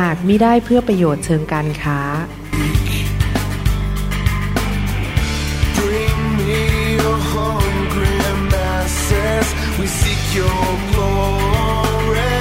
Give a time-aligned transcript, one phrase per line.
[0.00, 2.00] หากมิได้เพื่อประโยชน์เชิงการค้า
[5.78, 6.62] Bring me
[6.98, 8.16] your hungry
[8.52, 9.46] masses.
[9.78, 12.36] We seek your glory.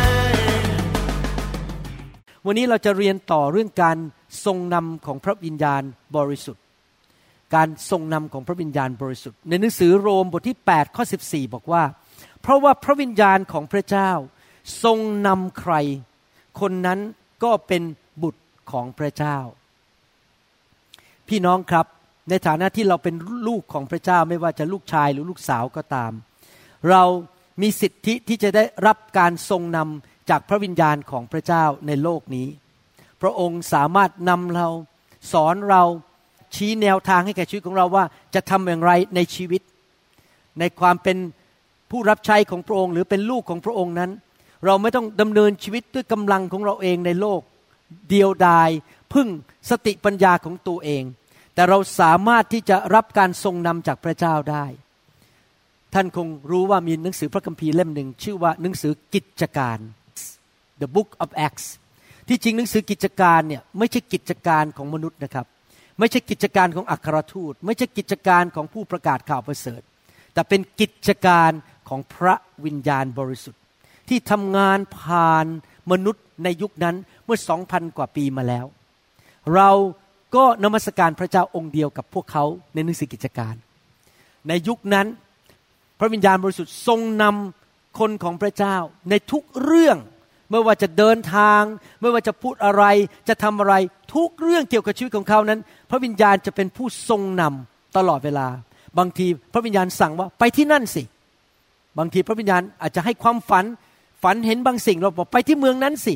[2.45, 3.97] วันนี้เราจะเรียนต่อเรื่องการ
[4.45, 5.81] ทรงนำของพระวิญญาณ
[6.17, 6.63] บริสุทธิ์
[7.55, 11.83] การทรงนำของพระวิญญาณบริสุทธิ์ ในหนังสือโรมบทที่8ข้อ14 บอกว่า
[12.41, 14.11] เพราะว่าพระวิญญาณของพระเจ้า
[14.83, 14.97] ทรง
[15.27, 15.73] นำใคร
[16.61, 16.99] คนนั้น
[17.43, 17.83] ก็เป็น
[18.23, 19.37] บุตรของพระเจ้า
[21.27, 21.85] พี่น้องครับ
[22.29, 23.15] ในฐานะที่เราเป็น
[23.47, 26.11] ลูกของพระเจ้าไม่ว่าจะลูกชายหรือลูกสาวก็ตาม
[26.89, 27.03] เรา
[27.61, 32.47] มีสิทธิที่จะได้รับการทรงนำจากพระวิญญาณของพระเจ้าในโลกนี้
[33.21, 34.67] พระองค์สามารถนำเรา
[35.33, 35.83] สอนเรา
[36.55, 38.05] ชี้แนวทางให้แก่ชีวิตของเราว่า
[38.35, 39.61] จะทำอย่างไรในชีวิต
[40.59, 41.17] ในความเป็น
[41.91, 44.11] ผู้รับใช้ของพระองค์ หรือเป็นลูกของพระองค์นั้น
[44.65, 47.41] เราไม่ต้องดำเนินชีวิตด้วยกำลังของเราเองในโลก
[48.09, 48.69] เดียวดาย
[49.13, 49.27] พึ่ง
[49.69, 51.03] สติปัญญาของตัวเอง
[51.53, 54.65] แต่เราสามารถที่จะรับการทรงนำจากพระเจ้าได้
[55.93, 59.79] ท่านคงรู้ว่ามีหนังสือพระคัมภีร์เล่มหนึ่ง ชื่อว่าหนังสือกิจการ
[60.81, 61.65] The Book of Acts
[62.27, 65.45] ที่จริงหนังสือกิจการเนี่ยไม่ใช่กิจการของมนุษย์นะครับ
[65.99, 69.81] ไม่ใช่กิจการของอัครทูต ไม่ใช่กิจการของผู้ประกาศข่าวประเสริฐ
[70.33, 71.51] แต่เป็นกิจการ
[71.89, 73.60] ของพระวิญญาณบริสุทธิ์
[74.11, 75.45] ที่ทำงานผ่าน
[75.91, 76.95] มนุษย์ในยุคนั้น
[77.25, 78.65] เมื่อสองพันกว่าปีมาแล้ว
[79.55, 79.69] เรา
[80.35, 83.55] ก็นมัสการพระเจ้าองค์เดียวกับพวกเขาในหนังสือกิจการ
[84.47, 85.07] ในยุคนั้น
[85.99, 88.75] พระวิญญาณบริสุทธิ์ทรงนำคนของพระเจ้า
[89.09, 89.97] ในทุกเรื่อง
[90.51, 91.61] ไม่ว่าจะเดินทาง
[92.01, 92.83] ไม่ว่าจะพูดอะไร
[93.29, 93.73] จะทำอะไร
[94.15, 98.47] ทุกเรื่องเกี่ยวกับชีวิตของเขานั้น พระวิญญาณจะเป็นผู้ทรงนำตลอดเวลา
[98.97, 101.03] บางทีพระวิญญาณสั่งว่าไปที่นั่นสิ
[101.97, 103.65] บางทีพระวิญญาณอาจจะให้ความฝัน
[104.23, 106.13] ฝันเห็นบางสิ่งเราบอกไปที่เมืองนั้นสิ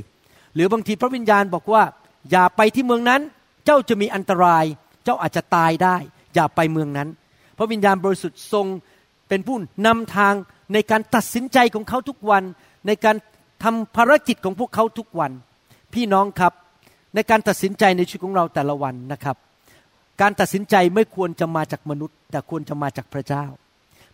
[0.55, 1.83] หรือบางทีพระวิญญาณบอกว่า
[2.31, 3.21] อย่าไปที่เมืองนั้น
[3.65, 4.65] เจ้าจะมีอันตราย
[5.03, 5.95] เจ้าอาจจะตายได้
[6.35, 7.09] อย่าไปเมืองนั้น
[7.57, 8.65] พระวิญญาณบริสุทธิ์ทรง
[9.27, 10.33] เป็นผู้นำทาง
[10.73, 12.43] ในการตัดสินใจของเขาทุกวัน
[12.87, 13.15] ในการ
[13.63, 15.31] ทำภารกิจของพวกเขาทุกวัน
[15.93, 16.53] พี่น้องครับ
[17.15, 19.37] ในการตัดสินใจในชีวิตของเราแต่ละวันนะครับ
[20.21, 23.45] การตัดสินใจไม่ควรจะมาจากมนุษย์ แต่ควรจะมาจากพระเจ้า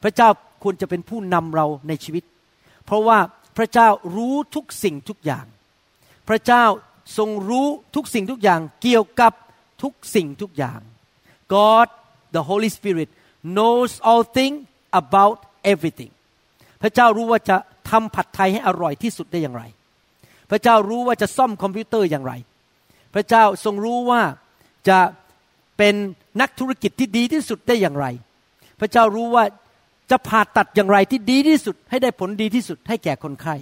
[0.03, 0.29] พระเจ้า
[0.63, 2.23] ควรจะเป็นผู้นำเราในชีวิต
[2.85, 3.17] เพราะว่า
[3.57, 5.45] พระเจ้ารู้ทุกสิ่งทุกอย่าง
[6.29, 6.65] พระเจ้า
[7.17, 9.33] ทรงรู้ทุกสิ่งทุกอย่างเกี่ยวกับ
[9.83, 10.79] ทุกสิ่งทุกอย่าง
[11.53, 11.87] God
[12.35, 13.09] the Holy Spirit
[13.55, 14.59] knows all things
[15.01, 15.37] about
[15.71, 16.11] everything
[16.81, 17.57] พระเจ้ารู้ว่าจะ
[17.89, 19.63] ทำผัดไทยให้อร่อยที่สุดได้อย่างไร
[20.49, 22.33] พระเจ้ารู้ว่าจะซ่อมคอมพิวเตอร์อย่างไร
[23.13, 24.21] พระเจ้าทรงรู้ว่า
[24.89, 24.99] จะ
[25.77, 25.95] เป็น
[26.41, 28.07] นักธุรกิจที่ดีที่สุดได้อย่างไร
[28.79, 29.43] พระเจ้ารู้ว่า
[30.11, 33.55] จะผ่าตัดอย่างไรที่ดีที่สุด ให้ได้ผลดีที่สุดให้แก่คนไข้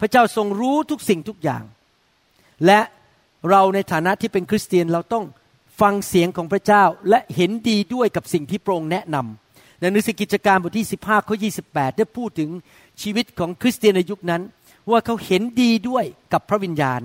[0.00, 1.62] พระเจ้าทรงรู้ทุกสิ่งทุกอย่าง
[2.66, 2.80] และ
[3.50, 5.24] เราในฐานะที่เป็นคริสเตียนเราต้อง
[5.80, 12.50] ฟังเสียงของพระเจ้าและเห็นดีด้วยกับสิ่งที่พรงแนะนำในหนังสือกิจการบทที่ 15ข้อ28 ได้พูดถึง
[13.02, 14.42] ชีวิตของคริสเตียนในยุคนั้น
[14.90, 17.00] ว่าเขาเห็นดีด้วยกับพระวิญญาณ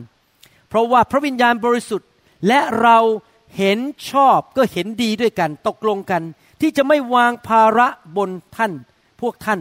[0.69, 2.09] เพราะว่าพระวิญญาณบริสุทธิ์
[2.47, 2.97] และเรา
[3.57, 3.79] เห็น
[4.11, 6.21] ชอบก็เห็นดีด้วยกัน ตกลงกัน
[6.63, 7.87] ที่จะไม่วางภาระ
[8.17, 8.71] บนท่าน
[9.21, 9.59] พวกท่าน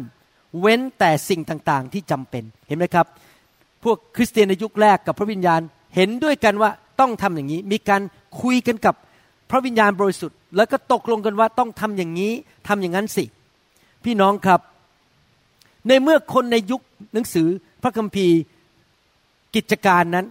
[0.60, 3.06] เว้นแต่สิ่งต่างๆ ที่จำเป็นเห็นไหมครับ
[3.84, 5.60] พวกคริสเตียนในยุคแรกกับพระวิญญาณ
[5.96, 6.70] เห็นด้วยกันว่า
[7.00, 8.02] ต้องทำอย่างนี้ มีการ
[8.40, 8.94] คุยกันกับ
[9.50, 12.32] พระวิญญาณบริสุทธิ์ แล้วก็ตกลงกันว่าต้องทำอย่างนี้
[12.68, 13.24] ทำอย่างนั้นสิ
[14.04, 14.60] พี่น้องครับ
[15.88, 16.80] ในเมื่อคนในยุค
[17.14, 17.48] หนังสือ
[17.82, 18.36] พระคัมภีร์
[19.54, 20.26] กิจการนั้น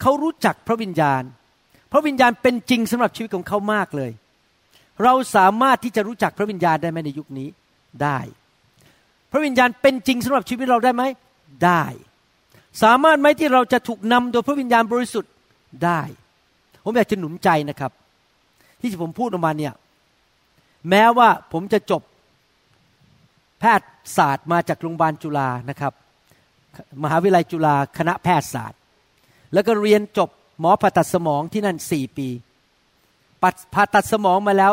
[0.00, 1.22] เขารู้จักพระวิญญาณ
[1.92, 4.10] พระวิญญาณเป็นจริงสำหรับชีวิตของเขามากเลย
[5.02, 7.48] เราสามารถที่จะรู้จักพระวิญญาณได้ไหมในยุคนี้
[8.02, 8.18] ได้
[9.32, 11.02] พระวิญญาณเป็นจริงสำหรับชีวิตเราได้ไหม
[11.64, 11.84] ได้
[12.82, 15.32] สามารถไหมที่เราจะถูกนำโดยพระวิญญาณบริสุทธิ์
[15.84, 16.00] ได้
[16.84, 17.92] ผมอยากจะหนุนใจนะครับ
[18.80, 19.74] ที่ผมพูดออกมาเนี่ย
[20.90, 22.02] แม้ว่าผมจะจบ
[23.60, 23.84] แพทย
[24.16, 25.92] ศาสตร์มาจากโรงพยาบาลจุฬานะครับ
[27.02, 28.80] มหาวิทยาลัยจุฬาคณะแพทยศาสตร์
[29.52, 30.28] แล้วก็เรียนจบ
[30.60, 32.28] หมอผ่าตัดสมองที่นั่นสี่ปี
[33.74, 34.72] ผ่าตัดสมองมาแล้ว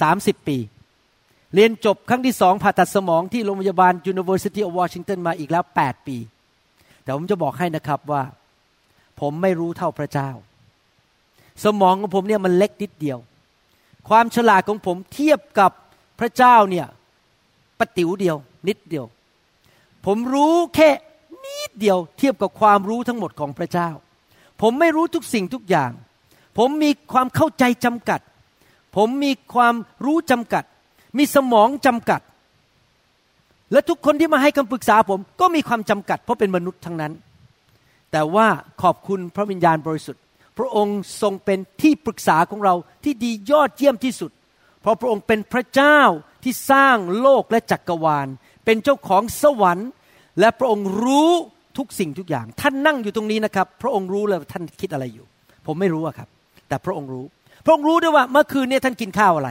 [0.00, 0.58] สามสิบปี
[1.54, 6.16] เรียนจบครั้งที่สองผ่าตัดสมองที่โรงพยาบาล University of Washington มาอีกแล้วแปดปี
[7.02, 8.22] แต่ผมจะบอกให้นะครับว่า
[9.20, 10.30] ผมไม่รู้เท่าพระเจ้า
[11.64, 13.18] สมองของผมเนี่ยมันเล็กนิดเดียว
[14.08, 15.72] ความฉลาดของผมเทียบกับ
[16.20, 16.86] พระเจ้าเนี่ย
[17.78, 18.36] ปะติ๋วเดียว
[18.68, 19.06] นิดเดียว
[20.06, 20.90] ผมรู้แค่
[21.44, 23.88] นิดเดียว เทียบกับความรู้ทั้งหมดของพระเจ้า
[24.60, 25.90] ผมไม่รู้ทุกสิ่งทุกอย่าง
[26.58, 28.20] ผมมีความเข้าใจจำกัด
[28.96, 29.74] ผมมีความ
[30.04, 30.64] รู้จำกัด
[31.18, 32.20] มีสมองจำกัด
[33.72, 37.12] และทุกคนที่มาให้คำปรึกษาผมก็มีความจำกัด เพราะเป็นมนุษย์ทั้งนั้น
[38.12, 38.46] แต่ว่า
[38.82, 40.22] ขอบคุณพระวิญญาณบริสุทธิ์
[40.58, 42.74] พระองค์ทรงเป็นที่ปรึกษาของเรา
[43.04, 44.30] ที่ดียอดเยี่ยมที่สุด
[44.80, 46.00] เพราะพระองค์เป็นพระเจ้า
[46.42, 48.28] ที่สร้างโลกและจักกรวาล
[48.64, 49.90] เป็นเจ้าของสวรรค์
[50.40, 51.32] และพระองค์รู้
[51.78, 55.26] ทุกสิ่งทุกอย่าง ท่านนั่งอยู่ตรงนี้นะครับ พระองค์รู้เลยว่าท่านคิดอะไรอยู่
[55.66, 56.28] ผมไม่รู้อะครับ
[56.70, 57.24] แต่พระองค์รู้
[57.64, 59.50] พระองค์รู้ด้วยว่าเมื่อคืนนี้ท่านกินข้าวอะไร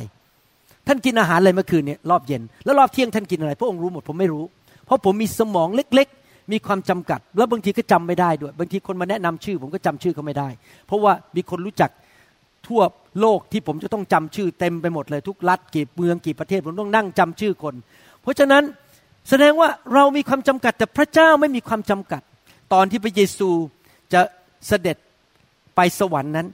[0.87, 4.43] ท่านกินอาหารอะไรเมื่อคืนนี้รอบเย็น แล้วรอบเที่ยงท่านกินอะไร พระองค์รู้หมดผมไม่รู้
[4.85, 10.49] เพราะผมมีสมองเล็กๆ มีความจำกัด แล้วบางทีก็จำไม่ได้ด้วย บางทีคนมาแนะนำชื่อ ผมก็จำชื่อเขาไม่ได้
[10.87, 11.89] เพราะว่ามีคนรู้จัก
[12.67, 12.81] ทั่ว
[13.21, 17.75] โลกที่ผมจะต้องจำชื่อเต็มไปหมดเลยทุกรัฐกี่เมืองกี่ประเทศผมต้องนั่งจำชื่อคน
[18.21, 18.63] เพราะฉะนั้น
[19.29, 22.21] แสดงว่าเรามีความจำกัดแต่พระเจ้าไม่มีความจำกัด
[22.73, 23.49] ตอนที่พระเยซู
[24.13, 24.21] จะ
[24.67, 24.97] เสด็จ
[25.75, 26.47] ไปสวรรค์นั้น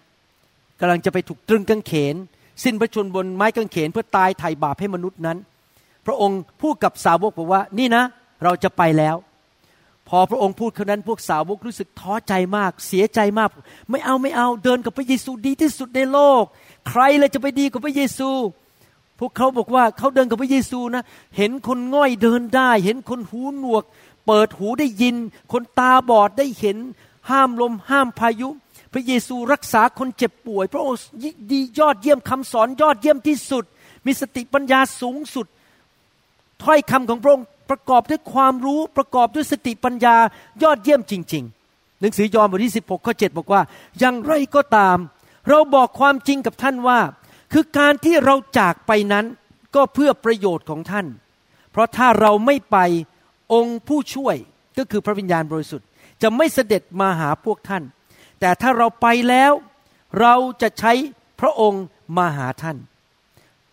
[0.79, 2.15] กำลังจะไปถูกตรึงกางเขน
[2.63, 5.37] สิ้นพระชนบนไม้กางเขนเพื่อตายไถ่บาปให้มนุษย์นั้น
[6.05, 8.03] พระองค์พูดกับสาวกบอกว่านี่นะ
[8.43, 9.15] เราจะไปแล้ว
[10.09, 13.49] พอพระองค์พูดคำนั้นพวกสาวกรู้สึกท้อใจมาก เสียใจมาก
[13.89, 16.43] ไม่เอาไม่เอาเดินกับพระเยซูดีที่สุดในโลก
[16.89, 18.29] ใครเลยจะไปดีกว่าพระเยซู
[19.19, 21.03] พวกเขาบอกว่าเขาเดินกับพระเยซูนะ
[21.37, 23.83] เห็นคนง่อยเดินได้ เห็นคนหูหนวก
[24.27, 25.15] เปิดหูได้ยิน
[25.51, 26.77] คนตาบอดได้เห็น
[27.29, 28.49] ห้ามลมห้ามพายุ
[28.95, 30.99] พระเยซูรักษาคนเจ็บป่วย พระองค์
[31.51, 33.63] ดียอดเยี่ยมคำสอนยอดเยี่ยมที่สุด
[34.05, 35.47] มีสติปัญญาสูงสุด
[36.63, 40.15] ถ้อยคำของพระองค์ประกอบด้วยความรู้ประกอบด้วยสติปัญญา
[40.63, 43.61] ยอดเยี่ยมจริง ๆ หนังสือยอห์นบทที่ 16 ข้อ 7 บอกว่า
[43.99, 44.97] อย่างไรก็ตาม
[45.49, 46.99] เราบอกความจริงกับท่านว่า
[47.53, 49.25] คือการที่เราจากไปนั้น
[49.75, 51.07] ก็เพื่อประโยชน์ของท่าน
[51.71, 52.77] เพราะถ้าเราไม่ไป
[53.53, 54.35] องค์ผู้ช่วย
[54.77, 55.87] ก็คือพระวิญญาณบริสุทธิ์
[56.21, 57.83] จะไม่เสด็จมาหาพวกท่าน
[58.45, 59.53] แต่ถ้าเราไปแล้ว
[60.19, 60.93] เราจะใช้
[61.41, 61.83] พระองค์
[62.17, 62.77] มาหาท่าน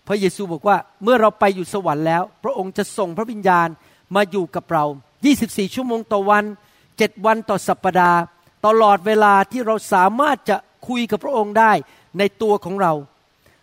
[0.06, 3.68] พระเยซูบอกว่าเมื่อเราไปอยู่สวรรค์แล้ว พระองค์จะส่งพระวิญญาณ
[4.14, 4.84] มาอยู่กับเรา
[5.28, 6.44] 24 ชั่วโมงต่อวัน
[6.86, 8.20] 7วันต่อสัปปดาห์
[8.66, 10.56] ตลอดเวลาที่เราสามารถจะ
[10.88, 11.72] คุยกับพระองค์ได้
[12.18, 12.92] ในตัวของเรา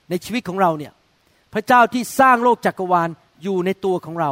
[0.09, 0.94] ในชีวิตของเราเนี่ย
[1.53, 3.09] พระเจ้าที่สร้างโลกจักรวาล
[3.44, 4.31] อยู่ในตัวของเรา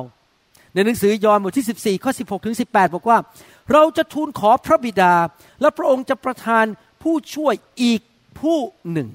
[0.74, 3.18] ในหนังสือยอห์นบทที่ 14 ข้อ 16 ถึง 18 บอกว่า
[3.74, 5.14] เราจะทูลขอพระบิดา
[5.62, 6.66] และพระองค์จะประทาน
[7.04, 7.54] ผู้ช่วย
[7.84, 8.02] อีก
[8.40, 8.60] ผู้
[8.92, 9.10] หนึ่ง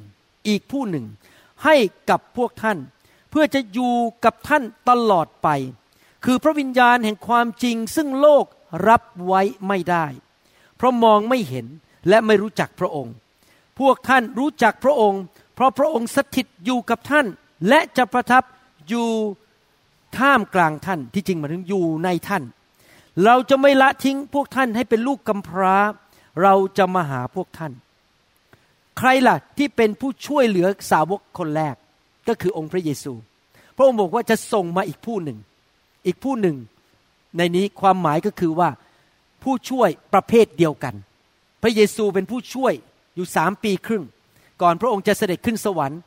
[0.48, 1.06] อีกผู้หนึ่ง
[1.64, 1.76] ให้
[2.10, 2.78] กับพวกท่าน
[3.30, 3.94] เพื่อจะอยู่
[4.24, 5.48] กับท่านตลอดไป
[6.24, 8.44] คือพระวิญญาณแห่งความจริงซึ่งโลก
[8.88, 10.06] รับไว้ไม่ได้
[10.76, 11.66] เพราะมองไม่เห็น
[12.08, 13.14] และไม่รู้จักพระองค์
[13.78, 15.22] พวกท่านรู้จักพระองค์
[15.54, 17.26] เพราะพระองค์สถิตอยู่กับท่าน
[17.68, 18.42] และจะประทับ
[18.88, 19.08] อยู่
[20.18, 22.42] ท่ามกลางท่านที่จริงมายถึงอยู่ในท่าน
[23.24, 25.76] เราจะไม่ละทิ้งพวกท่านให้เป็นลูกกำพร้า
[26.42, 27.72] เราจะมาหาพวกท่าน
[28.98, 31.74] ใครล่ะที่เป็นผู้ช่วยเหลือสาวกคนแรก
[32.28, 33.12] ก็คือองค์พระเยซู
[33.76, 35.38] พระองค์บอกว่าจะส่งมาอีกผู้หนึ่ง
[36.06, 36.56] อีกผู้หนึ่ง
[37.36, 38.68] ในนี้ความหมายก็คือว่า
[39.42, 40.94] ผู้ช่วยประเภทเดียวกัน
[41.62, 42.72] พระเยซูเป็นผู้ช่วย
[43.14, 44.04] อยู่สามปีครึ่ง
[44.62, 46.00] ก่อนพระองค์จะเสด็จขึ้นสวรรค์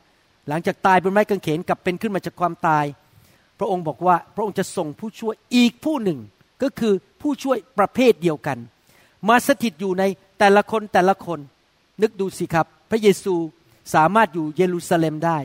[0.48, 2.84] หลังจากตายบนไม้กางเขนกลับเป็นขึ้นมาจากความตาย
[3.58, 6.18] พระองค์บอกว่าพระองค์จะส่งผู้ช่วยอีกผู้หนึ่ง
[6.62, 8.58] ก็คือผู้ช่วยประเภทเดียวกัน
[9.28, 10.04] มาสถิตอยู่ใน
[10.38, 11.40] แต่ละคนแต่ละคน
[12.02, 13.34] นึกดูสิครับ พระเยซู
[13.94, 15.38] สามารถอยู่เยรูซาเล็มได้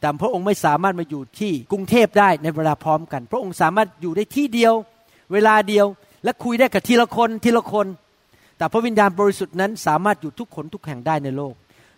[0.00, 4.74] แต่พระองค์ไม่สามารถมาอยู่ที่กรุงเทพได้ในเวลาพร้อมกัน พระองค์สามารถอยู่ได้ที่เดียว
[5.32, 5.86] เวลาเดียว
[6.24, 7.86] และคุยได้กับทีละคนทีละคน
[8.56, 11.54] แต่พระวิญญาณบริสุทธิ์นั้นสามารถอยู่ทุกคนทุกแห่งได้ในโลก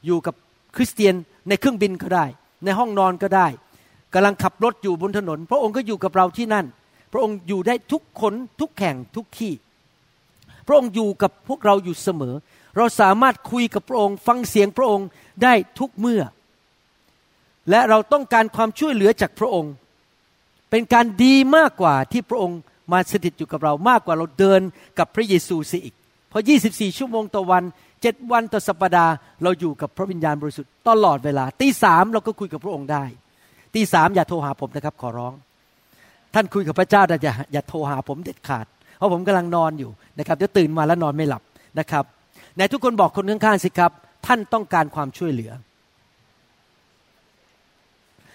[0.07, 0.35] อยู่กับ
[0.77, 1.15] คริสเตียน
[1.49, 2.27] ในเครื่องบินก็ได้
[2.65, 3.47] ในห้องนอนก็ได้
[4.15, 6.67] กำลังขับรถอยู่บนถนน พระองค์ก็อยู่กับเราที่นั่น
[7.13, 9.53] พระองค์อยู่ได้ทุกคนทุกแห่งทุกที่
[10.67, 12.35] พระองค์อยู่กับพวกเราอยู่เสมอ
[12.77, 15.07] เราสามารถคุยกับพระองค์ ฟังเสียงพระองค์
[15.43, 16.23] ได้ทุกเมื่อ
[17.71, 19.73] และเราต้องการความช่วยเหลือจากพระองค์
[20.71, 22.59] เป็นการดีมากกว่าที่พระองค์
[22.93, 24.61] มาสถิตอยู่กับเรามากกว่าเราเดิน
[24.99, 25.95] กับพระเยซูเสียอีก
[26.31, 27.63] เพราะ 24 ชั่วโมงต่อวัน
[28.03, 33.05] เจ็ดวันต่อสัปปดาห์เราอยู่กับพระวิญญาณบริสุทธิ์ตลอดเวลาตีสามเราก็คุยกับพระองค์ได้
[33.75, 35.33] ตีสามอย่าโทรหาผมนะครับขอร้อง
[36.35, 38.67] ท่านคุยกับพระเจ้าแต่อย่าอย่าโทรหาผมเด็ดขาด
[38.97, 41.43] เพราะผมกำลังนอนอยู่นะครับเดี๋ยวตื่นมาแล้วนอนไม่หลับ
[41.79, 42.05] นะครับ
[42.55, 43.93] ไหนทุกคนบอกคนข้างๆสิครับ
[44.27, 45.53] ท่านต้องการความช่วยเหลือ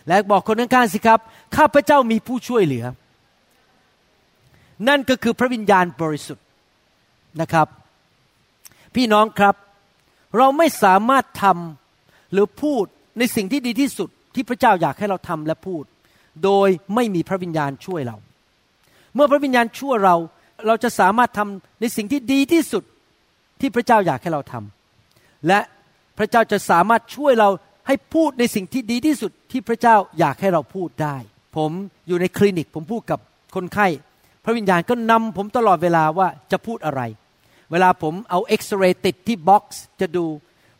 [0.07, 1.19] และบอกคนข้างๆสิครับ
[1.55, 2.85] ข้าพระเจ้ามีผู้ช่วยเหลือ
[4.87, 6.45] นั่นก็คือพระวิญญาณบริสุทธิ์
[7.41, 7.67] นะครับ
[8.95, 9.55] พี่น้องครับ
[10.37, 12.85] เราไม่สามารถทำหรือพูด
[13.17, 15.83] ในสิ่งที่ดีที่สุดที่พระเจ้าอยากให้เราทำและพูด
[16.43, 18.17] โดยไม่มีพระวิญญาณช่วยเรา
[19.15, 20.15] เมื่อพระวิญญาณช่วยเรา
[20.67, 22.83] เราจะสามารถทำในสิ่งที่ดีที่สุด
[23.59, 25.59] ที่พระเจ้าอยากให้เราทำและ
[26.17, 27.49] พระเจ้าจะสามารถช่วยเรา
[27.87, 31.15] ให้พูดในสิ่งที่ดีที่สุดที่พระเจ้าอยากให้เราพูดได้
[31.55, 31.71] ผม
[32.07, 33.19] อยู่ในคลินิกผมพูดกับ
[33.55, 33.87] คนไข้
[34.43, 37.01] พระวิญญาณก็นำผมตลอดเวลาว่าจะพูดอะไร
[37.71, 40.25] เวลาผมเอาเอ็กซเรย์ติดที่บ็อกซ์จะดู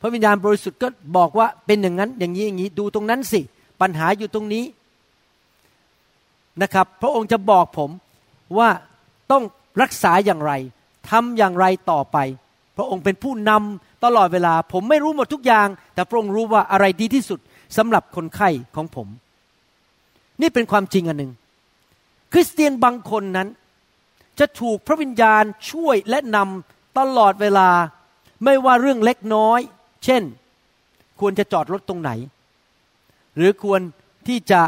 [0.02, 3.42] พระวิญญาณบริสุทธิ์ก็บอกว่าเป็นอย่างนั้นอย่างนี้อย่างนี้ดูตรงนั้นสิ
[3.82, 4.64] ปัญหาอยู่ตรงนี้
[6.62, 7.90] นะครับ พระองค์จะบอกผม
[8.58, 8.70] ว่า
[9.32, 9.44] ต้อง
[9.82, 10.54] รักษาอย่างไร
[11.10, 12.18] ทำอย่างไรต่อไป
[12.78, 17.40] พระองค์เป็นผู้นำตลอดเวลา ผมไม่รู้หมดทุกอย่าง แต่พระองค์รู้ว่าอะไรดีที่สุด
[17.78, 19.08] สำหรับคนไข้ของผม
[20.42, 21.32] นี่เป็นความจริงอันหนึ่ง
[22.34, 23.48] คริสเตียนบางคนนั้น
[24.40, 27.70] จะถูกพระวิญญาณช่วยและนำตลอดเวลา
[28.44, 29.60] ไม่ว่าเรื่องเล็กน้อย
[30.06, 30.24] เช่น
[31.20, 32.12] ควรจะจอดรถตรงไหน
[33.36, 33.82] หรือควร
[34.28, 34.62] ที่จะ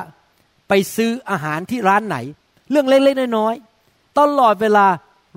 [0.70, 2.18] ไปซื้ออาหารที่ร้านไหน
[2.72, 4.86] เรื่องเล็กๆน้อยๆตลอดเวลา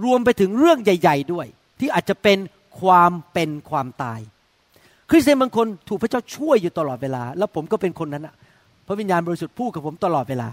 [0.04, 1.46] รวมไปถึงเรื่องใหญ่ ๆ ด้วย
[1.80, 2.38] ที่อาจจะเป็น
[2.80, 4.20] ความเป็นความตาย
[5.10, 8.34] คริสเตียนบางคนถูกพระเจ้าช่วยอยู่ตลอดเวลา แล้วผมก็เป็นคนนั้นนะ
[8.86, 10.48] พระวิญญาณบริสุทธิ์พูดกับผมตลอดเวลา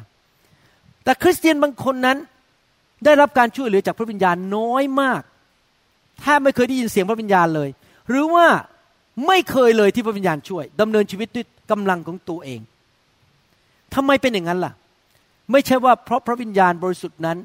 [1.04, 2.18] แต่คริสเตียนบางคนนั้น
[3.06, 5.22] ได้รับการช่วยเหลือจากพระวิญญาณน้อยมาก
[6.22, 7.70] แทบไม่เคยได้ยินเสียงพระวิญญาณเลย
[8.10, 8.48] หรือว่า
[9.28, 12.60] ไม่เคยเลยที่พระวิญญาณช่วยดำเนินชีวิตด้วยกำลังของตัวเอง
[13.96, 14.74] ทำไมเป็นอย่างนั้นล่ะ
[15.52, 17.38] ไม่ใช่ว่าเพราะพระวิญญาณบริสุทธิ์นั้น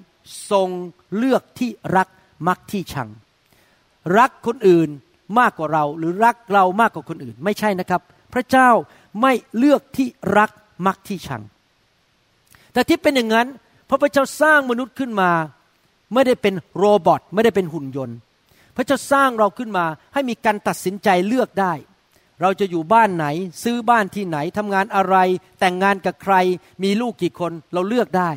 [0.51, 0.69] ทรง
[1.17, 2.09] เลือกที่รัก
[2.49, 3.09] มักที่ชัง
[4.19, 4.89] รักคนอื่น
[5.39, 8.01] มากกว่าเราหรือรักเรามากกว่าคนอื่น ไม่ใช่นะครับ
[8.35, 8.69] พระเจ้า
[9.23, 10.51] ไม่เลือกที่รัก
[10.87, 11.43] มักที่ชัง
[12.73, 13.49] แต่ที่เป็นอย่างนั้น
[13.87, 15.31] เพราะพระเจ้าสร้างมนุษย์ขึ้นมา
[16.15, 18.17] ไม่ได้เป็นโรบอทไม่ได้เป็นหุ่นยนต์
[18.77, 21.73] พระเจ้าสร้างเราขึ้นมาให้มีการตัดสินใจเลือกได้
[22.43, 23.27] เราจะอยู่บ้านไหน
[23.65, 25.17] ซื้อบ้านที่ไหนทำงานอะไร
[25.61, 26.35] แต่งงานกับใคร
[26.83, 28.31] มีลูกกี่คนเราเลือกได้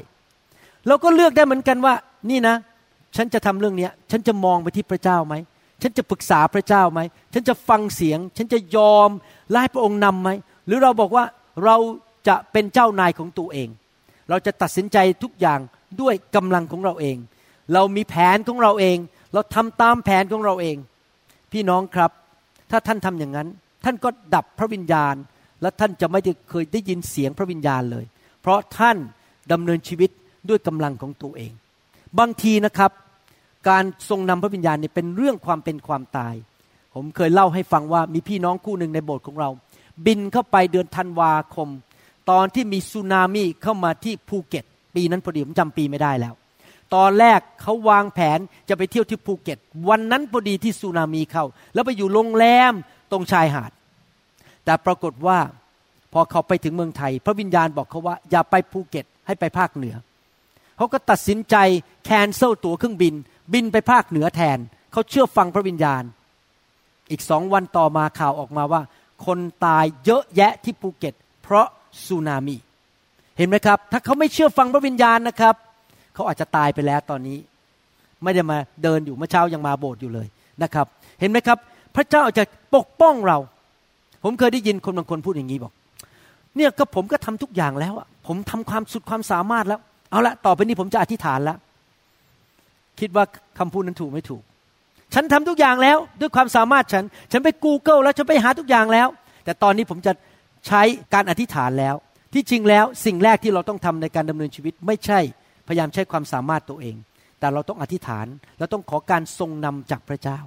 [0.88, 1.94] เราก็เลือกได้เหมือนกันว่า
[2.30, 2.56] นี่นะ
[3.16, 5.36] ฉันจะทำเรื่องนี้ฉันจะมองไปที่พระเจ้าไหม
[5.82, 7.00] ฉันจะปรึกษาพระเจ้าไหม
[7.34, 9.10] ฉันจะฟังเสียง ฉันจะยอม
[9.52, 10.30] ไล่พระองค์นำไหม
[10.68, 11.26] หรือเราบอกว่า
[11.66, 11.76] เรา
[12.28, 13.70] จะเป็นเจ้านายของตัวเอง
[14.30, 15.60] เราจะตัดสินใจทุกอย่าง
[16.02, 17.18] ด้วยกำลังของเราเอง
[17.74, 18.98] เรามีแผนของเราเอง
[19.34, 20.78] เราทำตามแผนของเราเอง
[21.52, 22.12] พี่น้องครับ
[22.72, 23.48] ถ้าท่านทำอย่างนั้น
[23.84, 25.16] ท่านก็ดับพระวิญญาณ
[25.62, 28.06] และท่านจะไม่ได้เคยได้ยินเสียงพระวิญญาณเลย
[28.42, 28.98] เพราะท่าน
[29.52, 30.10] ดำเนินชีวิต
[30.50, 31.52] ด้วยกำลังของตัวเอง
[32.20, 32.92] บางทีนะครับ
[33.70, 36.36] การทรงนำพระวิญญาณเนี่ยเป็นเรื่องความเป็นความตาย
[36.96, 39.50] ผมเคยเล่าให้ฟังว่ามีพี่น้องคู่หนึ่งในโบสถ์ของเรา
[40.06, 41.70] บินเข้าไปเดือนธันวาคม
[42.30, 46.34] ตอนที่มีสึนามิเข้ามาที่ภูเก็ต ปีนั้นพอดีผมจำปีไม่ได้แล้ว
[46.96, 49.58] ตอนแรกเขาวางแผนจะไปเที่ยวที่ภูเก็ต
[49.90, 52.74] วันนั้นพอดีที่สึนามิเข้า แล้วไปอยู่โรงแรม
[53.12, 53.72] ตรงชายหาด
[54.66, 55.40] แต่ปรากฏว่า
[56.14, 59.96] พอเขาไปถึงเมืองไทย พระวิญญาณบอกเขาว่า อย่าไปภูเก็ตให้ไปภาคเหนือ
[60.78, 61.56] เขาก็ตัดสินใจ
[62.06, 63.14] แคนเซิลตั๋วเครื่องบิน
[63.54, 64.58] บินไปภาคเหนือแทน
[64.92, 66.04] เขาเชื่อฟังพระวิญญาณ
[67.12, 68.82] อีกสองวันต่อมาข่าวออกมาว่า
[69.26, 71.68] คนตายเยอะแยะที่ภูเก็ต เพราะ
[72.06, 72.56] สึนามิ
[73.38, 75.56] เห็นไหมครับ ถ้าเขาไม่เชื่อฟังพระวิญญาณนะครับ
[76.14, 77.38] เขาอาจจะตายไปแล้วตอนนี้
[78.24, 80.28] ไม่ได้มาเดินอยู่เมื่อเช้ายังมาโบสถ์อยู่เลย
[80.64, 80.88] นะครับ
[81.20, 81.58] เห็นไหมครับ
[81.96, 82.44] พระเจ้าจะ
[82.76, 83.38] ปกป้องเรา
[84.24, 85.74] ผมเคยได้ยินคนบางคนพูดอย่างนี้บอก
[86.56, 89.80] เนี่ยก็ผมก็ทำทุกอย่างแล้วอะผมทำความสุดความสามารถแล้ว
[90.12, 91.58] เอาละต่อไปนี้ผมจะอธิษฐานแล้ว
[93.00, 93.26] คิดว่า
[93.60, 94.44] คำพูดนั้นถูกไม่ถูก
[95.14, 99.08] ฉันทำทุกอย่างแล้วด้วยความสามารถฉัน ฉันไป Google แล้วฉันไปหาทุกอย่างแล้ว
[99.46, 100.12] แต่ตอนนี้ผมจะ
[100.68, 100.82] ใช้
[101.14, 101.96] การอธิษฐานแล้ว
[102.34, 105.20] ที่จริงแล้วสิ่งแรกที่เราต้องทำในการดำเนินชีวิต ไม่ใช่
[105.68, 106.96] พยายามใช้ความสามารถตัวเอง
[107.40, 108.26] แต่เราต้องอธิษฐาน
[108.60, 110.40] เราต้องขอการทรงนำจากพระเจ้า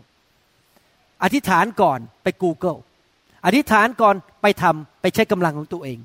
[1.23, 2.79] อธิษฐานก่อนไป Google
[3.47, 5.99] อธิษฐานก่อนไปทำไปใช้กำลังของตัวเอง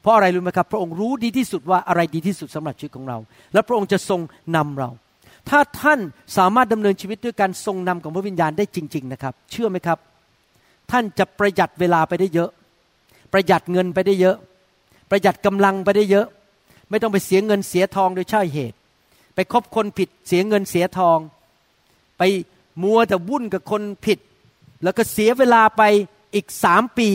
[0.00, 3.18] เพราะอะไรรู้ไหมครับ พระองค์รู้ดีที่สุดว่าอะไรดีที่สุดสำหรับชีวิตของเรา
[3.52, 4.20] และพระองค์จะทรง
[4.56, 4.90] นำเรา
[5.48, 6.00] ถ้าท่าน
[6.36, 9.98] สามารถดำเนินชีวิตด้วยการทรงนำของพระวิญญาณได้จริง ๆ นะครับ เชื่อไหมครับ
[10.90, 12.50] ท่านจะประหยัดเวลาไปได้เยอะ
[13.32, 14.36] ประหยัดเงินไปได้เยอะ
[15.10, 16.26] ประหยัดกำลังไปได้เยอะ
[16.90, 18.76] ไม่ต้องไปเสียเงินเสียทองโดยใช่เหตุ
[19.34, 21.18] ไปคบคนผิดเสียเงินเสียทอง
[22.18, 22.22] ไป
[22.82, 24.18] มัวแต่วุ่นกับคนผิด
[24.82, 25.82] แล้วก็เสียเวลาไป
[26.34, 27.08] อีกสามปี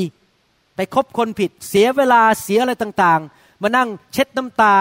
[0.76, 4.76] ไปคบคนผิด เสียเวลาเสียอะไรต่างๆ มานั่งเช็ดน้ำตา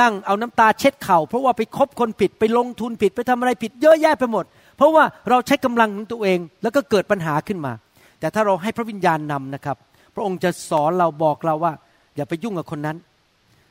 [0.00, 4.44] นั่งเอาน้ำตาเช็ดเข่า เพราะว่าไปคบคนผิดไปลงทุนผิดไปทำอะไรผิดเยอะแยะไปหมด
[4.76, 7.72] เพราะว่าเราใช้กำลังของตัวเอง แล้วก็เกิดปัญหาขึ้นมา
[8.20, 9.76] แต่ถ้าเราให้พระวิญญาณนำนะครับ
[10.14, 11.72] พระองค์จะสอนเราบอกเราว่า
[12.16, 12.96] อย่าไปยุ่งกับคนนั้น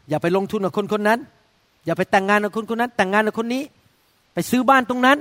[0.09, 1.19] อย่าไปลงทุนกับคนคนนั้น
[1.85, 3.63] อย่าไปแต่งงานกับคนคนนั้น แต่งงานกับคนนี้
[4.33, 5.17] ไปซื้อบ้านตรงนั้น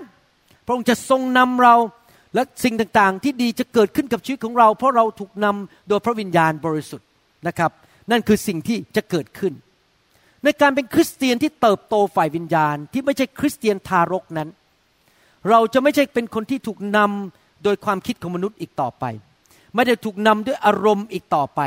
[0.67, 1.75] พระองค์จะทรงนำเรา
[2.35, 7.09] และสิ่งต่างๆ ที่ดีจะเกิดขึ้นกับชีวิตของเรา เพราะเราถูกนำโดยพระวิญญาณบริสุทธิ์
[7.47, 7.71] นะครับ
[8.11, 9.53] นั่นคือสิ่งที่จะเกิดขึ้น
[10.45, 14.49] ในการเป็นคริสเตียนที่เติบโตฝ่ายวิญญาณ ที่ไม่ใช่คริสเตียนทารกนั้น
[15.51, 19.05] เราจะไม่ใช่เป็นคนที่ถูกนำโดยความคิดของมนุษย์อีกต่อไป
[19.75, 21.61] ไม่ได้ถูกนำด้วยอารมณ์อีกต่อไป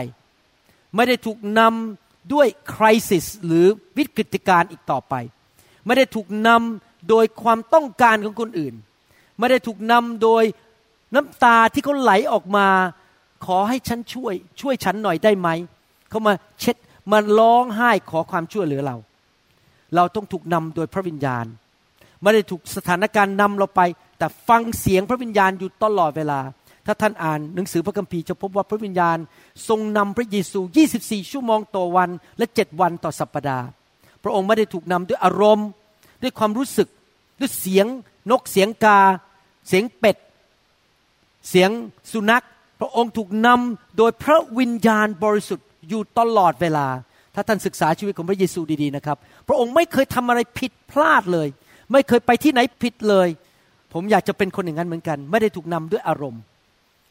[0.96, 3.66] ไม่ได้ถูกนำด้วยคริสิสหรือ
[3.98, 5.14] วิกฤตการณ์อีกต่อไป
[5.86, 8.76] ไม่ได้ถูกนำโดยความต้องการของคนอื่น
[9.40, 10.44] ไม่ได้ถูกนำโดย
[11.16, 12.68] น้ำตาที่เขาไหลออกมา
[13.46, 15.50] ขอให้ฉันช่วย ช่วยฉันหน่อยได้ไหม
[16.10, 16.76] เขามาเช็ด
[17.12, 18.98] มันร้องไห้ขอความช่วยเหลือเรา
[19.96, 21.46] เราต้องถูกนำโดยพระวิญญาณ
[22.22, 23.82] ไม่ได้ถูกสถานการณ์นำเราไป
[24.18, 26.40] แต่ฟังเสียงพระวิญญาณอยู่ตลอดเวลา
[26.86, 29.18] ถ้าท่านอ่านหนังสือพระคัมภีร์จะพบว่าพระวิญญาณ
[29.70, 30.60] ทรงนำพระเยซู
[30.96, 33.66] 24 ชั่วโมงต่อวัน และ 7 วันต่อสัปปดาห์
[34.24, 35.68] พระองค์ไม่ได้ถูกนำด้วยอารมณ์
[36.24, 36.88] ด้วยความรู้สึก
[37.40, 37.86] ด้วยเสียง
[38.32, 39.00] นกเสียงกา
[39.68, 40.18] เสียงเป็ด
[41.50, 41.70] เสียง
[42.12, 42.46] สุนัข
[42.80, 46.88] พระองค์ถูกนำโดยพระวิญญาณบริสุทธิ์อยู่ตลอดเวลา
[47.36, 51.48] ถ้าท่านศึกษาชีวิตของพระเยซูดีๆนะครับ พระองค์ไม่เคยทำอะไรผิดพลาดเลย
[51.92, 53.28] ไม่เคยไปที่ไหนผิดเลย
[53.94, 56.42] ผมอยากจะเป็นคนอย่างนั้นเหมือนกัน ไม่ได้ถูกนำด้วยอารมณ์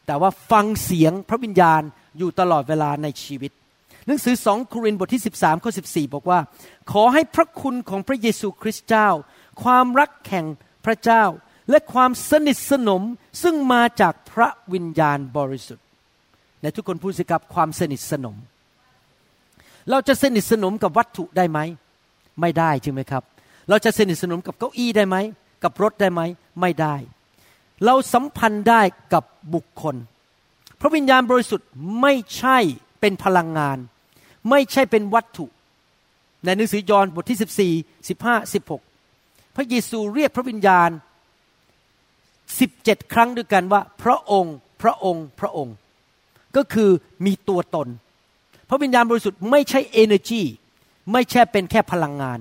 [0.07, 1.83] แต่ว่าฟังเสียงพระวิญญาณ
[2.19, 3.53] อยู่ตลอดเวลาในชีวิต
[4.07, 6.39] หนังสือสองโครินธ์บทที่ 13 ข้อ 14 บอกว่า
[6.93, 9.09] ขอให้พระคุณของพระเยซูคริสต์เจ้า
[9.63, 10.47] ความรักแข่ง
[10.85, 11.25] พระเจ้า
[11.71, 13.03] และความสนิทสนม
[13.43, 15.87] ซึ่งมาจากพระวิญญาณบริสุทธิ์
[16.63, 18.37] ในทุกคนพูดสิครับความสนิทสนม
[19.91, 21.59] เราจะสนิทสนมกับวัตถุได้ไหม
[22.41, 23.23] ไม่ได้ใช่ไหมครับ
[23.69, 25.17] เราจะสนิทสนมกับเก้าอี้ได้ไหม
[25.65, 26.21] กับรถได้ไหม
[26.61, 26.95] ไม่ได้
[27.85, 28.83] เราสัมพันธ์ได้
[29.13, 29.97] กับบุคคล
[30.81, 31.69] พระวิญญาณบริสุทธิ์
[32.01, 32.59] ไม่ใช่
[33.01, 33.79] เป็นพลังงาน
[34.51, 35.47] ไม่ใช่เป็นวัตถุ
[36.45, 38.92] ในหนังสือยอห์นบทที่ 14 15 16
[39.57, 40.91] พระเยซูเรียกพระวิญญาณ
[42.21, 45.75] 17ครั้งด้วยกันว่า พระองค์ พระองค์ พระองค์
[46.57, 46.91] ก็คือ
[47.27, 47.89] มีตัวตน
[48.69, 50.43] พระวิญญาณบริสุทธิ์ไม่ใช่ energy
[51.13, 52.39] ไม่ใช่เป็นแค่พลังงาน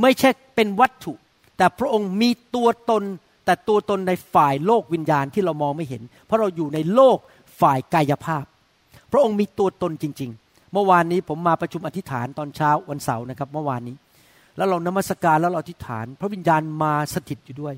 [0.00, 1.12] ไม่ใช่เป็นวัตถุ
[1.56, 3.02] แต่พระองค์มีตัวตน
[3.44, 7.18] แต่ตัวตนในฝ่ายโลกวิญญาณที่เรามองไม่เห็น เพราะเราอยู่ในโลก
[7.60, 8.44] ฝ่ายกายภาพ
[9.12, 13.96] พระองค์มีตัวตนจริง ๆ เมื่อวานนี้ผมมาประชุมอธิษฐานตอนเช้าวันเสาร์นะครับ เมื่อวานนี้
[14.56, 17.74] แล้วเรานมัสการแล้วเราอธิษฐาน พระวิญญาณมาสถิตอยู่ด้วย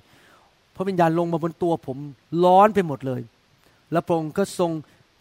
[0.77, 1.99] พระวิญญาณลงมาบนตัวผม
[2.45, 3.21] ร้อนไปหมดเลย
[3.93, 4.71] แล้วพระองค์ก็ทรง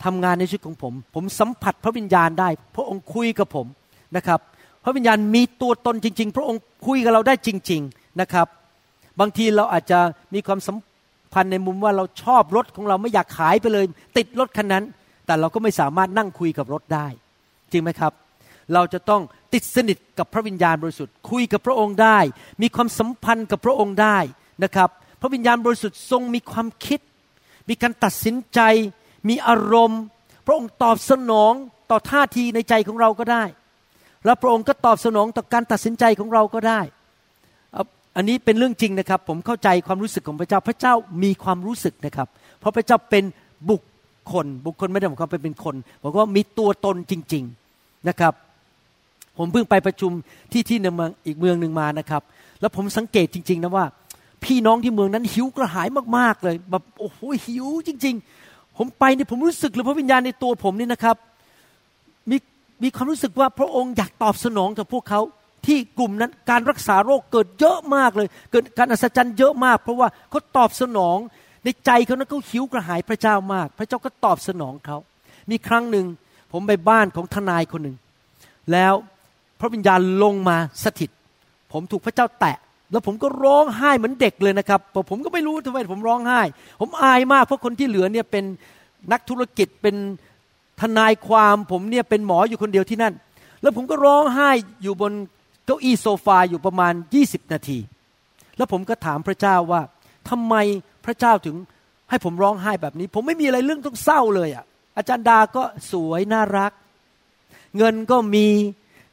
[0.03, 3.67] ทำงานในชีวิตของผม ผมสัมผัสพระวิญญาณได้ พระองค์คุยกับผม
[4.15, 4.39] นะครับ
[4.83, 8.47] พระวิญญาณมีตัวตนจริง ๆ พระองค์คุยกับเราได้จริง ๆนะครับ
[9.19, 9.99] บางทีเราอาจจะ
[10.33, 10.77] มีความสัม
[11.33, 13.85] พันธ์ในมุมว่าเราชอบรถของเราไม่อยากขายไปเลย
[14.17, 14.83] ติดรถคันนั้น
[15.25, 17.07] แต่เราก็ไม่สามารถนั่งคุยกับรถได้
[17.71, 18.13] จริงไหมครับ
[18.73, 19.21] เราจะต้อง
[19.53, 22.19] ติดสนิทกับพระวิญญาณบริสุทธิ์ คุยกับพระองค์ได้
[22.61, 24.17] มีความสัมพันธ์กับพระองค์ได้
[24.63, 24.89] นะครับ
[25.21, 26.99] พระวิญญาณบริสุทธิ์ทรงมีความคิด
[27.69, 28.59] มีการตัดสินใจ
[29.29, 30.01] มีอารมณ์
[30.45, 31.53] พระองค์ตอบสนอง
[31.91, 33.43] ต่อท่าทีในใจของเราก็ได้
[34.25, 36.81] แล้วพระองค์ก็ตอบสนองต่อการตัดสินใจของเราก็ได้
[38.15, 42.27] อันนี้เป็นเรื่องจริงนะครับ ผมเข้าใจความรู้สึกของพระเจ้าพระเจ้ามีความรู้สึกนะครับ
[42.59, 43.23] เพราะพระเจ้าเป็น
[43.69, 43.81] บุค
[44.31, 47.43] คล บุคคลไม่ได้หมายความเป็นคนบอกว่ามีตัวตนจริง
[47.75, 48.33] ๆนะครับ
[49.37, 50.11] ผมเพิ่งไปประชุม
[50.51, 52.21] ที่ที่หนึ่งอีกเมืองหนึ่งมานะครับ
[52.61, 53.85] แล้วผมสังเกตจริง ๆ นะว่า
[54.43, 58.15] พี่น้องที่เมืองนั้นหิวกระหายมากๆเลยแบบโอ้โหหิวจริง
[58.45, 61.15] ๆ ผมไปเนี่ยผมรู้สึกเลยพระวิญญาณในตัวผมนี่นะครับ
[62.29, 62.37] มี
[62.83, 65.21] มีความรู้สึกว่าพระองค์อยากตอบสนองต่อพวกเขา
[65.65, 71.17] ที่กลุ่มนั้นการรักษาโรคเกิดเยอะมากเลย เกิดการอัศจรรย์เยอะมาก เพราะว่าเขาตอบสนอง
[71.63, 74.97] ในใจเขานั้นเขาหิวกระหายพระเจ้ามาก พระเจ้าก็ตอบสนองเขา
[75.49, 76.05] มีครั้งหนึ่ง
[76.51, 77.97] ผมไปบ้านของทนายคนหนึ่ง
[78.71, 78.93] แล้ว
[79.63, 81.09] ระวิญญาณลงมาสถิต
[81.71, 82.57] ผมถูกพระเจ้าแตะ
[82.91, 86.41] แล้วผมก็ร้องไห้เหมือนเด็กเลยนะครับผมก็ไม่รู้ทำไมผมร้องไห้
[86.79, 88.43] ผมอายมากเพราะคนที่เหลือเนี่ยเป็น
[89.11, 89.95] นักธุรกิจเป็น
[90.81, 93.13] ทนายความผมเนี่ยเป็นหมออยู่คนเดียวที่นั่น
[93.61, 94.49] แล้วผมก็ร้องไห้
[94.83, 95.13] อยู่บน
[95.65, 97.79] เก้าอี้โซฟาอยู่ประมาณ 20 นาที
[98.57, 99.81] แล้วผมก็ถามพระเจ้าว่า
[100.29, 100.55] ทำไม
[101.05, 101.55] พระเจ้าถึง
[102.09, 104.65] ให้ผมร้องไห้แบบนี้ ผมไม่มีอะไรเรื่องต้องเศร้าเลยอะ
[104.97, 106.71] อาจารย์ดาก็สวยน่ารัก
[107.77, 108.47] เงินก็มี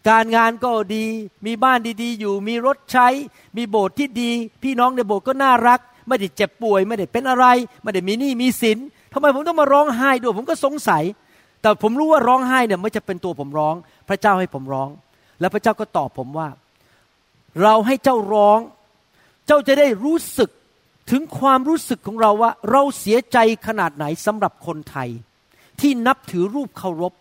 [0.08, 1.04] การงานก็ดี
[1.46, 3.08] มีบ้านดีๆ อยู่ มีรถใช้
[3.56, 4.30] มีโบสถ์ที่ดี
[4.62, 7.46] พี่น้องในโบสถ์ก็น่ารัก ไม่ได้เจ็บป่วย ไม่ได้เป็นอะไร
[7.82, 8.78] ไม่ได้มีหนี้มีสิน
[9.12, 11.02] ทำไมผมต้องมาร้องไห้ด้วยผมก็สงสัย
[11.60, 13.74] แต่ผมรู้ว่าร้องไห้เนี่ยไม่จะเป็นตัวผมร้อง
[14.08, 14.88] พระเจ้าให้ผมร้อง
[15.40, 16.48] แล้วพระเจ้าก็ตอบผมว่า
[17.62, 18.58] เราให้เจ้าร้อง
[19.46, 20.50] เจ้าจะได้รู้สึก
[21.10, 25.08] ถึงความรู้สึกของเราว่า เราเสียใจขนาดไหนสำหรับคนไทย
[25.80, 27.12] ที่นับถือรูปเคารพ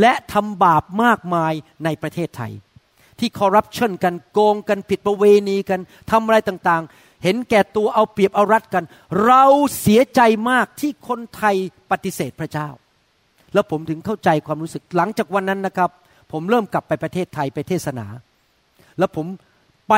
[0.00, 1.52] และทำบาปมากมาย
[1.84, 2.52] ในประเทศไทย
[3.18, 8.84] ที่คอร์รัปชันกันโกงกันผิดประเวณีกันทำอะไรต่างๆ เห็นแก่ตัวเอาเปรียบเอารัดกัน
[9.24, 9.44] เรา
[9.80, 10.20] เสียใจ
[10.50, 11.56] มากที่คนไทย
[11.90, 12.68] ปฏิเสธพระเจ้า
[13.54, 15.90] แล้วผมถึงเข้าใจความรู้สึกหลังจากวันนั้นนะครับ
[16.32, 18.06] ผมเริ่มกลับไปประเทศไทยไปเทศนา
[18.98, 19.26] แล้วผม
[19.88, 19.94] ไป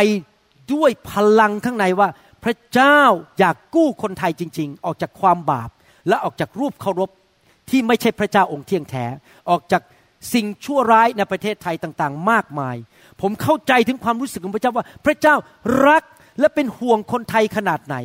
[0.72, 2.09] ด้วยพลังข้างในว่า
[2.44, 3.01] พระเจ้า
[3.38, 5.70] อยากกู้คนไทยจริง ๆ ออกจากความบาป
[6.09, 7.11] และออกจากรูปเคารพ
[7.71, 9.05] ที่ไม่ใช่พระเจ้าองค์เที่ยงแท้
[9.51, 9.83] ออกจาก
[10.35, 12.77] สิ่งชั่วร้ายในประเทศไทยต่างๆ มากมาย
[13.21, 15.35] ผมเข้าใจถึงความรู้สึกของพระเจ้าว่า พระเจ้า
[15.87, 16.03] รัก
[16.41, 17.97] และเป็นห่วงคนไทยขนาดไหน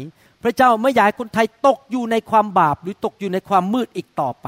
[0.43, 4.47] พระเจ้าไม่อยากให้คนไทยตกอยู่ในความบาปหรือตกอยู่ในความมืดอีกต่อไป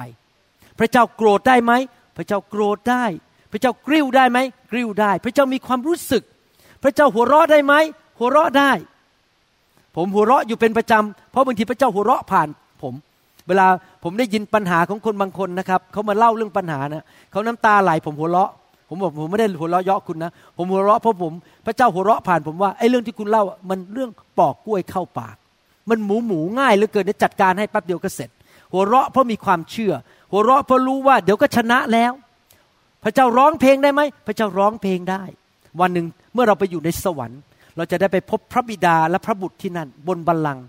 [0.80, 1.74] พระเจ้าโกรธได้ไหม
[2.18, 3.06] พระเจ้าโกรธได้
[3.52, 4.40] พระเจ้ากริ้วได้ไหม
[4.72, 6.24] กริ้วได้ พระเจ้ามีความรู้สึก
[6.84, 7.74] พระเจ้าหัวเราะได้ไหม
[8.20, 8.72] หัวเราะได้
[9.96, 12.48] ผมหัวเราะอยู่เป็นประจำเพราะบางทีพระเจ้าหัวเราะผ่าน
[13.48, 13.68] เวลา
[14.04, 18.52] ผมได้ยินปัญหาของคนบางคนนะครับเขามาเล่าเรื่องปัญหานะเขาน้ำตาไหลผมหัวเราะ
[18.90, 21.34] ผมบอกผมไม่ได้หัวเราะเยาะคุณนะ ผมหัวเราะเพราะผม
[21.66, 25.36] พระเจ้าหัวเราะผ่านผมว่าไอ้เรื่องที่คุณเล่ามันเรื่องปอกกล้วยเข้าปาก
[25.90, 28.30] มันหมูหมูง่ายเหลือเกินจัดการให้แป๊บเดียวก็เสร็จ
[28.74, 29.94] หัวเราะเพราะมีความเชื่อ
[30.32, 32.12] หัวเราะเพราะรู้ว่าเดี๋ยวก็ชนะแล้ว
[33.04, 35.24] พระเจ้าร้องเพลงได้ไหมพระเจ้าร้องเพลงได้
[35.80, 37.42] วันหนึ่งเมื่อเราไปอยู่ในสวรรค์
[37.78, 40.64] เราจะได้ไปพบพระบิดาและพระบุตรที่นั่น บนบัลลังก์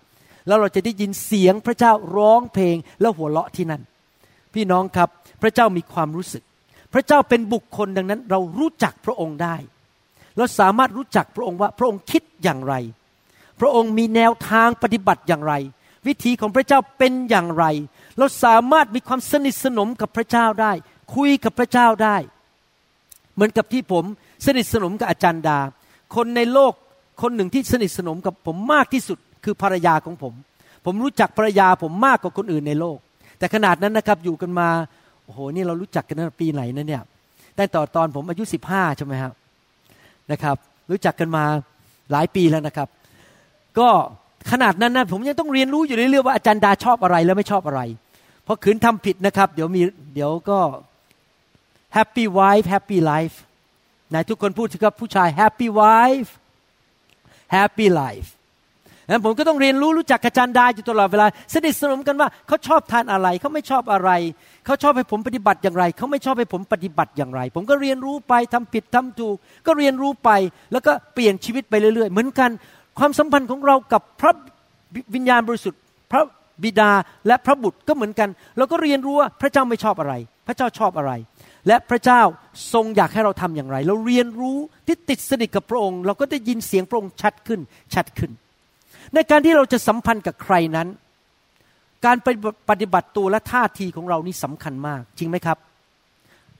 [0.46, 3.82] แล้วเราจะได้ยินเสียงพระเจ้าร้องเพลงแล้วหัวเราะที่นั่น
[4.54, 5.08] พี่น้องครับ
[5.42, 6.42] พระเจ้ามีความรู้สึก
[6.92, 9.56] พระเจ้าเป็นบุคคลดังนั้น เรารู้จักพระองค์ได้
[10.36, 12.74] เราสามารถรู้จักพระองค์ว่าพระองค์คิดอย่างไร
[13.60, 15.54] พระองค์มีแนวทางปฏิบัติอย่างไร
[16.06, 17.64] วิธีของพระเจ้าเป็นอย่างไร
[18.18, 20.72] เราสามารถมีความสนิทสนมกับพระเจ้าได้
[21.14, 22.16] คุยกับพระเจ้าได้
[23.34, 24.04] เหมือนกับที่ผม
[24.46, 25.58] สนิทสนมกับอาจารย์ดา
[26.14, 26.72] คนในโลก
[27.22, 30.34] คนหนึ่งที่สนิทสนมกับผมมากที่สุด คือภรรยาของผม
[30.84, 32.98] ผมรู้จักภรรยาผมมากกว่าคนอื่นในโลก
[33.38, 34.68] แต่ขนาดนั้นนะครับอยู่กันมา
[35.24, 37.02] โอ้โหนี่เรารู้จักกันตั้งปีไหนนะเนี่ย
[37.58, 39.32] ตั้งแต่ตอนผมอายุสิบห้าใช่ไหมครับ
[40.32, 40.56] นะครับ
[40.90, 41.44] รู้จักกันมา
[42.12, 42.88] หลายปีแล้วนะครับ
[43.78, 43.88] ก็
[44.52, 47.80] ขนาดนั้นนะผมยังต้องเรียนรู้อยู่เรื่อยๆว่าอาจารย์ดาชอบอะไรแล้วไม่ชอบอะไร
[48.44, 49.82] เพราะขืนทำผิดนะครับ เดี๋ยวมี
[50.14, 50.58] เดี๋ยวก็
[51.96, 53.36] happy wife happy life
[54.12, 56.30] นายทุกคนพูดสิครับผู้ชาย happy wife
[57.56, 58.28] happy life
[59.10, 64.10] นั้นผมก็ต้องเรียนรู้รู้จักอาจารย์ดาอยู่ตลอดเวลา สนิทสนมกันว่าเขาชอบทานอะไร เขาไม่ชอบอะไร
[64.66, 70.30] เขาชอบให้ผมปฏิบัติอย่างไร เขาไม่ชอบให้ผมปฏิบัติอย่างไร ผมก็เรียนรู้ไปทำผิดทำถูก ก็เรียนรู้ไป
[70.72, 72.50] แล้วก็เปลี่ยนชีวิตไปเรื่อยๆ เหมือนกัน
[72.98, 74.32] ความสัมพันธ์ของเรากับพระ
[75.14, 76.22] วิญญาณบริสุทธิ์ พระ
[76.64, 76.90] บิดา
[77.26, 80.14] และพระบุตรก็เหมือนกันเราก็เรียนรู้ว่าพระเจ้าไม่ชอบอะไร
[80.46, 81.12] พระเจ้าชอบอะไร
[81.68, 82.20] และพระเจ้า
[82.72, 87.60] ทรงอยากให้เราทำอย่างไร เราเรียนรู้ที่ติดสนิทกับพระองค์ เราก็ได้ยินเสียงพระองค์ชัดขึ้น
[87.94, 88.30] ชัดขึ้น
[89.16, 90.88] ในการที่เราจะสัมพันธ์กับใครนั้น
[92.04, 92.16] การ
[92.66, 95.58] ไปฏิบัติตัวและท่าทีของเรานี่สำคัญมาก จริงไหมครับ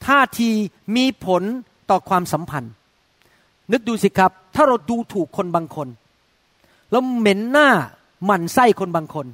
[0.07, 0.51] ท่าที
[0.97, 1.43] มีผล
[1.91, 2.73] ต่อความสัมพันธ์
[3.73, 5.89] นึกดูสิครับ ถ้าเราดูถูกคนบางคน
[6.91, 7.69] แล้วเหม็นหน้า
[8.25, 9.27] หมั่นไส้คนบางคน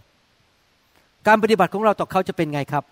[1.26, 2.84] การปฏิบัติของเราต่อเขาจะเป็นไงครับ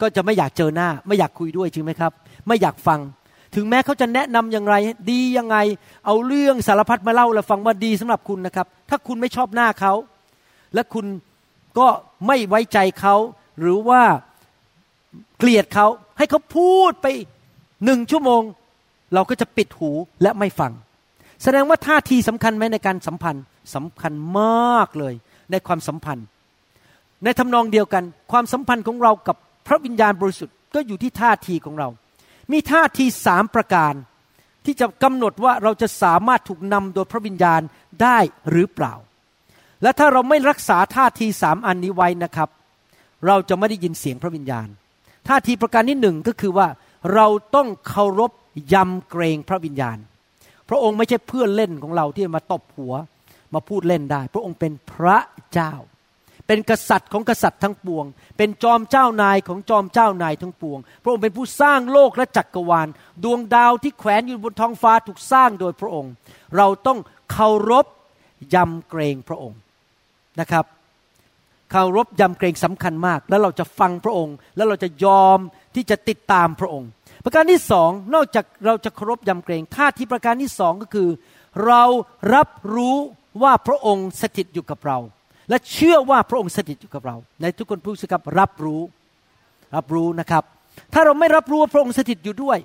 [0.00, 2.12] ก็จะไม่อยากเจอหน้า ไม่อยากคุยด้วยจริงไหมครับ
[2.46, 2.98] ไม่อยากฟัง
[3.54, 4.74] ถึงแม้เขาจะแนะนำอย่างไร
[5.10, 5.56] ดียังไง
[6.06, 9.92] เอาเรื่องสารพัดมาเล่าแล้วฟังว่าดีสำหรับคุณนะครับ ถ้าคุณไม่ชอบหน้าเขา
[10.74, 11.06] และคุณ
[11.78, 11.88] ก็
[12.26, 13.14] ไม่ไว้ใจเขา
[13.60, 14.02] หรือว่า
[15.38, 15.86] เกลียดเขา
[16.18, 17.06] ให้เขาพูดไป
[17.84, 18.42] หนึ่งชั่วโมง
[19.14, 19.90] เราก็จะปิดหู
[20.22, 20.72] และไม่ฟัง
[21.42, 25.14] แสดงว่าท่าทีสำคัญไหมในการสัมพันธ์สำคัญมากเลย
[25.50, 26.26] ในความสัมพันธ์
[27.24, 29.36] ในทำนองเดียวกัน ความสัมพันธ์ของเรากับ
[29.66, 31.88] พระวิญญาณบริสุทธิ์ก็อยู่ที่ท่าทีของเรา
[32.52, 33.94] มีท่าทีสามประการ
[34.64, 37.60] ที่จะกำหนดว่าเราจะสามารถถูกนำโดยพระวิญญาณ
[38.02, 38.18] ได้
[38.50, 38.94] หรือเปล่า
[39.82, 42.48] และถ้าเราไม่รักษาท่าทีสามอันนี้ไว้นะครับ
[43.26, 44.68] เราจะไม่ได้ยินเสียงพระวิญญาณ
[45.28, 46.68] ท่าทีประการที่หนึ่งก็คือว่า
[47.14, 48.32] เราต้องเคารพ
[48.72, 49.98] ยำเกรงพระวิญญาณ
[50.68, 52.94] พระองค์ไม่ใช่เพื่อนเล่นของเราที่มาตบหัว
[53.54, 55.18] มาพูดเล่นได้ พระองค์เป็นพระ
[55.52, 55.72] เจ้า
[56.52, 58.04] เป็นกษัตริย์ของกษัตริย์ทั้งปวง
[58.38, 62.88] เป็นจอมเจ้านายของจอมเจ้านายทั้งปวง พระองค์เป็นผู้สร้างโลกและจักรวาล
[63.24, 66.12] ดวงดาวที่แขวนอยู่บนท้องฟ้าถูกสร้างโดยพระองค์
[66.56, 66.98] เราต้อง
[67.32, 67.86] เคารพ
[68.54, 69.58] ยำเกรงพระองค์
[70.40, 70.64] นะครับ
[71.70, 75.38] เคารพยำเกรงสำคัญมาก แล้วเราจะฟังพระองค์ แล้วเราจะยอม
[75.74, 76.88] ที่จะติดตามพระองค์
[77.24, 81.08] ประการที่สองนอกจากเราจะเคารพยำเกรงท่าที่ประการที่สองก็คือ
[81.66, 81.82] เรา
[82.34, 82.96] รับรู้
[83.42, 84.98] ว่าพระองค์สถิตอยู่กับเรา
[85.50, 88.80] และเชื่อว่าพระองค์สถิตอยู่กับเรา ในทุกคนพูดสิครับรับรู้
[89.76, 90.44] รับรู้นะครับ
[90.92, 92.58] ถ้าเราไม่รับรู้ว่าพระองค์สถิตอยู่ด้วย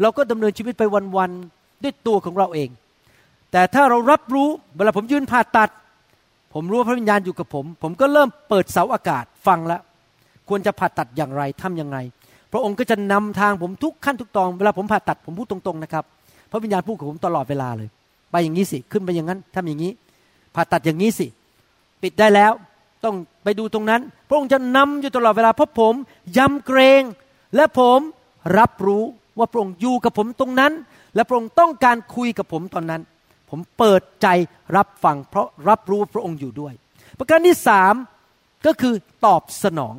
[0.00, 0.82] เราก็ดำเนินชีวิตไป
[1.16, 2.68] วันๆด้วยตัวของเราเอง
[3.52, 5.70] แต่ถ้าเรารับรู้เวลาผมยืนผ่าตัด
[6.54, 9.80] ผมรู้ว่าพระวิญญาณอยู่กับผม ผมก็เริ่มเปิดเสาอากาศฟังแล้ว
[10.48, 11.96] ควรจะผ่าตัดอย่างไรทํำยังไง
[12.52, 16.04] พระองค์ก็จะนำทางผมทุกขั้นทุกตอนเวลาผมผ่าตัดผมพูดตรงๆนะครับ
[16.50, 17.88] พระวิญญาณพูดกับผมตลอดเวลาเลย
[18.30, 19.92] ไปอย่างนี้สิขึ้นไปอย่างนั้นทำอย่างนี้
[20.54, 21.26] ผ่าตัดอย่างนี้สิ
[22.04, 22.52] ปิดได้แล้ว
[23.04, 25.94] ต้องไปดูตรงนั้น พระองค์จะนำอยู่ตลอดเวลาเพราะผม
[26.38, 27.02] ยำเกรง
[27.56, 28.00] และผม
[28.58, 29.04] รับรู้
[29.38, 30.72] ว่าพระองค์อยู่กับผมตรงนั้น
[31.14, 33.02] และพระองค์ต้องการคุยกับผมตอนนั้น
[33.50, 34.26] ผมเปิดใจ
[34.76, 36.72] รับฟัง เพราะรับรู้ว่าพระองค์อยู่ด้วย
[37.18, 37.94] ประการที่สาม
[38.66, 38.94] ก็คือ
[39.26, 39.94] ตอบสนอง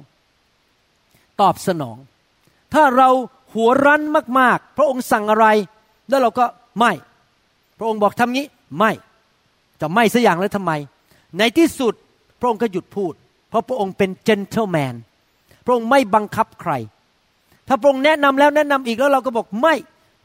[1.41, 1.97] ตอบสนอง
[2.73, 3.09] ถ้าเรา
[3.53, 4.01] หัวรั้น
[4.39, 5.47] มาก ๆ พระองค์สั่งอะไร
[6.09, 6.45] แล้วเราก็
[6.79, 6.91] ไม่
[7.77, 8.91] พระองค์บอกทำงี้ไม่
[9.81, 10.73] จะไม่สัอย่างแล้วทำไม
[11.39, 11.93] ในที่สุด
[12.39, 13.13] พระองค์ก็หยุดพูด
[13.50, 14.95] เพราะพระองค์เป็นเจนเทลแมน
[15.65, 16.71] พระองค์ไม่บังคับใคร
[17.67, 19.76] ถ้าพระองค์แนะนำแล้วแนะนำอีกแล้วเราก็บอกไม่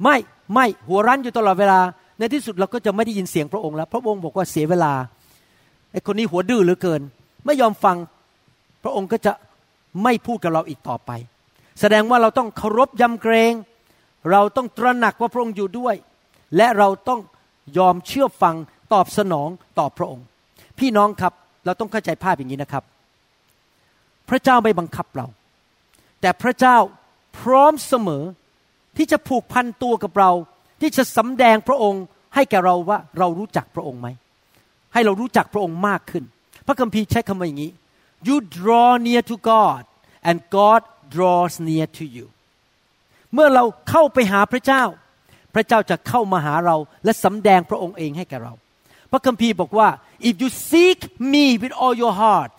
[0.03, 0.16] ไม่
[0.55, 1.81] ไม่หัวรั้นอยู่ตลอดเวลา
[2.18, 4.92] ในที่สุดเราก็จะไม่ได้ยินเสียงพระองค์แล้ว พระองค์บอกว่าเสียเวลา
[5.92, 7.03] ไอ้คนนี้หัวดื้อเหลือเกิน
[7.46, 7.96] ไม่ยอมฟัง
[8.83, 9.33] พระองค์ก็จะ
[10.03, 11.11] ไม่พูดกับเราอีกต่อไป
[11.81, 13.53] แสดงว่าเราต้องเคารพยำเกรง
[14.31, 15.94] เราต้องตระหนักว่าพระองค์อยู่ด้วย
[16.57, 17.20] และเราต้อง
[17.79, 18.55] ยอมเชื่อฟัง
[18.92, 20.25] ตอบสนองต่อพระองค์
[20.80, 21.32] พี่น้องครับ
[21.64, 22.84] เราต้องเข้าใจภาพอย่างนี้นะครับ
[24.28, 25.26] พระเจ้าไม่บังคับเรา
[26.20, 26.76] แต่พระเจ้า
[27.38, 28.24] พร้อมเสมอ
[28.96, 30.30] ที่จะผูกพันตัวกับเรา
[30.80, 32.02] ที่จะสำแดงพระองค์
[32.34, 34.08] ให้แก่เราว่าเรารู้จักพระองค์ไหม
[34.92, 36.24] ให้เรารู้จักพระองค์มากขึ้น
[36.66, 37.72] พระคัมภีร์ใช้คำว่าอย่างนี้
[38.28, 39.82] you draw near to God
[40.28, 40.80] and God
[41.14, 42.26] draws near to you
[43.34, 44.82] เมื่อเราเข้าไปหาพระเจ้า
[45.54, 48.54] พระเจ้าจะเข้ามาหาเราและสำแดงพระองค์เองให้แก่เรา
[49.11, 49.88] พระคัมภีร์บอกว่า
[50.29, 51.01] if you seek
[51.33, 52.55] me with all your heart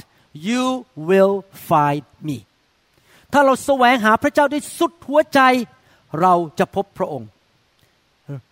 [0.47, 0.63] you
[1.09, 1.35] will
[1.69, 2.37] find me
[3.33, 5.39] ถ้าเราแสวงหาพระเจ้าด้วยสุดหัวใจ
[6.21, 7.29] เราจะพบพระองค์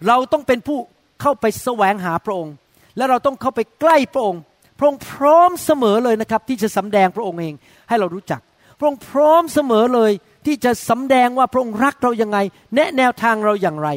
[0.07, 0.79] เราต้องเป็นผู้
[1.21, 2.53] เข้าไปแสวงหาพระองค์
[2.97, 4.41] และเราต้องเข้าไปใกล้พระองค์
[4.77, 7.53] พระองค์พร้อมเสมอเลยนะครับ ที่จะสำแดงพระองค์เอง
[7.89, 8.41] ให้เรารู้จัก
[8.79, 10.11] พระองค์พร้อมเสมอเลย
[10.45, 12.37] ที่จะสำแดงว่าพระองค์รักเรายังไง
[12.75, 13.89] แนะแนวทางเราอย่างไร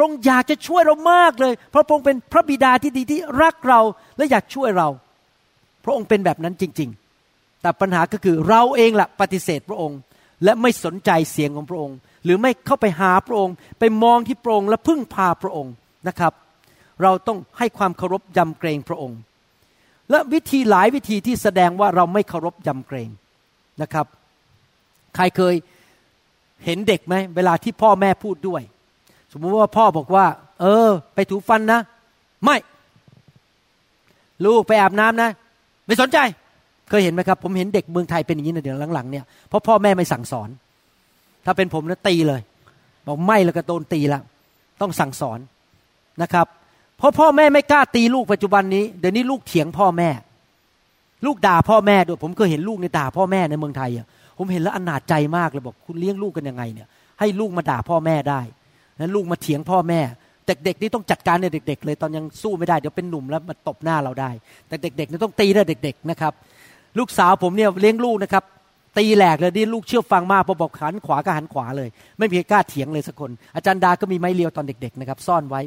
[0.00, 3.80] ระองค์อยากจะช่วยเรามากเลย เพราะพระองค์เป็นพระบิดาที่ดีที่รักเรา
[4.16, 4.88] และอยากช่วยเรา
[5.84, 6.90] พระองค์เป็นแบบนั้นจริง
[7.26, 9.98] ๆ แต่ปัญหาก็คือเราเองละ่ะปฏิเสธพระองค์
[10.44, 15.74] และไม่สนใจเสียงของพระองค์ หรือไม่เข้าไปหาพระองค์ ไปมองที่พระองค์และพึ่งพาพระองค์
[16.08, 16.32] นะครับ
[17.02, 19.18] เราต้องให้ความเคารพยำเกรงพระองค์
[20.10, 23.10] และวิธีหลายวิธีที่แสดงว่าเราไม่เคารพยำเกรง
[23.82, 24.06] นะครับ
[25.16, 25.54] ใครเคย
[26.64, 28.62] เห็นเด็กไหมเวลาที่พ่อแม่พูดด้วย
[29.32, 30.26] สมมติว่าพ่อบอกว่า
[30.60, 31.80] เออ ไปถูฟันนะ
[32.44, 32.56] ไม่
[34.44, 35.30] ลูกไปอาบน้ำนะ
[35.86, 36.18] ไม่สนใจ
[36.88, 40.48] เคยเห็นไหมครับ ผมเห็นเด็กเมืองไทยเป็นอย่างนี้ในเดือนหลังๆเนี่ยเพราะพ่อแม่ไม่สั่งสอน
[41.44, 42.40] ถ้าเป็นผมนะตีเลย
[43.06, 44.20] บอกไม่แล้วก็โดนตีละ
[44.80, 45.38] ต้องสั่งสอน
[46.22, 46.46] นะครับ
[46.98, 50.08] เพราะพ่อแม่ไม่กล้าตีลูกปัจจุบันนี้เดี๋ยวนี้ลูกเถียงพ่อแม่
[51.26, 54.06] ลูกด่าพ่อแม่ด้วยผมเคยเห็นลูกในด่าพ่อแม่ในเมืองไทยอะ
[54.38, 56.88] ผมเห็นแล้วอนาจใจมากเลยบอกคุณเลี้ยงลูกกันยังไงเนี่ย
[57.20, 58.40] ให้ลูกมาด่าพ่อแม่ได้
[59.00, 60.00] นั้นลูกมาเถียงพ่อแม่
[60.44, 64.30] แต่เด็กๆนี่ต้องจัดการในเด็ก ๆ เลยตอนยังสู้ไม่ได้เดี๋ยวเป็นหนุ่มแล้วมาตบหน้าเราได้
[64.68, 66.32] แต่เด็กๆนี่ต้องตีได้เด็ก ๆนะครับ
[66.98, 68.44] ลูกสาวผมเนี่ยเลี้ยงลูกนะครับ
[68.98, 75.60] ตีแหลกเลยนี่ลูกเชื่อฟังมากพอบอกหันขวาก็หันขวาเลย ไม่มีใครกล้าเถียงเลยสักคน อาจารย์ดาก็มีไม้เรียวตอนเด็กๆนะครับซ่อนไว้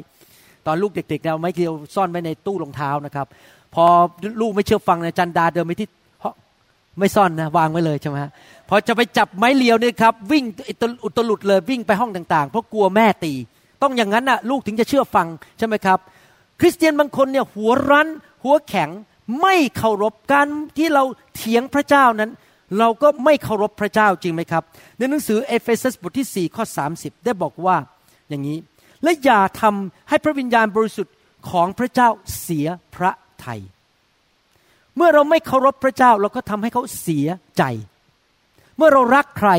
[0.66, 3.26] ตอนลูกเด็กๆเอาไม้เรียวซ่อนไว้ในตู้รองเท้านะครับ
[3.74, 3.84] พอ
[4.40, 5.88] ลูกไม่เชื่อฟังอาจารย์ดาเดินไปที่
[6.98, 8.30] ไม่ซ่อนนะวางไว้เลยใช่ไหมฮะ
[8.68, 10.44] พอจะไปจับไม้เลียวเนี่ยครับวิ่ง
[11.04, 13.32] อุตลุดเลยวิ่งไปห้องต่างๆ เพราะกลัวแม่ตี
[13.82, 15.26] ต้องอย่างนั้นน่ะลูกถึงจะเชื่อฟัง
[15.58, 15.98] ใช่ไหมครับ
[16.60, 18.08] คริสเตียนบางคนเนี่ยหัวรั้น
[18.44, 18.90] หัวแข็ง
[19.40, 20.46] ไม่เคารพการ
[20.78, 22.30] ที่เราเถียงพระเจ้านั้น
[22.78, 24.62] เราก็ไม่เคารพพระเจ้าจริงไหมครับ
[24.98, 27.76] ในหนังสือเอเฟซัสบทที่4ข้อ30 ได้บอกว่า
[28.28, 28.58] อย่างนี้
[29.02, 31.14] และอย่าทำให้พระวิญญาณบริสุทธิ์
[31.50, 32.08] ของพระเจ้า
[32.40, 33.12] เสียพระ
[33.44, 33.60] ทัย
[34.96, 37.26] เมื่อเราไม่เคารพพระเจ้าเราก็ทำให้เขาเสีย
[37.58, 37.64] ใจ
[38.76, 39.50] เมื่อเรารักใคร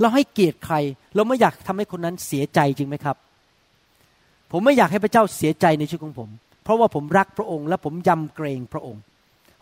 [0.00, 0.76] เราให้เกียรติใคร
[1.14, 3.16] เราไม่อยากทำให้คนนั้นเสียใจจริงไหมครับ
[4.50, 6.28] ผมไม่อยากให้พระเจ้าเสียใจในชีวิตของผม
[6.64, 9.02] เพราะว่าผมรักพระองค์ และผมยำเกรงพระองค์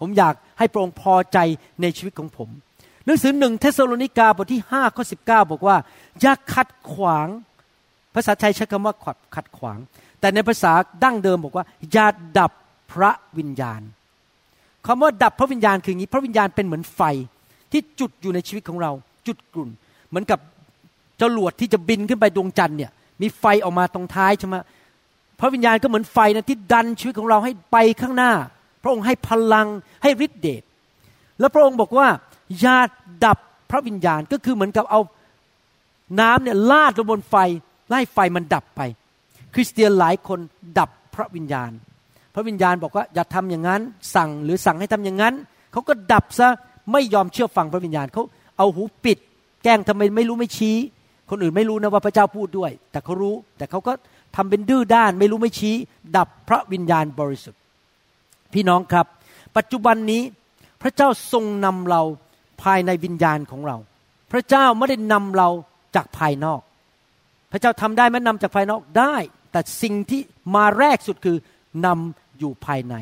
[0.00, 1.38] ผมอยากให้พระองค์พอใจ
[1.80, 2.48] ในชีวิตของผม
[3.04, 5.76] หนังสือหนึ่งเทสโลนิกาบทที่ห้าข้อสิบเก้าบอกว่า
[6.20, 7.28] อย่าขัดขวาง
[8.14, 9.78] ภาษาไทยใช้คำว่าขัดขัดขวาง
[10.20, 10.72] แต่ในภาษา
[11.04, 12.06] ดั้งเดิมบอกว่า อย่า
[12.38, 12.52] ดับ
[12.92, 13.82] พระวิญญาณ
[14.86, 17.00] คำว่าดับพระวิญญาณคืออย่างนี้ พระวิญญาณเป็นเหมือนไฟ
[17.72, 18.92] ที่จุดอยู่ในชีวิตของเรา
[19.26, 19.70] จุดกรุ่น
[20.08, 20.38] เหมือนกับ
[21.20, 22.90] จรวดที่จะบินขึ้นไปดวงจันทร์เนี่ย
[23.22, 24.56] มีไฟออกมาตรงท้ายใช่ไหม
[25.40, 28.32] พระวิญญาณก็เหมือนไฟนะที่ดันชีวิตของเราให้ไปข้างหน้า
[28.82, 29.68] พระองค์ให้พลัง
[30.02, 30.62] ให้ฤทธิเดช
[31.40, 32.08] แล้วพระองค์บอกว่า
[32.60, 32.78] อย่า
[33.24, 33.38] ดับ
[33.70, 35.00] พระวิญญาณก็คือเหมือนกับเอา
[36.20, 37.34] น้ำเนี่ยลาดลงบนไฟ
[37.88, 38.80] ไล่ไฟมันดับไป
[39.54, 40.38] คริสเตียนหลายคน
[40.78, 41.70] ดับพระวิญญาณ
[42.34, 43.80] พระวิญญาณบอกว่าอย่าทำอย่างนั้น
[44.14, 45.34] สั่งหรือสั่งให้ทำอย่างนั้น
[45.72, 46.48] เขาก็ดับซะ
[46.92, 48.22] ไม่ยอมเชื่อฟังพระวิญญาณเขา
[48.58, 49.18] เอาหูปิด
[49.62, 50.76] แกล้งทำไมไม่รู้ไม่ชี้
[51.30, 53.92] คนอื่นไม่รู้นะว่าพระเจ้าพูดด้วย แต่เขารู้แต่เขาก็
[54.36, 55.74] ทำเป็นดื้อด้าน ไม่รู้ไม่ชี้
[56.16, 57.60] ดับพระวิญญาณบริสุทธิ์
[58.52, 59.06] พี่น้องครับ
[59.56, 60.22] ปัจจุบันนี้
[60.82, 62.02] พระเจ้าทรงนำเรา
[62.62, 63.76] ภายในวิญญาณของเรา
[64.32, 65.48] พระเจ้าไม่ได้นำเรา
[65.96, 66.60] จากภายนอก
[67.52, 69.16] พระเจ้าทำได้ไหมนำจากภายนอกได้
[69.52, 70.20] แต่สิ่งที่
[70.54, 71.36] มาแรกสุดคือ
[71.86, 72.94] นำอยู่ภายใน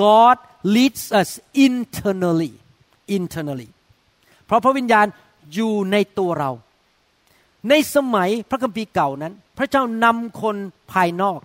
[0.00, 0.36] God
[0.74, 1.30] leads us
[1.66, 2.52] internally
[3.16, 3.68] internally
[4.46, 5.06] เพราะพระวิญญาณ
[5.54, 6.50] อยู่ในตัวเรา
[7.68, 10.56] ในสมัยพระคัมภีร์เก่านั้น พระเจ้านำคน
[10.92, 11.38] ภายนอก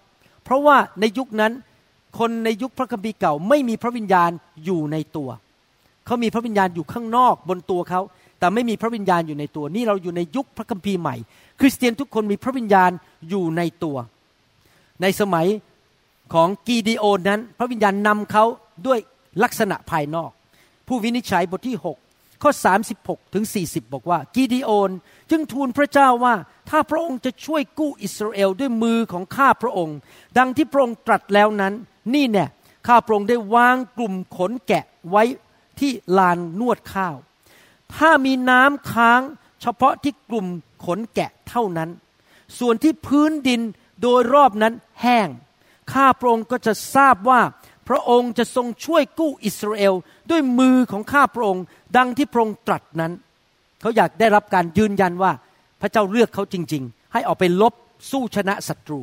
[0.44, 1.54] เพราะว่าในยุคนั้น
[2.20, 4.32] คนในยุคพระคัมภีร์เก่า ไม่มีพระวิญญาณ
[4.66, 5.30] อยู่ในตัว
[6.06, 8.02] เขามีพระวิญญาณอยู่ข้างนอกบนตัวเขา
[8.40, 11.16] แต่ไม่มีพระวิญญาณอยู่ในตัว นี่เราอยู่ในยุคพระคัมภีร์ใหม่
[11.60, 12.92] คริสเตียนทุกคนมีพระวิญญาณ
[13.30, 13.98] อยู่ในตัว
[15.02, 15.48] ในสมัย
[16.34, 18.46] ของกีดีโอนนั้น พระวิญญาณนำเขา
[18.88, 19.00] ด้วย
[19.44, 20.32] ลักษณะภายนอก
[20.88, 21.78] ผู้วินิจฉัยบทที่
[22.10, 22.52] 6 ข้อ
[22.94, 24.92] 36 ถึง 40 บอกว่า กีดีโอน
[25.30, 26.36] จึงทูลพระเจ้าว่า
[26.70, 29.98] ถ้าพระองค์จะช่วยกู้อิสราเอลด้วยมือของข้าพระองค์
[30.38, 31.74] ดังที่พระองค์ตรัสแล้วนั้น
[32.14, 32.50] นี่เนี่ย
[32.88, 35.24] ข้าพระองค์ได้วางกลุ่มขนแกะไว้
[35.80, 37.16] ที่ลานนวดข้าว
[37.96, 39.22] ถ้ามีน้ำค้าง
[39.62, 40.48] เฉพาะที่กลุ่ม
[40.86, 41.90] ขนแกะเท่านั้น
[42.60, 43.62] ส่วนที่พื้นดิน
[44.02, 45.28] โดยรอบนั้นแห้ง
[45.94, 47.42] ข้าพระองค์ก็จะทราบว่า
[47.90, 49.94] พระองค์จะทรงช่วยกู้อิสราเอล
[50.32, 51.64] ด้วยมือของข้าพระองค์
[51.98, 53.12] ดังที่พระองค์ตรัสนั้น
[53.82, 55.32] เขาอยากได้รับการยืนยันว่า
[55.82, 57.74] พระเจ้าเลือกเขาจริง ๆ ให้ออกไปลบ
[58.12, 59.02] สู้ชนะศัตรู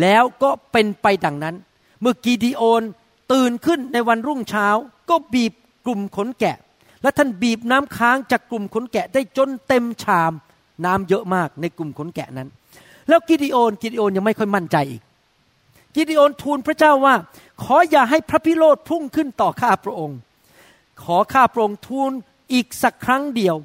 [0.00, 1.54] แล้วก็เป็นไปดังนั้น
[2.00, 2.82] เมื่อกีดีโอน
[3.32, 4.68] ตื่นขึ้นในวันรุ่งเช้า
[5.10, 5.52] ก็บีบ
[5.84, 6.56] กลุ่มขนแกะ
[7.02, 10.32] และท่านบีบน้ำค้างจากกลุ่มขนแกะได้จนเต็มชาม
[10.84, 12.48] น้ำเยอะมากในกลุ่มขนแกะนั้น
[13.08, 15.02] แล้วกิดีโอนกิดีโอนยังไม่ค่อยมั่นใจอีก
[15.94, 17.14] กิดีโอนทูลพระเจ้าว่า
[17.62, 20.18] ขออย่าให้พระพิโรธพุ่งขึ้นต่อข้าพระองค์
[21.02, 22.12] ขอข้าพระองค์ทูล
[22.52, 23.56] อีกสักครั้งเดียว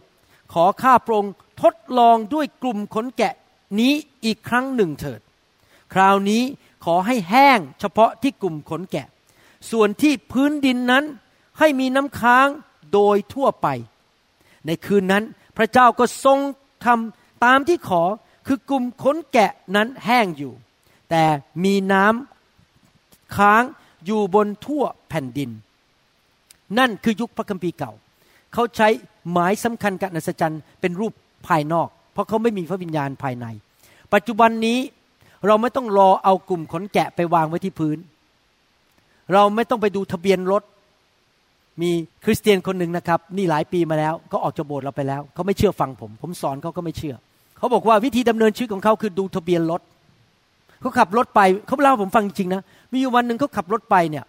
[0.53, 3.33] ขอข้าพระองค์ทดลองด้วยกลุ่มขนแกะ
[3.79, 3.93] นี้
[4.25, 5.21] อีกครั้งหนึ่งเถิด
[5.93, 6.43] คราวนี้
[6.85, 9.07] ขอให้แห้งเฉพาะที่กลุ่มขนแกะ
[9.71, 11.03] ส่วนที่พื้นดินนั้น
[11.59, 12.47] ให้มีน้ำค้าง
[12.93, 13.67] โดยทั่วไป
[14.65, 15.23] ในคืนนั้น
[15.57, 16.39] พระเจ้าก็ทรง
[16.85, 18.03] ทำตามที่ขอ
[18.47, 20.53] คือกลุ่มขนแกะนั้นแห้งอยู่
[21.09, 21.23] แต่
[21.63, 22.36] มีน้ำ
[23.35, 23.63] ค้าง
[24.05, 25.49] อยู่บนทั่วแผ่นดิน
[26.79, 27.91] นั่นคือยุคพระคัมภีร์เก่า
[28.53, 28.87] เขาใช้
[29.31, 31.13] หมายสำคัญกับอัศจรรย์เป็นรูป
[31.47, 33.45] ภายนอก เพราะเขาไม่มีพระวิญญาณภายใน
[34.13, 34.79] ปัจจุบันนี้
[35.47, 37.97] เราไม่ต้องรอเอากลุ่มขนแกะไปวางไว้ที่พื้น
[39.33, 40.63] เราไม่ต้องไปดูทะเบียนรถ
[41.81, 41.91] มี
[42.25, 47.15] คริสเตียนคนหนึ่งนะครับ นี่หลายปีมาแล้ว ก็ออกจากโบสถ์เราไปแล้ว เขาไม่เชื่อฟังผม ผมสอนเขาก็ไม่เชื่อ
[47.57, 49.81] เขาบอกว่าวิธีดำเนินชีวิตของเขาคือดูทะเบียนรถ
[50.81, 52.61] เขาขับรถไปเขาเล่าผมฟังจริงๆนะ
[52.91, 54.25] มีอยู่วันหนึ่งเขาขับรถไปเนี่ย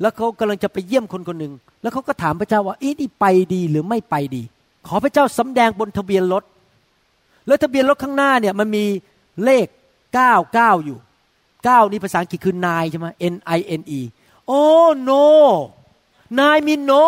[0.00, 4.42] แล้วเขากำลังจะไปเยี่ยมคนคนหนึ่งแล้วเขาก็ถามพระเจ้าว่าอีนี่ไปดีหรือไม่ไปดี
[4.86, 6.44] ขอพระเจ้าสำแดงบนทะเบียนรถ
[7.46, 8.84] แล้วทะเบียนรถข้างหน้าเนี่ยมันมี
[9.44, 9.66] เลข
[10.14, 10.98] เก้าเก้าอยู่
[11.64, 14.00] เก้านี่ภาษาอังกฤษคือนายใช่ไหม N I N E
[14.46, 14.62] โอ้
[15.08, 15.24] no
[16.40, 17.04] นายมี no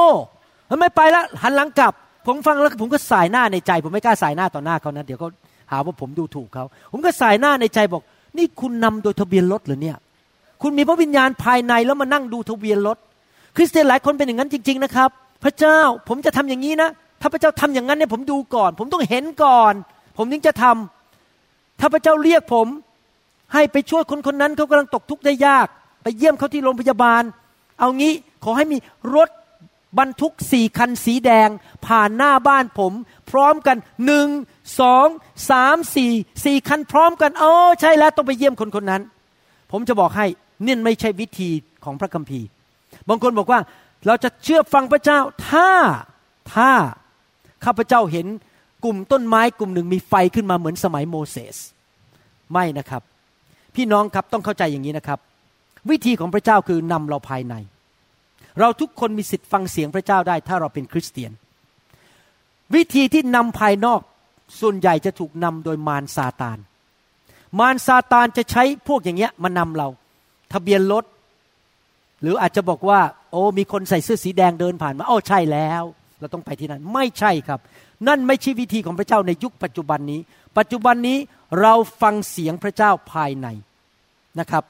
[0.71, 1.93] มันไม่ไปแล้วหันหลังกลับ
[2.27, 5.29] ผมฟังแล้วผมก็สายหน้าในใจ ผมไม่กล้าสายหน้าต่อหน้าเขานะเดี๋ยวเขา
[5.71, 8.03] หาว่าผมดูถูกเขา ผมก็สายหน้าในใจบอก
[8.37, 9.97] นี่คุณนำโดยทะเบียนรถหรือเนี่ย
[10.63, 12.99] คุณมีพระวิญญาณภายในแล้วมานั่งดูทะเบียนรถ
[13.57, 15.11] คริสเตียนหลายคนเป็นอย่างนั้นจริง ๆ นะครับ
[15.45, 19.75] พระเจ้าผมจะทำอย่างนี้นะ ถ้าพระเจ้าทำอย่างนั้นเนี่ยผมดูก่อน ผมต้องเห็นก่อน
[20.17, 22.67] ผมถึงจะทำถ้าพระเจ้าเรียกผม
[23.55, 25.67] ให้ไปช่วยคนคนนั้นเขากำลังตกทุกข์ได้ยาก
[26.03, 27.23] ไปเยี่ยมเขาที่โรงพยาบาล
[27.79, 28.13] เอางี้
[28.45, 28.79] ขอให้มี
[29.15, 29.29] รถ
[29.99, 31.49] บรรทุกสี่คันสีแดง
[31.87, 32.93] ผ่านหน้าบ้านผม
[33.31, 34.29] พร้อมกันหนึ่ง
[34.81, 35.07] สอง
[35.51, 36.13] สามสี่
[36.45, 39.03] สี่คันพร้อมกัน โอ้ใช่แล้วต้องไปเยี่ยมคนคนนั้น
[39.73, 40.27] ผมจะบอกให้
[40.67, 41.51] นี่ไม่ใช่วิธี
[41.85, 42.47] ของพระคัมภีร์
[43.09, 43.61] บางคนบอกว่า
[44.07, 45.69] เราจะเชื่อฟังพระเจ้าถ้า
[46.55, 46.71] ถ้า
[47.65, 48.27] ข้าพเจ้าเห็น
[48.85, 51.57] กลุ่มต้นไม้กลุ่มหนึ่งมีไฟขึ้นมาเหมือนสมัยโมเสส
[52.53, 53.03] ไม่นะครับ
[53.75, 55.19] พี่น้องครับต้องเข้าใจอย่างนี้นะครับ
[55.91, 57.55] วิธีของพระเจ้าคือนำเราภายใน
[58.61, 61.33] เราทุกคนมีสิทธิ์ฟังเสียงพระเจ้าได้ ถ้าเราเป็นคริสเตียน
[62.75, 64.01] วิธีที่นำภายนอก
[64.61, 66.59] ส่วนใหญ่จะถูกนำโดยมารซาตาน
[67.59, 69.89] มารซาตานจะใช้พวกอย่างเงี้ยมานำเรา
[70.53, 71.05] ทะเบียนรถ
[72.23, 73.01] หรืออาจจะบอกว่า
[73.31, 75.83] โอ้มีคนใส่เสื้อสีแดงเดินผ่านมาโอ้ใช่แล้ว
[76.21, 77.61] เราต้องไปที่นั่น ไม่ใช่ครับ
[78.09, 80.21] นั่นไม่ใช่วิธีของพระเจ้าในยุคปัจจุบันนี้
[80.59, 81.19] ปัจจุบันนี้
[81.61, 83.47] เราฟังเสียงพระเจ้าภายใน
[84.39, 84.65] นะครับ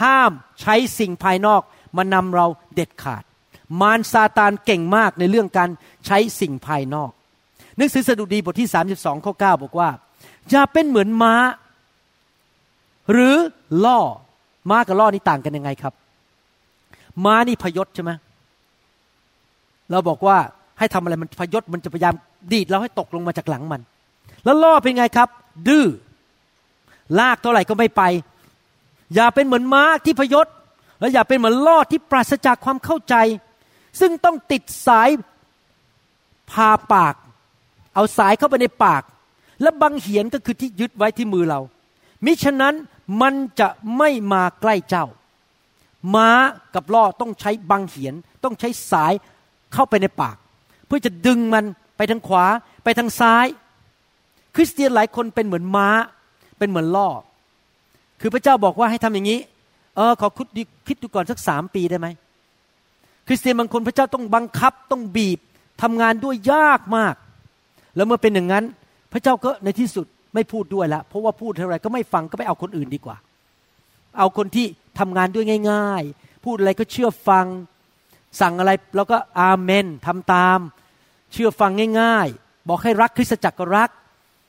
[0.00, 1.62] ห้ามใช้สิ่งภายนอก
[1.96, 3.24] มานำเราเด็ดขาด
[3.80, 5.70] มารซาตานเก่งมากในเรื่องการ
[6.06, 7.10] ใช้สิ่งภายนอก
[7.76, 9.90] หนังสือสดุดีบทที่ 32ข้อ9บอกว่า
[10.50, 11.34] อย่าเป็นเหมือนม้า
[13.12, 13.36] หรือ
[13.84, 14.00] ล่อ
[14.70, 15.92] ม้ากับล่อนี่ต่างกันยังไงครับ
[17.24, 18.10] ม้านี่พยศใช่ไหม
[19.90, 20.36] เราบอกว่า
[20.78, 22.14] ให้ทำอะไรมันพยศมันจะพยายาม
[22.52, 23.80] ดีดเราให้ตกลงมาจากหลังมัน
[24.44, 25.28] แล้วล่อเป็นไงครับ
[25.68, 25.84] ดื้อ
[27.18, 28.02] ลากเท่าไหร่ก็ไม่ไป
[29.14, 30.46] อย่าเป็นเหมือนม้าที่พยศ
[31.00, 33.14] และอย่าเป็นเหมือนล่อที่ปราศจากความเข้าใจ
[34.00, 35.08] ซึ่งต้องติดสาย
[36.50, 37.14] พาปาก
[37.94, 39.02] เอาสายเข้าไปในปาก
[39.62, 41.60] และบังเหียนก็คือที่ยึดไว้ที่มือเรา
[42.24, 42.74] มิฉะนั้น
[43.20, 45.06] มันจะไม่มาใกล้เจ้า
[46.14, 46.30] ม้า
[46.74, 49.12] กับล่อต้องใช้บังเหียน ต้องใช้สาย
[49.72, 50.36] เข้าไปในปาก
[50.86, 51.64] เพื่อจะดึงมัน
[51.96, 52.44] ไปทางขวา
[52.84, 53.46] ไปทางซ้าย
[54.54, 55.88] คริสเตียนหลายคนเป็นเหมือนม้า
[56.58, 57.08] เป็นเหมือนล่อ
[58.20, 59.40] คือพระเจ้าบอกว่าให้ทำอย่างนี้
[59.96, 62.08] เออขอคิดคิดดูก่อนสักสามปีได้ไหม
[63.26, 65.40] คริสเตียนบางคนพระเจ้าต้องบังคับต้องบีบ
[65.82, 67.14] ทำงานด้วยยากมาก
[67.96, 68.64] แล้วเมื่อเป็นอย่างนั้น
[69.12, 73.16] พระเจ้าก็ในที่สุด ไม่พูดด้วยละเพราะว่าพูดเท่าไรก็ไม่ฟังก็ไปเอาคนอื่นดีกว่า
[74.18, 74.66] เอาคนที่
[74.98, 77.46] ทำงานด้วยง่าย ๆ พูดอะไรก็เชื่อฟัง
[78.40, 80.58] สั่งอะไรแล้วก็อาเมนทำตาม
[81.32, 81.70] เชื่อฟัง
[82.00, 83.90] ง่าย ๆ บอกให้รักคริสตจักรก็รัก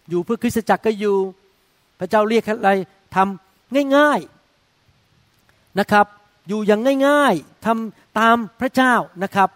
[0.09, 1.17] อยู่เพื่อคริสตจักรก็อยู่
[1.99, 2.71] พระเจ้าเรียกอะไร
[3.15, 6.05] ทำง่ายๆนะครับ
[6.47, 9.49] อยู่อย่างง่ายๆทำตามพระเจ้านะครับ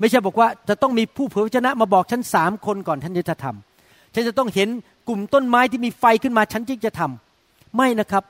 [0.00, 3.69] ไม่ใช่บอกว่าจะต้องมีผู้เผยพระชนะมาบอกฉันสามคนก่อนท่านจะทำ
[4.14, 4.68] ฉันจะต้องเห็น
[5.08, 8.24] กลุ่มต้นไม้ที่มีไฟขึ้นมาฉันจึงจะทำไม่นะครับ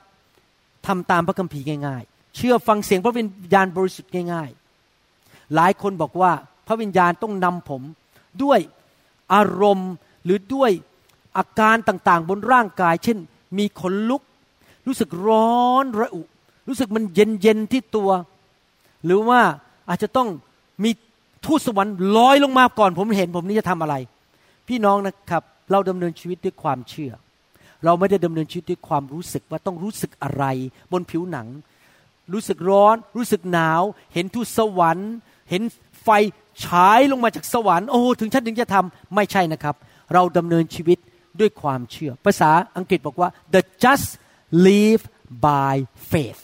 [0.87, 4.49] ทำตามพระคัมภีร์ง่ายๆ เชื่อฟังเสียงพระวิญญาณบริสุทธิ์ง่าย
[4.99, 6.31] ๆ หลายคนบอกว่า
[6.67, 7.81] พระวิญญาณต้องนำผม
[8.43, 8.59] ด้วย
[9.33, 9.91] อารมณ์
[10.23, 10.71] หรือด้วย
[11.37, 13.17] อาการต่างๆ บนร่างกาย เช่น
[13.57, 14.21] มีขนลุก
[14.87, 16.21] รู้สึกร้อนระอุ
[16.67, 18.09] รู้สึกมันเย็นๆที่ตัว
[19.05, 19.41] หรือว่า
[19.89, 20.29] อาจจะต้อง
[20.83, 20.91] มี
[21.45, 23.95] ทูตสวรรค์ลอยลงมาก่อนผมเห็นผมนี่จะทำอะไร
[24.67, 27.11] พี่น้องนะครับ เราดำเนินชีวิตด้วยความเชื่อ
[27.85, 30.45] เราไม่ได้ดำเนินชีวิตด้วยความรู้สึกว่าต้องรู้สึกอะไร
[30.91, 31.47] บนผิวหนัง
[32.33, 33.81] รู้สึกร้อน รู้สึกหนาว
[34.13, 35.11] เห็นทูตสวรรค์
[35.49, 35.61] เห็น
[36.03, 36.09] ไฟ
[36.63, 39.75] ฉายลงมาจากสวรรค์โอ้ถึงฉันถึงจะทำไม่ใช่นะครับ
[40.13, 40.97] เราดำเนินชีวิต
[41.39, 44.07] ด้วยความเชื่อ ภาษาอังกฤษบอกว่า the just
[44.67, 45.03] live
[45.47, 45.75] by
[46.11, 46.43] faith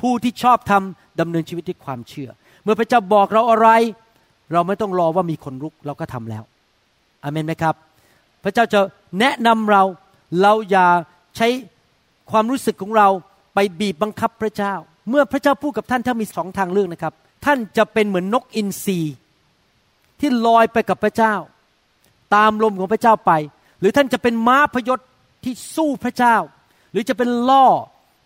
[0.00, 2.30] ผู้ที่ชอบทำดำเนินชีวิตด้วยความเชื่อ
[2.62, 3.68] เมื่อพระเจ้าบอกเราอะไร
[4.52, 6.42] เราไม่ต้องรอว่ามีคนรุกเราก็ทำแล้ว
[7.22, 7.74] อเมนไหมครับ
[8.44, 8.80] พระเจ้าจะ
[9.20, 9.82] แนะนำเรา
[10.42, 10.86] เราอย่า
[11.36, 11.48] ใช้
[12.30, 13.08] ความรู้สึกของเรา
[13.54, 14.74] ไปบีบบังคับพระเจ้า
[15.08, 17.14] เมื่อพระเจ้าพูดกับท่านถ้ามีสองทางเลือกนะครับ
[17.44, 19.00] ท่านจะเป็นเหมือนนกอินทรี
[20.20, 21.34] ที่ลอยไปกับพระเจ้า
[22.34, 23.32] ตามลมของพระเจ้าไป
[23.80, 25.00] หรือท่านจะเป็นม้าพยศ
[25.44, 26.36] ที่สู้พระเจ้า
[26.92, 27.66] หรือจะเป็นล่อ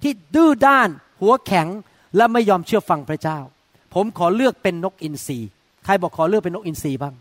[0.02, 0.88] ที่ดื้อด้าน
[1.20, 1.68] หัวแข็ง
[2.16, 3.38] และไม่ยอมเชื่อฟังพระเจ้า
[3.94, 5.38] ผมขอเลือกเป็นนกอินทรี
[5.84, 7.14] ใครบอกขอเลือกเป็นนกอินทรีบ้าง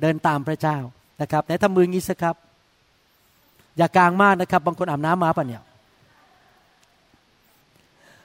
[0.00, 0.78] เดินตามพระเจ้า
[1.20, 2.36] นะครับไหนทำมืองี้สิครับ
[3.76, 5.62] อย่ากลางมากนะครับ บางคนอาบน้ำมาปะเนี่ย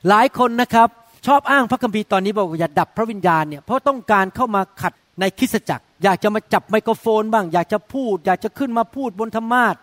[0.09, 0.87] หลายคนนะครับ
[1.27, 9.75] ชอบอ้างพระคัมภีร์ตอนนี้บอกอย่าดับพระวิญญาณเนี่ยเพราะต้องการเข้ามาขัดในคริสจักร อยากจะมาจับไมโครโฟนบ้าง อยากจะพูด อยากจะขึ้นมาพูดบนธรรมาท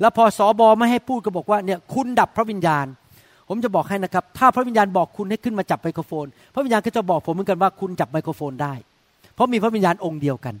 [0.00, 2.86] แล้วพอสอบอไม่ให้พูดก็บอกว่าเนี่ยคุณดับพระวิญญาณ
[3.48, 8.74] ผมจะบอกให้นะครับ ถ้าพระวิญญาณบอกคุณให้ขึ้นมาจับไมโครโฟน พระวิญญาณก็จะบอกผมเหมือนกันว่าคุณจับไมโครโฟนได้
[9.34, 10.54] เพราะมีพระวิญญาณองค์เดียวกัน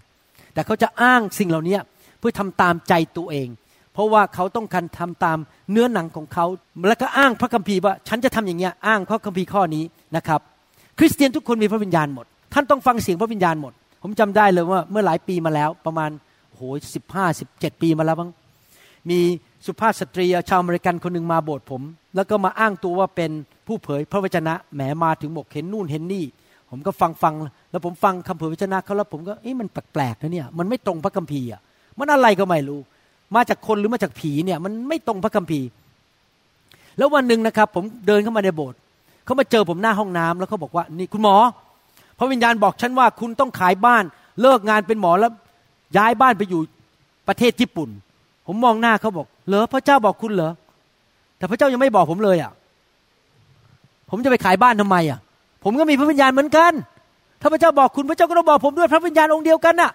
[0.54, 1.78] แต่เขาจะอ้างสิ่งเหล่านี้
[2.18, 3.48] เพื่อทำตามใจตัวเอง
[3.92, 5.38] เพราะว่าเขาต้องการทำตาม
[5.70, 6.46] เนื้อหนังของเขา
[6.88, 9.84] แล้วก็อ้างพระคัมภีร์ว่า ฉันจะทำอย่างเงี้ยอ้างพระคัมภีร์ข้อนี้
[10.16, 10.40] นะครับ
[10.98, 13.72] คริสเตียนทุกคนมีพระวิญญาณหมด ท่านต้องฟังเสียงพระวิญญาณหมด
[14.02, 16.10] ผมจำได้เลยว่าเมื่อหลายปีมาแล้วประมาณ
[16.54, 16.60] โห
[16.94, 18.30] สิบห้าสิบเจ็ดปีมาแล้วบ้าง
[19.10, 19.18] มี
[19.66, 21.82] สุภาพสตรีชาวอเมริกันคนหนึ่งมาโบสถ์ผม
[22.16, 23.30] แล้วก็มาอ้างตัวว่าเป็น
[23.66, 26.24] ผู้เผยพระวจนะแหมมาถึงบอกเห็นนู่นเห็นนี่
[26.70, 27.34] ผมก็ฟังฟัง
[27.70, 31.60] แล้วผมฟังคำเผยพระวจนะเขาแล้วผมก็เอ๊ะมันแปลกๆนะเนี่ยมันไม่ตรงพระคัมภีร์อะ
[31.98, 32.80] มันอะไรก็ไม่รู้
[33.34, 35.66] มาจากคนหรือมาจากผีเนี่ย มันไม่ตรงพระคัมภีร์
[36.98, 38.78] แล้ววันหนึ่งนะครับ ผมเดินเข้ามาในโบสถ์
[39.24, 41.36] เขามาเจอผมหน้าห้องน้ำแล้วเขาบอกว่านี่คุณหมอ
[42.18, 44.04] พระวิญญาณบอกฉันว่าคุณต้องขายบ้าน
[44.40, 45.32] เลิกงานเป็นหมอแล้ว
[45.96, 46.60] ย้ายบ้านไปอยู่
[47.28, 47.88] ประเทศญี่ปุ่น
[48.46, 50.52] ผมมองหน้าเขาบอกเหรอพระเจ้าบอกคุณเหรอ
[51.38, 52.52] แต่พระเจ้ายังไม่บอกผมเลยอะ
[54.10, 55.18] ผมจะไปขายบ้านทำไมอะ
[55.64, 56.72] ผมก็มีพระวิญญาณเหมือนกัน
[57.40, 59.90] ถ้าพระเจ้าบอกคุณพระเจ้าก็ต้องบอกผมด้วยพระวิญญาณองค์เดียวกันน่ะ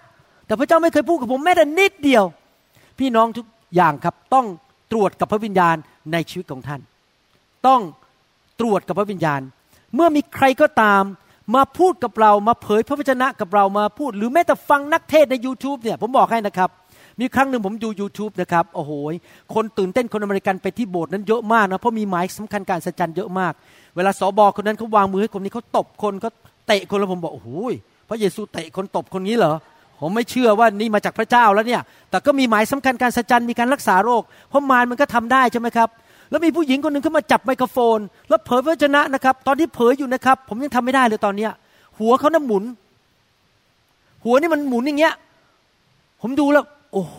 [0.46, 2.24] แต่พระเจ้าไม่เคยพูดกับผมแม้แต่นิดเดียว
[2.98, 4.46] พี่น้องทุกอย่างครับต้อง
[4.92, 5.76] ตรวจกับพระวิญญาณ
[6.12, 6.80] ในชีวิตของท่าน
[7.66, 7.80] ต้อง
[8.60, 9.40] ตรวจกับพระวิญญาณ
[9.94, 11.02] เมื่อมีใครก็ตาม
[11.54, 16.70] มาพูดกับเรามาเผยพระวจนะกับเรามาพูด หรือแม้แต่ฟังนักเทศใน YouTube เนี่ยผมบอกให้นะครับ
[17.20, 18.92] มีครั้งหนึ่งผมดู YouTube นะครับโอ้โห
[19.54, 23.52] คนตื่นเต้นคนอเมริกันไปที่โบสถ์นั้นเยอะมากนะเพราะมีหมายสำคัญการสัจจันเยอะมาก
[23.96, 26.30] เวลาสอบอคนนั้นเขาวางมือให้คนนี้เขาตบคนเขา
[26.66, 27.48] เตะคนแล้วผมบอกโอ้โห
[28.08, 29.54] พระเยซูเตะคนตบคนนี้เหรอ
[30.00, 35.88] ผมไม่เชื่อว่านี่มาจากพระเจ้าแล้วเนี่ย แต่ก็มีหมายสำคัญการสัจจันมีการรักษาโรค เพราะมารมันก็ทำได้ใช่ไหมครับ
[36.30, 41.52] แล้วมีผู้หญิงคนหนึ่งขึ้นมาจับไมโครโฟน แล้วเผยพระวจนะนะครับ ตอนที่เผยอยู่นะครับ ผมยังทำไม่ได้เลยตอนเนี้ย
[41.98, 42.64] หัวเขาน้ำหมุน
[44.24, 45.14] หัวนี่มันหมุนอย่างเงี้ย
[46.22, 47.18] ผมดูแล้ว โอ้โห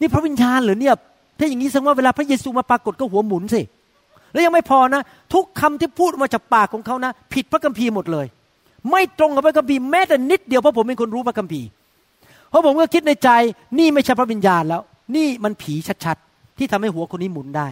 [0.00, 0.94] นี่พระวิญญาณเหรอเนี่ย
[1.38, 3.62] ถ้าอย่างนี้แสดงว่าเวลาพระเยซูมาปรากฏก็หัวหมุนสิ
[4.36, 5.02] แล้วยังไม่พอนะ
[5.34, 8.26] ทุกคำที่พูดมาจากปากของเขานะ ผิดพระคัมภีร์หมดเลย
[8.90, 11.68] ไม่ตรงกับพระคัมภีร์แม้แต่นิดเดียวเพราะผมเป็นคนรู้พระคัมภีร์
[12.50, 13.30] เพราะผมก็คิดในใจ
[13.78, 14.82] นี่ไม่ใช่พระวิญญาณแล้ว
[15.16, 15.74] นี่มันผี
[16.04, 17.68] ชัดๆที่ทำให้หัวคนนี้หมุนได้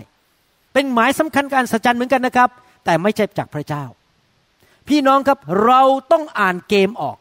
[0.72, 2.48] เป็นหมายสำคัญการสัจจันเหมือนกันนะครับ
[2.84, 3.84] แต่ไม่ใช่จากพระเจ้า
[4.88, 7.16] พี่น้องครับเราต้องอ่านเกมออก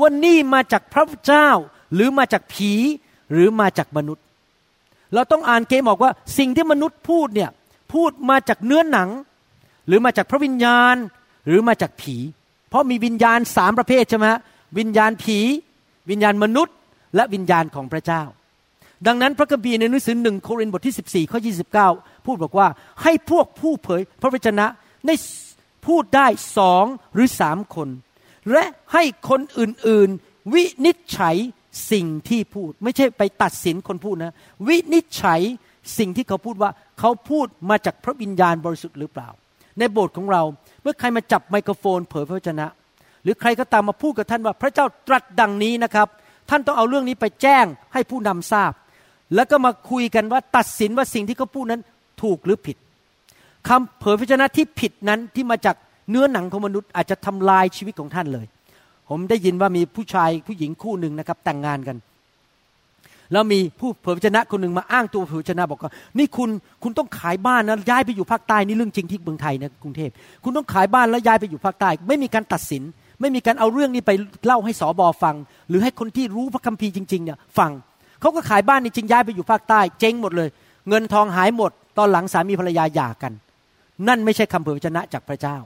[0.00, 1.48] ว่านี่มาจากพระเจ้า
[1.94, 2.72] หรือมาจากผี
[3.32, 4.24] หรือมาจากมนุษย์
[5.14, 7.50] เราต้องอ่านเกมออกว่าสิ่งที่มนุษย์พูดเนี่ย
[7.94, 9.10] พูดมาจากเนื้อหนัง
[9.86, 10.96] หรือมาจากพระวิญญาณ
[11.46, 12.16] หรือมาจากผี
[12.68, 14.26] เพราะมีวิญญาณสามประเภทใช่ไหม
[14.78, 15.38] วิญญาณผี
[16.10, 16.76] วิญญาณมนุษย์
[17.16, 18.22] และวิญญาณของพระเจ้า
[19.06, 21.38] ดังนั้นพระคัมภีร์ในหนังสือหนึ่งโครินธ์บทที่ 14ข้อ
[21.82, 22.68] 29พูดบอกว่า
[23.02, 24.66] ให้พวกผู้เผยพระวจนะ
[25.06, 25.14] ได้
[25.86, 26.26] พูดได้
[26.58, 26.84] สอง
[27.14, 27.88] หรือสามคน
[28.52, 31.36] และให้คนอื่นๆ วินิจฉัย
[31.90, 34.34] สิ่งที่พูด ไม่ใช่ไปตัดสินคนพูดนะ
[34.68, 35.40] วินิจฉัย
[35.98, 36.70] สิ่งที่เขาพูดว่า
[37.00, 39.28] เขาพูดมาจากพระวิญญาณบริสุทธิ์หรือเปล่า
[39.78, 40.42] ในโบสถ์ของเรา
[40.82, 42.66] เมื่อใครมาจับไมโครโฟน เผยพระวจนะ
[43.22, 46.08] หรือใครก็ตามมาพูดกับท่านว่าพระเจ้าตรัสดังนี้นะครับ
[46.50, 48.72] ท่านต้องเอาเรื่องนี้ไปแจ้งให้ผู้นำทราบ
[49.34, 51.82] แล้วก็มาคุยกันว่าตัดสินว่าสิ่งที่เขาพูดนั้น
[52.22, 52.76] ถูกหรือผิด
[53.68, 55.76] คำเผยพระชนะที่ผิดนั้นที่มาจาก
[56.10, 58.46] เนื้อหนังของมนุษย์อาจจะทำลายชีวิตของท่านเลย
[59.08, 61.96] ผมได้ยินว่ามีผู้ชายผู้หญิงคู่หนึ่งนะครับแต่งงานกัน
[63.32, 66.50] แล้วมีผู้เผยพระชนะคนหนึ่งมาอ้างตัวเผยพระชนะบอกว่านี่คุณ
[66.82, 70.10] คุณต้องขายบ้านนะย้ายไปอยู่ภาคใต้นี่เรื่องจริงที่เมืองไทยนะกรุงเทพ
[70.44, 72.82] คุณต้องขายบ้านแล้วย้ายไปอยู่ภาคใต้ ไม่มีการตัดสิน
[73.20, 74.10] ไม่มีการเอาเรื่องนี้ไป
[74.46, 75.34] เล่าให้สอบอฟัง
[75.68, 77.70] หรือให้คนที่รู้พระคัมภีร์จริงๆเนี่ยฟัง
[78.20, 80.48] เขาก็ขายบ้านนี่จริงย้ายไปอยู่ภาคใต้ เจ๊งหมดเลย
[80.88, 83.32] เงินทองหายหมด ตอนหลังสามีภรรยาหย่ากัน
[84.08, 85.56] นั่นไม่ใช่คำเผยพระชนะจากพระเจ้า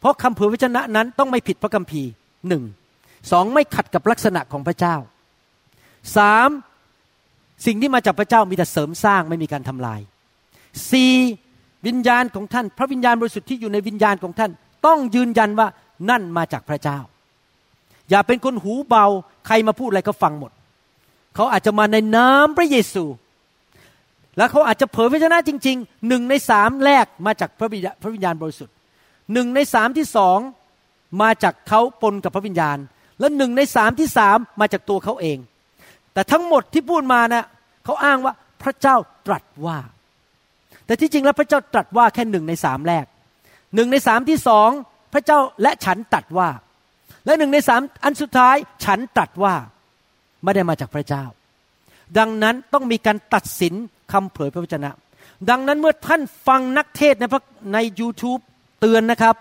[0.00, 2.10] เพราะคำเผยพระชนะนั้นต้องไม่ผิดพระคัมภีร์
[2.48, 2.62] หนึ่ง
[3.30, 4.96] สองไม่ขัดกับลักษณะของพระเจ้า
[6.16, 6.48] สาม
[7.66, 10.00] สิ่งที่มาจากพระเจ้ามีแต่เสริมสร้างไม่มีการทำลาย
[10.90, 11.14] สี่
[11.86, 14.50] วิญญาณของท่าน พระวิญญาณบริสุทธิ์ที่อยู่ในวิญญาณของท่าน
[14.86, 15.68] ต้องยืนยันว่า
[16.10, 16.98] นั่นมาจากพระเจ้า
[18.10, 19.04] อย่าเป็นคนหูเบา
[19.46, 20.52] ใครมาพูดอะไรก็ฟังหมด
[21.34, 23.04] เขาอาจจะมาในนามพระเยซู
[24.36, 28.74] แล้วเขาอาจจะเผยพระชนะจริงๆหนึ่งในสามแรกมาจากพระวิญญาณบริสุทธิ์
[29.32, 30.38] หนึ่งในสามที่สอง
[31.22, 32.78] มาจากเขาปนกับพระวิญญาณ
[33.20, 35.38] และหนึ่งในสามที่สามมาจากตัวเขาเอง
[36.12, 37.44] แต่ทั้งหมดที่พูดมานะ่ะ
[37.84, 39.78] เขาอ้างว่าพระเจ้าตรัสว่า
[40.86, 43.04] แต่ที่จริงแล้วพระเจ้าตรัสว่าแค่หนึ่งในสามแรก
[43.74, 44.70] หนึ่งในสามที่สอง
[45.12, 46.48] พระเจ้าและฉันตรัสว่า
[47.26, 49.54] และหนึ่งในสามอันสุดท้ายฉันตรัสว่า
[50.44, 51.24] ไม่ได้มาจากพระเจ้า
[52.18, 53.74] ดังนั้นต้องมีการตัดสิน
[54.12, 54.90] คำเผยพระวจนะ
[55.50, 57.24] ดังนั้นเมื่อท่านฟังนักเทศใน
[57.74, 58.40] ใน YouTube
[58.80, 59.34] เตือนนะครับ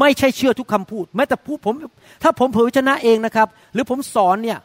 [0.00, 1.74] ไม่ใช่เชื่อทุกคำพูด แม้แต่ผู้ผม
[2.22, 4.58] ถ้าผมเผยพระวจนะเองนะครับ หรือผมสอนเนี่ย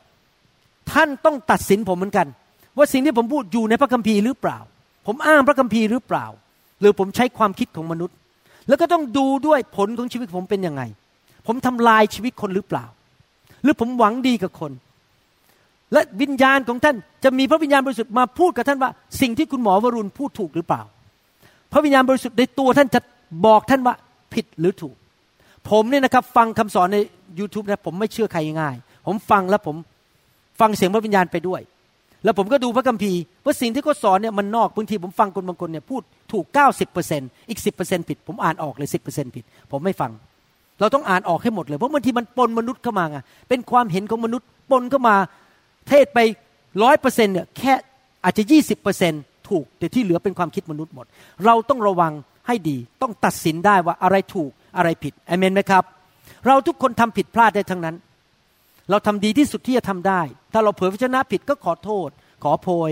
[0.91, 2.27] ท่านต้องตัดสินผมเหมือนกัน
[2.77, 4.59] ว่าสิ่งที่ผมพูดอยู่ในพระคัมภีร์หรือเปล่า
[5.07, 6.25] ผมอ้างพระคัมภีร์หรือเปล่า
[6.79, 8.15] หรือผมใช้ความคิดของมนุษย์
[8.67, 10.81] แล้วก็ต้องดูด้วยผลของชีวิตผมเป็นยังไง
[11.47, 12.85] ผมทำลายชีวิตคนหรือเปล่า
[13.63, 14.71] หรือผมหวังดีกับคน
[15.93, 18.91] และวิญญาณของท่านจะมีพระวิญญาณบริสุทธิ์มาพูดกับท่านว่า
[19.21, 20.81] สิ่งที่คุณหมอวรุณพูดถูกหรือเปล่า
[21.71, 22.99] พระวิญญาณบริสุทธิ์ในตัวท่านจะ
[23.45, 23.95] บอกท่านว่า
[24.33, 24.95] ผิดหรือถูก
[25.69, 26.97] ผมเนี่ยนะครับฟังคำสอนใน
[27.39, 28.75] YouTube นะผมไม่เชื่อใครง่าย
[29.07, 29.75] ผมฟังแล้วผม
[30.59, 31.61] ฟังเสียงพระวิญญาณไปด้วย
[32.23, 36.01] แล้วผมก็ดูพระคัมภีร์ว่าสิ่งที่เขาสอนเนี่ยมันนอกบางทีผมฟังคนบางคนเนี่ยพูด
[36.31, 36.45] ถูก
[36.97, 40.11] 90%อีก 10%ผิด ผมอ่านออกเลย 10%ผิด ผมไม่ฟัง
[40.79, 43.17] เราต้องอ่านออกให้หมดเลยเพราะบางทีมันปนมนุษย์เข้ามาไง
[43.49, 45.15] เป็นความเห็นของมนุษย์ปนเข้ามา
[45.89, 46.19] เทศไป
[46.83, 47.73] ร้อยเปอร์เซ็นเนี่ยแค่
[48.23, 49.13] อาจจะยี่สิบเปอร์เซ็น
[49.49, 51.05] ถูกแต่ที่เหลือเป็นความคิดมนุษย์หมด
[51.45, 52.13] เราต้องระวัง
[52.47, 55.83] ให้ดี ต้องตัดสินได้ว่าอะไรถูกอะไรผิดอเมนไหมครับ
[56.47, 57.95] เราทุกคนทำผิดพลาดได้ทั้งนั้น
[58.91, 60.21] เราทำดีที่สุดที่จะทำได้
[60.53, 62.09] ถ้าเราเผยพระชนะผิดก็ขอโทษ
[62.43, 62.91] ขอโพย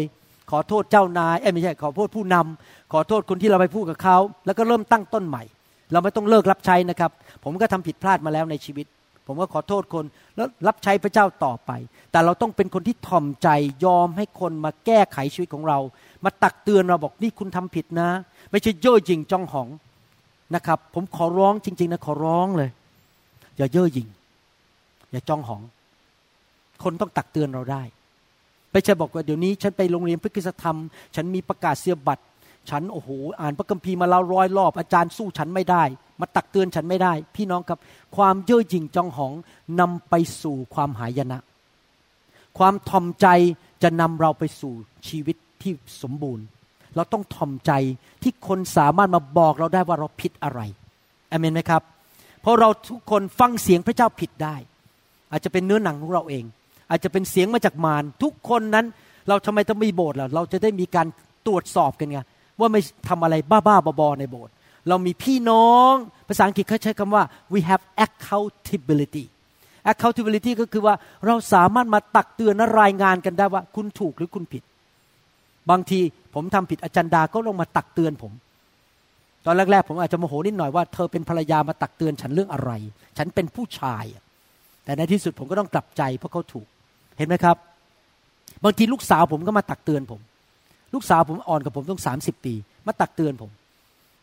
[0.51, 5.43] ขอโทษเจ้านายเอ้ไม่ใช่ขอโทษผู้นำขอโทษคนที่เราไปพูดกับเขา แล้วก็เริ่มตั้งต้นใหม่
[5.91, 7.11] เราไม่ต้องเลิกรับใช้นะครับ
[7.43, 8.85] ผมก็ทำผิดพลาดมาแล้วในชีวิต
[9.27, 11.71] ผมก็ขอโทษคนแล้วรับใช้พระเจ้าต่อไป
[12.11, 13.49] แต่เราต้องเป็นคนที่ถ่อมใจ
[13.85, 15.79] ยอมให้คนมาแก้ไขชีวิตของเรา
[16.23, 18.09] มาตักเตือนเราบอกนี่คุณทำผิดนะ
[18.51, 19.67] ไม่ใช่เย่อหยิ่งจองหอง
[20.55, 22.69] นะครับ ผมขอร้องจริง ๆ นะขอร้องเลย
[23.57, 24.07] อย่าเย่อหยิ่ง
[25.11, 25.61] อย่าจองหอง
[26.83, 27.83] คนต้องตักเตือนเราได้
[28.71, 30.77] ไม่ใช่บอกว่าเดี๋ยวนี้ฉันไปโรงเรียนพระคุณธรรม
[31.15, 32.23] ฉันมีประกาศเสียบัตร
[32.69, 33.09] ฉันโอ้โห
[33.39, 35.83] อ่านพระคัมภีร์มาแล้วร้อยรอบอาจารย์สู้ฉันไม่ได้
[36.19, 37.79] มาตักเตือนฉันไม่ได้ พี่น้องครับ
[38.15, 39.33] ความเย่อหยิ่งจองหอง
[39.79, 41.39] นำไปสู่ความหายนะ
[42.57, 43.27] ความทอมใจ
[43.83, 44.73] จะนำเราไปสู่
[45.07, 45.71] ชีวิตที่
[46.01, 46.45] สมบูรณ์
[46.95, 47.71] เราต้องทอมใจ
[48.23, 50.61] ที่คนสามารถมาบอกเราได้ว่าเราผิดอะไร
[51.31, 51.81] อเมนไหมครับ
[52.41, 54.55] เพราะเราทุกคนฟังเสียงพระเจ้าผิดได้
[55.31, 56.43] อาจจะเป็นเนื้อหนังของเราเอง
[56.89, 58.85] อาจจะเป็นเสียงมาจากมารทุกคนนั้น
[59.29, 61.07] เราทำไมต้องมีโบสถ์ล่ะเราจะได้มีการ
[61.47, 62.19] ตรวจสอบกันไง
[62.59, 64.53] ว่าไม่ทำอะไรบ้าๆบอๆในโบสถ์
[64.89, 65.93] เรามีพี่น้อง
[66.27, 67.23] ภาษาอังกฤษเขาใช้คำว่า
[67.53, 69.25] we have accountability
[69.91, 74.63] accountability ก็คือว่าเราสามารถมาตักเตือนและรายงานกันได้ว่า คุณถูกหรือคุณผิด
[75.69, 75.99] บางที
[76.33, 78.31] ผมทำผิดอาจารย์ดาก็ลงมาตักเตือนผม
[79.45, 82.71] ตอนแรกๆผมอาจจะโมโหนิดหน่อยว่าเธอเป็นภรรยามาตักเตือนฉันเรื่องอะไร
[83.17, 84.05] ฉันเป็นผู้ชาย
[84.85, 86.67] แต่ในที่สุดผมก็ต้องกลับใจเพราะเขาถูก
[87.19, 87.57] เห็นไหมครับ
[88.63, 90.19] บางทีลูกสาวผมก็มาตักเตือนผม
[90.93, 92.53] ลูกสาวผมอ่อนกับผมต้องสามสิบปี
[92.87, 93.49] มาตักเตือนผม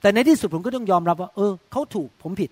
[0.00, 2.50] แต่ในที่สุดผมก็ต้องยอมรับว่า เออเขาถูกผมผิด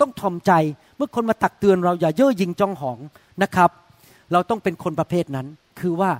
[0.00, 0.52] ต้องทอมใจ
[0.96, 2.98] เมื่อคนมาตักเตือนเราอย่าเย่อหยิ่งจองหอง
[3.42, 3.70] นะครับ
[4.32, 5.46] เราต้องเป็นคนประเภทนั้น
[5.80, 6.10] คือว่า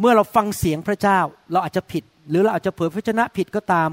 [0.00, 1.18] เมื่อเราฟังเสียงพระเจ้า
[1.52, 3.88] เราอาจจะผิด หรือเราอาจจะเผยพระชนะผิดก็ตาม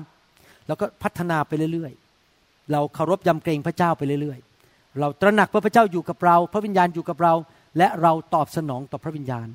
[0.67, 7.33] เราก็พัฒนาไปเรื่อยๆ เราเคารพยำเกรงพระเจ้าไปเรื่อยๆ เราตระหนักว่าพระเจ้าอยู่กับเรา พระวิญญาณอยู่กับเรา
[7.77, 9.47] และเราตอบสนองต่อพระวิญญาณ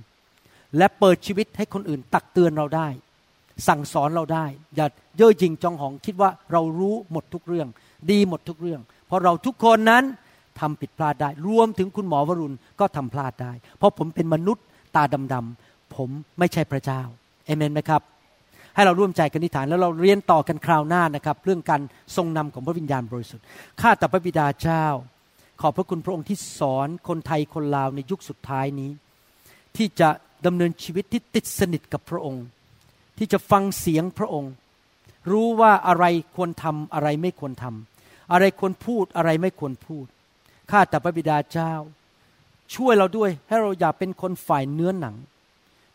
[0.78, 2.88] และเปิดชีวิตให้คนอื่นตักเตือนเราได้
[3.68, 4.46] สั่งสอนเราได้
[4.76, 7.68] อย่าเย่อหยิ่งจองหองคิดว่าเรารู้หมดทุกเรื่อง
[8.10, 10.04] ดีหมดทุกเรื่อง เพราะเราทุกคนนั้น
[10.60, 14.64] ทำผิดพลาดได้ รวมถึงคุณหมอวรุณก็ทำพลาดได้ เพราะผมเป็นมนุษย์
[14.96, 15.02] ตา
[15.32, 17.02] ดำๆผมไม่ใช่พระเจ้า
[17.46, 18.02] เอเมนไหมครับ
[18.74, 21.80] ให้เราร่วมใจกันนิฐานแล้วเราเรียนต่อกันคราวหน้านะครับ เรื่องการ
[22.16, 23.44] ทรงนำของพระวิญญาณบริสุทธิ์
[23.80, 24.84] ข้าแต่พระบิดาเจ้า
[25.62, 28.90] ขอบพระคุณพระองค์ที่สอนคนไทยคนลาวในยุคสุดท้ายนี้
[29.76, 30.08] ที่จะ
[30.46, 32.44] ดำเนินชีวิตที่ติดสนิทกับพระองค์
[33.18, 34.52] ที่จะฟังเสียงพระองค์
[35.30, 36.04] รู้ว่าอะไร
[36.34, 40.06] ควรทำอะไรไม่ควรทำอะไรควรพูดอะไรไม่ควรพูด
[40.70, 41.72] ข้าแต่พระบิดาเจ้า
[42.74, 45.16] ช่วยเราด้วยให้เราอย่าเป็นคนฝ่ายเนื้อหนัง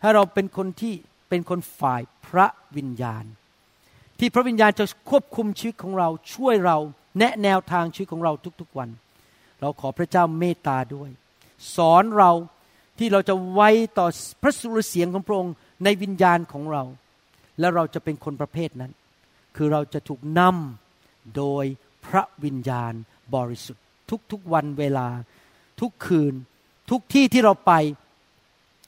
[0.01, 0.93] ให้เราเป็นคนที่
[1.29, 2.47] เป็นคนฝ่ายพระ
[2.77, 3.25] วิญญาณ
[4.19, 6.77] ที่พระวิญญาณจะควบคุมชีวิตของเราช่วยเรา
[7.17, 8.89] แนะแนวทางชีวิตของเราทุกๆวัน
[9.61, 11.09] เราขอพระเจ้าเมตตาด้วย
[11.75, 12.31] สอนเรา
[12.99, 14.07] ที่เราจะไว้ต่อ
[14.41, 15.53] พระสุรเสียงของพระองค์
[15.83, 16.83] ในวิญญาณของเรา
[17.59, 18.91] และเราจะเป็นคนประเภทนั้น
[19.55, 21.65] คือเราจะถูกนำโดย
[22.05, 22.93] พระวิญญาณ
[23.35, 23.83] บริสุทธิ์
[24.31, 25.07] ทุกๆวันเวลา
[25.81, 26.33] ทุกคืน
[26.91, 27.71] ทุกที่ที่เราไป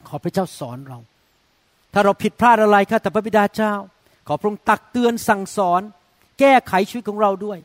[0.07, 0.99] ขอพระเจ้าสอนเรา
[1.93, 3.73] ถ้าเราผิดพลาดอะไรข้าแต่พระบิดาเจ้า
[4.27, 5.81] ขอพระองค์ตักเตือนสั่งสอน
[6.39, 7.57] แก้ไขชีวิตของเราด้วย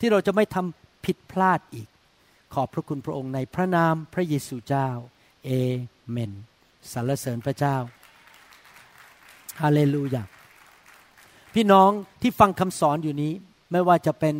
[0.00, 1.88] ที่เราจะไม่ทำผิดพลาดอีก
[2.54, 4.88] ขอบพระคุณพระองค์ในพระนามพระเยซูเจ้า
[5.44, 5.50] เอ
[6.10, 6.32] เมน
[6.92, 7.76] สรรเสริญพระเจ้า
[9.62, 10.22] ฮาเลลูยา
[11.54, 11.90] พี่น้อง
[12.22, 13.32] ที่ฟังคำสอนอยู่นี้
[13.72, 14.34] ไม่ว่าจะเป็น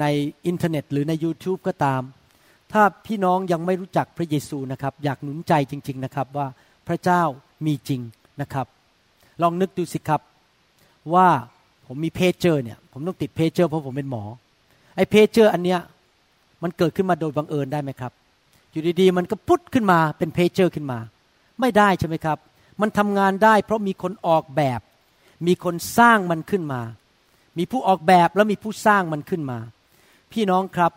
[0.00, 0.04] ใน
[0.46, 2.02] อินเทอร์เน็ต หรือใน YouTube ก็ตาม
[2.72, 6.46] ถ้าพี่น้องยังไม่รู้จักพระเยซูนะครับ อยากหนุนใจจริง ๆนะครับว่า
[6.88, 7.22] พระเจ้า
[7.66, 8.00] มีจริง
[8.40, 8.66] นะครับ
[9.42, 10.20] ลองนึกดูสิครับ
[11.14, 11.28] ว่า
[11.86, 14.24] ผมมีเพจเจอร์เนี่ยผมต้องติดเพจเจอร์เพราะผมเป็นหมอ
[14.96, 15.80] ไอ้เพจเจอร์อันเนี้ย
[16.66, 18.12] มันเกิดขึ้นมาโดยบังเอิญได้ไหมครับ
[18.72, 20.98] อยู่ดีๆ มันก็ผุดขึ้นมาเป็นเพจเจอร์ขึ้นมา
[21.60, 22.38] ไม่ได้ใช่ไหมครับ
[22.80, 24.80] มันทำงานได้ เพราะมีคนออกแบบ
[25.46, 26.82] มีคนสร้างมันขึ้นมา
[27.58, 29.58] มีผู้ออกแบบแล้วมีผู้สร้างมันขึ้นมา
[30.32, 30.92] พี่น้องครับ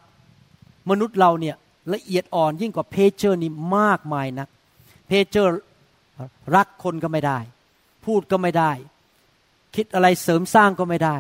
[0.90, 1.56] มนุษย์เราเนี่ย
[1.94, 4.48] ละเอียดอ่อนยิ่งกว่าเพจเจอร์นี่มากมายนะ
[5.08, 5.54] เพจเจอร์
[6.56, 7.40] รักคนก็ไม่ได้
[8.06, 8.72] พูดก็ไม่ได้
[9.76, 11.18] คิดอะไรเสริมสร้างก็ไม่ได้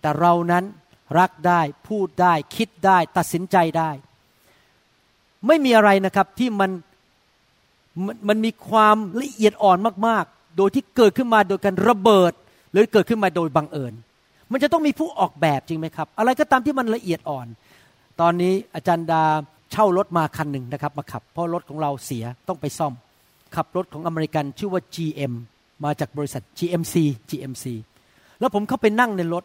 [0.00, 0.64] แต่เรานั้น
[1.18, 3.90] รักได้พูดได้คิดได้ตัดสินใจได้
[5.46, 6.70] ไม่มีอะไรนะครับที่มัน
[8.28, 12.32] มันมีความละเอียดอ่อนมาก ๆ โดยที่เกิดขึ้นมาโดยการระเบิด
[12.72, 13.94] หรือเกิดขึ้นมาโดยบังเอิญ
[14.52, 17.46] มันจะต้องมีผู้ออกแบบจริงไหมครับ อะไรก็ตามที่มันละเอียดอ่อน
[18.20, 19.22] ตอนนี้อาจารย์ดา
[19.72, 22.92] เช่ารถมาคันหนึ่งนะครับมาขับ เพราะรถของเราเสียต้องไปซ่อม
[23.56, 25.32] ขับรถของอเมริกันชื่อว่า GM
[25.84, 26.94] มาจากบริษัท GMC
[27.30, 27.64] GMC
[28.40, 29.44] แล้วผมเข้าไปนั่งในรถ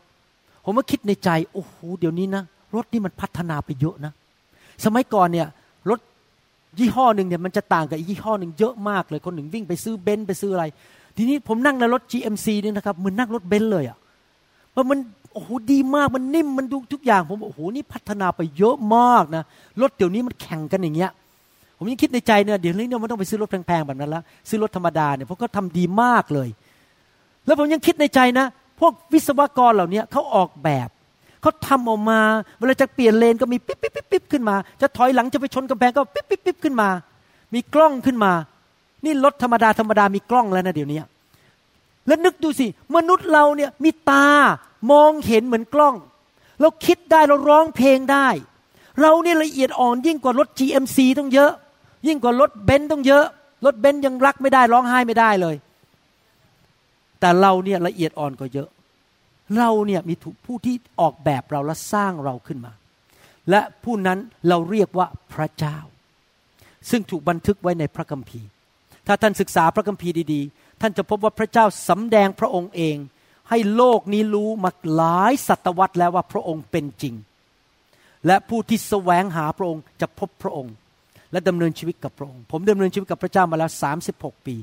[0.64, 2.44] ผมก็คิดในใจ โอ้โหเดี๋ยวนี้นะ
[2.76, 4.12] รถนี่มันพัฒนาไปเยอะนะ
[4.86, 5.48] สมัยก่อนเนี่ย
[5.90, 6.00] รถ
[6.80, 10.66] ยี่ห้อหนึ่งเนี่ยมันจะต่างกับยี่ห้อหนึ่งเยอะมากเลย คนหนึ่งวิ่งไปซื้อเบนซ์ไปซื้ออะไร
[11.18, 13.98] ทีนี้ผมนั่งในรถ GMC นี่นะครับเหมือนนั่งรถเบนซ์เลยอะ
[14.76, 15.00] ว่ามัน
[15.34, 19.44] โอ้โหดีมากมันนิ่มมันดูทุกอย่าง ผมโอ้โหนี่พัฒนาไปเยอะมากนะ
[19.82, 21.12] รถเดี๋ยวนี้มันแข่งกันอย่างเงี้ย
[21.78, 26.50] ผมยังคิดในใจเนี่ยเดี๋ยวนี้เนี่ยมันต้องไปซื้อรถแพงๆแบบนั้นละซื้อรถธรรมดาเนี่ยเพราะเขาทาดีมากเลย
[27.46, 28.46] แล้วผมยังคิดในใจนะ
[28.80, 30.90] พวกวิศวกรเหล่านี้เขาออกแบบ
[31.42, 32.20] เขาทำออกมา
[32.60, 36.90] เวลาจะเปลี่ยนเลนก็มีปิ๊บปิ๊บปิ๊บปิ๊บขึ้นมา จะถอยหลังจะไปชนกำแพงก็ปิ๊บปิ๊บปิ๊บขึ้นมา
[37.54, 38.34] มีกล้องขึ้นมา
[39.06, 41.00] นี่รถธรรมดาธรรมดามีกล้องแล้วนะเดี๋ยวนี้
[42.08, 44.28] แล้วนึกดูสิ มนุษย์เราเนี่ยมีตา
[44.92, 45.96] มองเห็นเหมือนกล้อง
[46.62, 48.28] เราคิดได้เราร้องเพลงได้
[49.02, 51.52] เราเนี่ยละเอียดอ่อนยิ่งกว่ารถ GMC ต้องเยอะ
[52.08, 53.26] ยิ่งกว่ารถเบนซ์ต้องเยอะ
[53.66, 55.56] รถเบนซ์ยังรักไม่ได้ร้องไห้ไม่ได้เลย
[57.24, 58.70] แต่เราเนี่ยละเอียดอ่อนกว่าเยอะ
[59.58, 60.16] เราเนี่ยมี
[60.46, 62.74] ผู้ที่ออกแบบเราและสร้างเราขึ้นมา
[63.50, 65.78] และผู้นั้นเราเรียกว่าพระเจ้า
[66.90, 68.48] ซึ่งถูกบันทึกไว้ในพระคัมภีร์
[69.08, 72.98] ถ้าท่านศึกษาพระคัมภีร์ดีๆ ท่านจะพบว่าพระเจ้าสำแดงพระองค์เอง
[73.50, 77.16] ให้โลกนี้รู้มาหลายศตวรรษแล้วว่าพระองค์เป็นจริง
[78.28, 80.74] และผู้ที่แสวงหาพระองค์จะพบพระองค์
[81.32, 83.72] และดำเนินชีวิตกับพระองค์ ผมดำเนินชีวิตกับพระเจ้ามาแล้ว
[84.10, 84.56] 36 ปี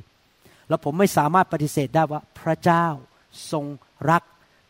[0.71, 2.87] แล้วผมไม่สามารถปฏิเสธได้ว่าพระเจ้า
[3.53, 3.65] ทรง
[4.11, 4.23] รัก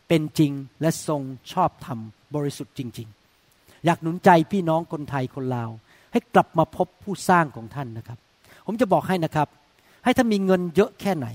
[0.07, 1.21] เป็นจริงและทรง
[1.51, 1.99] ชอบธรรม
[2.35, 3.07] บริสุทธิ์จริง
[3.45, 5.69] ๆ อยากหนุนใจพี่น้องคนไทยคนลาว
[6.11, 8.19] ให้กลับมาพบผู้สร้างของท่านนะครับ
[8.65, 9.47] ผมจะบอกให้นะครับ
[10.03, 11.27] ให้ถ้ามีเงินเยอะแค่ไหน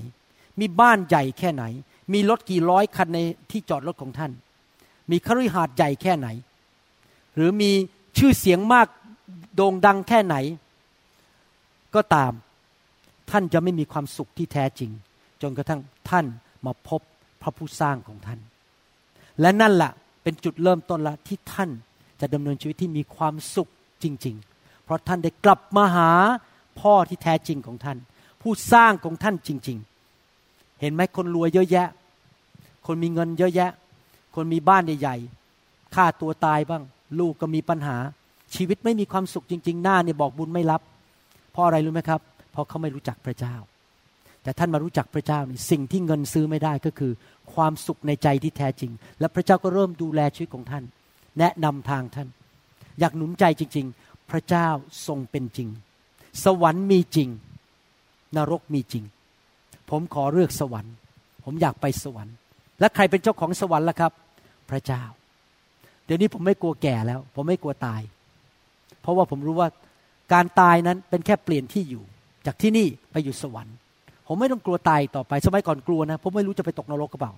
[0.59, 1.63] มีบ้านใหญ่แค่ไหน
[2.13, 3.19] มีรถกี่ร้อยคันใน
[3.51, 4.31] ที่จอดรถของท่าน
[5.11, 6.27] มีคฤหาสน์ใหญ่แค่ไหน
[7.35, 7.71] หรือมี
[8.17, 8.87] ชื่อเสียงมาก
[9.55, 10.35] โด่งดังแค่ไหน
[11.95, 12.31] ก็ตาม
[13.31, 14.91] ท่านจะไม่มีความสุขที่แท้จริง
[15.41, 16.25] จนกระทั่งท่าน
[16.65, 17.01] มาพบ
[17.41, 18.39] พระผู้สร้างของท่าน
[19.41, 19.91] และนั่นแหละ
[20.23, 21.69] เป็นจุดเริ่มต้นละที่ท่าน
[22.21, 23.69] จะดำเนินชีวิตที่มีความสุข
[24.03, 26.11] จริง ๆ เพราะท่านได้กลับมาหา
[26.79, 27.97] พ่อที่แท้จริงของท่าน
[28.41, 29.77] ผู้สร้างของท่านจริง
[30.29, 31.87] ๆ เห็นไหมคนรวยเยอะแยะ
[32.85, 33.71] คนมีเงินเยอะแยะ
[34.35, 36.83] คนมีบ้านใหญ่ๆฆ่าตัวตายบ้าง
[37.19, 37.97] ลูกก็มีปัญหา
[38.55, 40.81] ชีวิตไม่มีความสุขจริง ๆ หน้าเนี่ยบอกบุญไม่รับ
[41.51, 43.55] เพราะอะไรรู้ไหมครับเราะเขาไม่รู้จักพระเจ้า
[44.43, 47.11] แต่ท่านมารู้จักพระเจ้านี่สิ่งที่เงินซื้อไม่ได้ก็คือ
[47.53, 50.83] ความสุขในใจที่แท้จริง และพระเจ้าก็เริ่มดูแลชีวิตของท่าน
[51.39, 52.27] แนะนำทางท่าน
[52.99, 54.67] อยากหนุนใจจริง ๆ พระเจ้า
[55.07, 55.69] ทรงเป็นจริง
[56.45, 57.29] สวรรค์มีจริง
[58.35, 59.03] นรกมีจริง
[59.89, 60.93] ผมขอเลือกสวรรค์
[61.43, 62.35] ผมอยากไปสวรรค์
[62.79, 64.11] และใครเป็นเจ้าของสวรรค์ล่ะครับ
[64.69, 65.03] พระเจ้า
[66.05, 68.01] เดี๋ยวนี้ผมไม่กลัวแก่แล้ว ผมไม่กลัวตาย
[69.01, 69.69] เพราะว่าผมรู้ว่า
[70.33, 72.03] การตายนั้นเป็นแค่เปลี่ยนที่อยู่
[72.47, 73.75] จากที่นี่ไปอยู่สวรรค์
[74.27, 77.33] ผมไม่ต้องกลัวตายต่อไป สมัยก่อนกลัวนะผมไม่รู้จะไปตกนรกก็เปล่า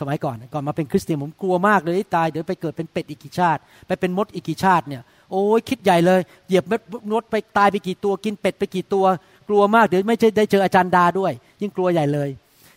[0.00, 6.64] สมัยก่อนก่อนมาเป็นคริสเตียนผมกลัวมากเลยตายเดี๋ยวไปเกิดเป็นเป็ดอีกกี่ชาติ ไปเป็นมดอีกกี่ชาติเนี่ยโอ้ยคิดใหญ่เลย เหยียบ
[7.12, 9.04] มดไปตายไปกี่ตัวกินเป็ดไปกี่ตัว
[9.48, 12.28] กลัวมากเดี๋ยวไม่ได้เจออาจารย์ดาด้วย ยิ่งกลัวใหญ่เลย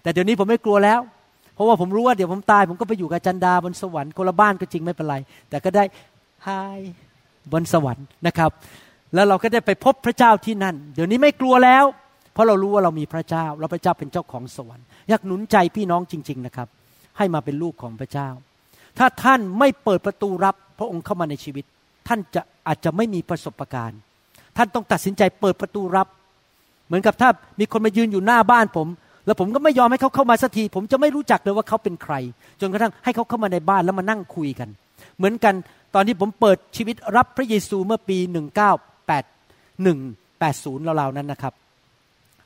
[0.02, 1.00] แต่เดี๋ยวนี้ผมไม่กลัวแล้ว
[1.56, 5.16] เพราะว่าผมรู้ว่าเดี๋ยวผมตายผมก็ไปอยู่กับอาจารย์ดาบนสวรรค์คนละบ้านก็จริงไม่เป็นไร
[5.50, 5.84] แต่ก็ได้
[6.44, 6.50] ไฮ
[7.52, 8.52] บนสวรรค์นะครับ
[9.16, 11.86] แล้วเราก็ได้ไปพบพระเจ้าที่นั่น เดี๋ยวนี้ไม่กลัวแล้ว
[12.34, 16.68] เพราะเรารู้ว่าเรามีพระเจ้าเราพระเจ้าเป็นเจ้าของสวรรค์อยากหนุนใจพี่น้องจริง ๆนะครับ
[17.18, 18.30] ให้มาเป็นลูกของพระเจ้า
[18.97, 21.66] ถ้าท่านไม่เปิดประตูรับพระองค์เข้ามาในชีวิต
[22.07, 23.99] ท่านจะอาจจะไม่มีประสบการณ์
[24.57, 26.07] ท่านต้องตัดสินใจเปิดประตูรับ
[26.88, 28.88] เหมือนกับถ้ามีคนมายืนอยู่หน้าบ้านผม
[29.26, 32.13] แล้วผมก็ไม่ยอมให้เขาเข้ามาสักทีผมจะไม่รู้จักเลยว่าเขาเป็นใคร
[32.61, 34.70] จนกระทั่งให้เขาเข้ามาในบ้านแล้วมานั่งคุยกัน
[35.18, 35.53] เหมือนกัน
[35.95, 38.18] ตอนที่ผมเปิดชีวิตรับพระเยซูเมื่อปี
[39.10, 41.53] 81 80ราวๆนั้นนะครับ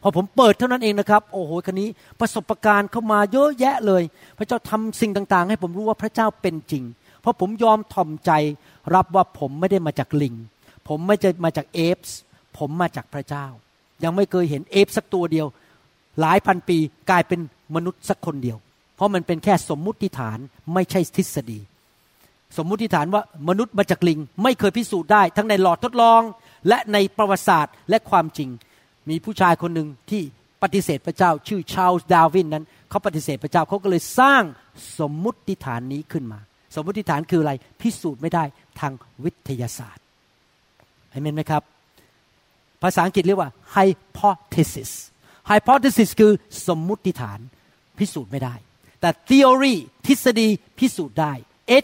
[0.01, 1.89] พอผมเปิดเท่านั้นเองนะครับ โอ้โหคันนี้
[2.20, 4.03] ประสบการณ์เข้ามาเยอะแยะเลย
[4.38, 6.84] พระเจ้าทำสิ่งต่างๆ ให้ผมรู้ว่าพระเจ้าเป็นจริง
[7.22, 8.32] เพราะผมยอมถ่อมใจ
[8.95, 10.36] รับว่าผมไม่ได้มาจากลิง
[10.88, 12.18] ผมไม่ได้มาจากเอฟส์
[12.57, 13.45] ผมมาจากพระเจ้า
[14.03, 15.47] ยังไม่เคยเห็นเอฟสักตัวเดียว
[16.20, 16.78] หลายพันปี
[17.10, 17.39] กลายเป็น
[17.76, 18.57] มนุษย์สักคนเดียว
[18.95, 20.38] เพราะมันเป็นแค่สมมุติฐาน
[20.74, 21.60] ไม่ใช่ทฤษฎี
[22.57, 26.22] สมมุติฐานว่ามนุษย์มาจากลิง ไม่เคยพิสูจน์ได้ ทั้งในหลอดทดลอง
[26.68, 28.49] และในประวัติศาสตร์และความจริง
[29.10, 30.22] มีผู้ชายคนหนึ่งที่
[30.64, 34.43] ปฏิเสธพระเจ้าชื่อชาลส์ดาวินนั้นเขาปฏิเสธพระเจ้าเขาก็เลยสร้าง
[34.99, 36.39] สมมุติฐานนี้ขึ้นมา
[36.76, 38.43] สมมุติฐานคืออะไรพิสูจน์ไม่ได้
[38.80, 38.93] ทาง
[39.24, 40.03] วิทยาศาสตร์
[41.12, 41.64] เห็นไหมครับ
[42.84, 44.91] ภาษาอังกฤษเรียกว่า hypothesis
[45.49, 46.32] hypothesis คือ
[46.68, 47.39] สมมุติฐาน
[47.99, 48.55] พิสูจน์ไม่ได้
[49.01, 49.76] แต่ theory
[50.07, 50.47] ทฤษฎี
[50.80, 51.34] พิสูจน์ได้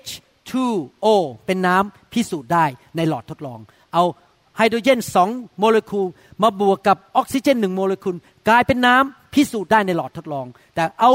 [0.02, 1.08] H2O
[1.46, 2.66] เป็นน้ำพิสูจน์ได้
[2.96, 3.60] ในหลอดทดลอง
[3.94, 4.04] เอา
[4.58, 5.30] ไฮโดรเจนสอง
[5.60, 6.06] โมเลกุล
[6.44, 8.16] มาบวกกับออกซิเจนหนึ่งโมเลกุล
[8.48, 10.46] กลายเป็นน้ำพิสูจน์ได้ในหลอดทดลอง
[10.76, 11.12] แต่เอา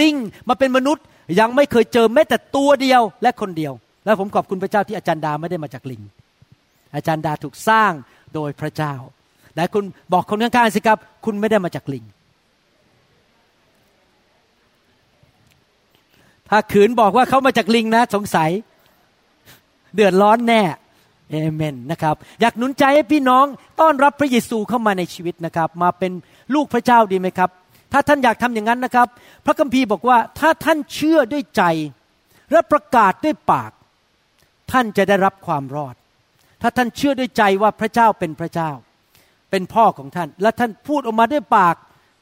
[0.00, 0.14] ลิง
[0.48, 1.04] มาเป็นมนุษย์
[1.40, 3.72] ยังไม่เคยเจอแม้แต่ตัวเดียวและคนเดียว
[4.04, 6.02] แล้วผมขอบคุณพระเจ้าที่อาจารย์ดาไม่ได้มาจากลิง
[6.94, 7.92] อาจารย์ดาถูกสร้าง
[8.34, 8.94] โดยพระเจ้า
[9.54, 12.04] แต่คุณบอกคนข้างๆสิครับ คุณไม่ได้มาจากลิง
[16.48, 18.50] ถ้าขืนบอกว่าเขามาจากลิงนะ สงสัย
[19.94, 20.62] เดือดร้อนแน่
[21.30, 23.44] เอเมนนะครับอยากหนุนใจให้พี่น้อง
[23.80, 26.12] ต้อนรับพระเยซูเข้ามาในชีวิตนะครับ มาเป็น
[26.54, 27.50] ลูกพระเจ้าดีไหมครับ
[27.92, 29.08] ถ้าท่านอยากทำอย่างนั้นนะครับ
[29.46, 31.62] พระคัมภีร์บอกว่าถ้าท่านเชื่อด้วยใจ
[32.52, 33.72] และประกาศด้วยปาก
[34.72, 35.94] ท่านจะได้รับความรอด
[36.62, 38.70] ถ้าท่านเชื่อด้วยใจว่าพระเจ้าเป็นพระเจ้า
[39.50, 41.76] เป็นพ่อของท่าน และท่านพูดออกมาด้วยปาก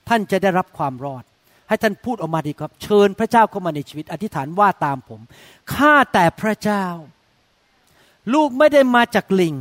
[0.09, 1.25] ท่านจะได้รับความรอด
[1.69, 5.21] ให้ท่านพูดออกมาดีครับ เชิญพระเจ้าเข้ามาในชีวิต อธิษฐานว่าตามผม
[5.75, 6.85] ข้าแต่พระเจ้า
[8.35, 9.55] ลูกไม่ได้มาจากลิง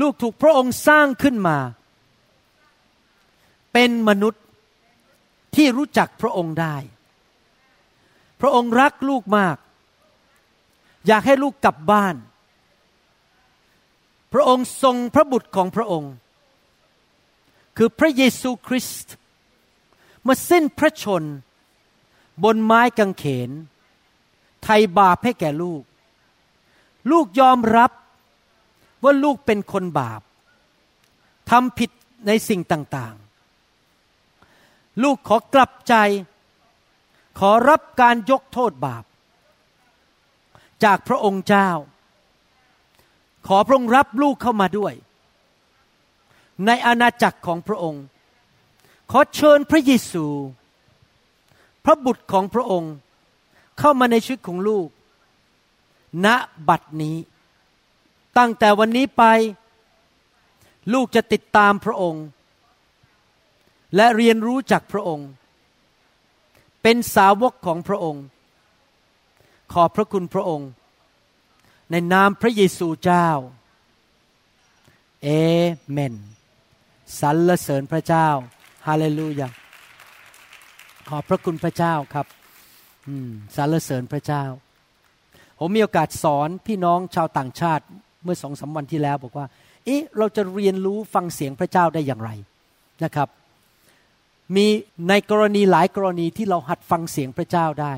[0.00, 1.58] ลูกถูกพระองค์สร้างขึ้นมา
[3.72, 4.42] เป็นมนุษย์
[5.56, 6.76] ที่รู้จักพระองค์ได้
[8.40, 9.56] พระองค์รักลูกมาก
[11.06, 12.16] อยากให้ลูกกลับบ้าน
[14.32, 16.12] พระองค์ทรงพระบุตรของพระองค์
[17.76, 19.14] คือพระเยซูคริสต์
[20.26, 21.24] มาสิ้นพระชน
[22.44, 23.50] บนไม้กางเขน
[24.62, 25.82] ไทยบาปให้แก่ลูก
[27.10, 27.90] ลูกยอมรับ
[29.02, 30.20] ว่าลูกเป็นคนบาป
[31.50, 31.90] ทำผิด
[32.26, 35.94] ในสิ่งต่างๆ ลูกขอกลับใจ
[37.38, 39.04] ขอรับการยกโทษบาป
[40.84, 41.70] จากพระองค์เจ้า
[43.46, 44.94] ขอพระองค์รับลูกเข้ามาด้วย
[46.66, 48.04] ในอาณาจักรของพระองค์
[49.10, 50.26] ขอเชิญพระเยซู
[51.84, 52.94] พระบุตรของพระองค์
[53.78, 54.88] เข้ามาในชีวิตของลูก
[56.24, 56.26] ณ
[56.68, 57.16] บัดนี้
[58.38, 59.24] ตั้งแต่วันนี้ไป
[60.92, 62.24] ลูกจะติดตามพระองค์
[63.96, 65.28] และเรียนรู้จากพระองค์
[66.82, 68.24] เป็นสาวกของพระองค์
[69.72, 70.68] ขอบพระคุณพระองค์
[71.90, 73.28] ในนามพระเยซูเจ้า
[75.22, 75.28] เอ
[75.90, 76.14] เมน
[77.20, 78.28] สรรเสริญพระเจ้า
[78.86, 79.48] ฮาเลลูยา
[81.08, 82.26] ขอบพระคุณพระเจ้าครับ
[83.56, 84.44] สรรเสริญพระเจ้า
[85.60, 87.84] ผมมีโอกาสสอนพี่น้องชาวต่างชาติ
[88.24, 89.46] เมื่อสองสาวันที่แล้ว บอกว่า
[89.84, 92.30] เอ๊ะ เราจะเรียนรู้ฟังเสียงพระเจ้าได้อย่างไร
[93.04, 93.28] นะครับ
[94.56, 94.66] มี
[95.08, 97.92] ในกรณีหลายกรณีที่เราหัดฟังเสียงพระเจ้าได้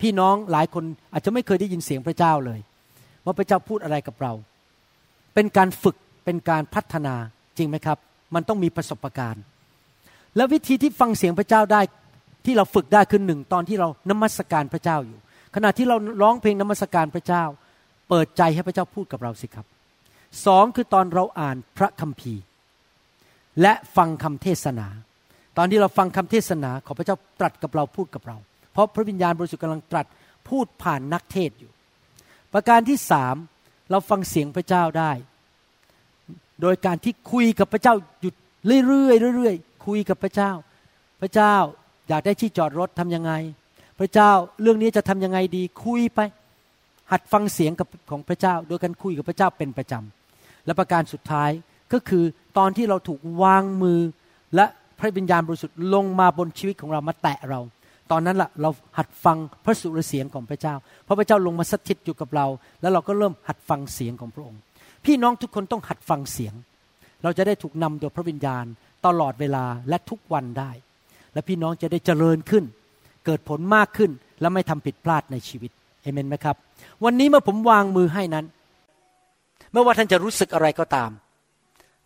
[0.00, 2.60] พี่น้องหลายคนอาจจะไม่เคยได้ยินเสียงพระเจ้าเลย
[3.24, 4.32] ว่าพระเจ้าพูดอะไรกับเรา
[5.34, 7.14] เป็นการฝึกเป็นการพัฒนา
[7.58, 7.98] จริงไหมครับ
[8.34, 9.42] มันต้องมีประสบการณ์
[10.36, 11.80] แล้ววิธีที่ฟังเสียงพระเจ้าได้
[12.44, 15.18] ที่เราฝึกได้คือหนึ่งตอนที่เรานมัสการพระเจ้าอยู่
[15.54, 17.44] ขณะที่เราร้องเพลงนมัสการพระเจ้า
[18.08, 19.66] เปิดใจให้พระเจ้าพูดกับเราสิครับ
[20.46, 22.42] สองคือตอนเราอ่านพระคัมภีร์
[23.62, 24.86] และฟังคำเทศนา
[25.56, 28.36] ตอนที่เราฟังคำเทศนาขอพระเจ้าตรัสกับเราพูดกับเรา
[28.72, 30.06] เพราะพระวิญญาณบริสุทธิ์กำลังตรัส
[30.48, 31.72] พูดผ่านนักเทศอยู่
[32.52, 33.36] ประการที่สาม
[33.90, 35.12] เราฟังเสียงพระเจ้าได้
[36.62, 38.34] โดยการที่คุยกับพระเจ้าหยุด
[38.86, 40.50] เรื่อยๆเรื่อยๆคุยกับพระเจ้า
[41.20, 41.54] พระเจ้า
[42.08, 43.32] อยากได้ที่จอดรถทํำยังไง
[44.02, 44.32] พระเจ้า
[44.62, 46.20] เรื่องนี้จะทํำยังไงดีคุยไป
[47.12, 51.50] หัดฟังเสียงกับของพระเจ้า โดยการคุยกับพระเจ้าเป็นประจำและประการสุดท้าย
[51.92, 52.24] ก็คือ
[52.58, 54.00] ตอนที่เราถูกวางมือ
[54.56, 54.66] และ
[54.98, 57.60] พระวิญญาณบริสุทธิ์ลงมาบนชีวิตของเรามาแตะเรา
[58.10, 60.74] ตอนนั้นละ่ะเราหัดฟังพระสุรเสียงของพระเจ้า
[61.04, 62.46] เพราะพระเจ้าลงมาสถิตอยู่กับเรา
[62.80, 64.60] แล้วเราก็เริ่มหัดฟังเสียงของพระองค์
[65.04, 66.54] พี่น้องทุกคนต้องหัดฟังเสียง
[67.22, 68.64] เราจะได้ถูกนำโดยพระวิญญาณ
[69.06, 70.70] ตลอดเวลาและทุกวันได้
[71.32, 72.64] และพี่น้องจะได้เจริญขึ้น
[73.24, 74.10] เกิดผลมากขึ้น
[74.40, 75.70] และไม่ทำผิดพลาดในชีวิต
[76.02, 76.56] เอเมนไหมครับ
[77.04, 78.46] วันนี้เมื่อผมวางมือให้นั้น
[79.72, 81.10] ไม่ว่าท่านจะรู้สึกอะไรก็ตาม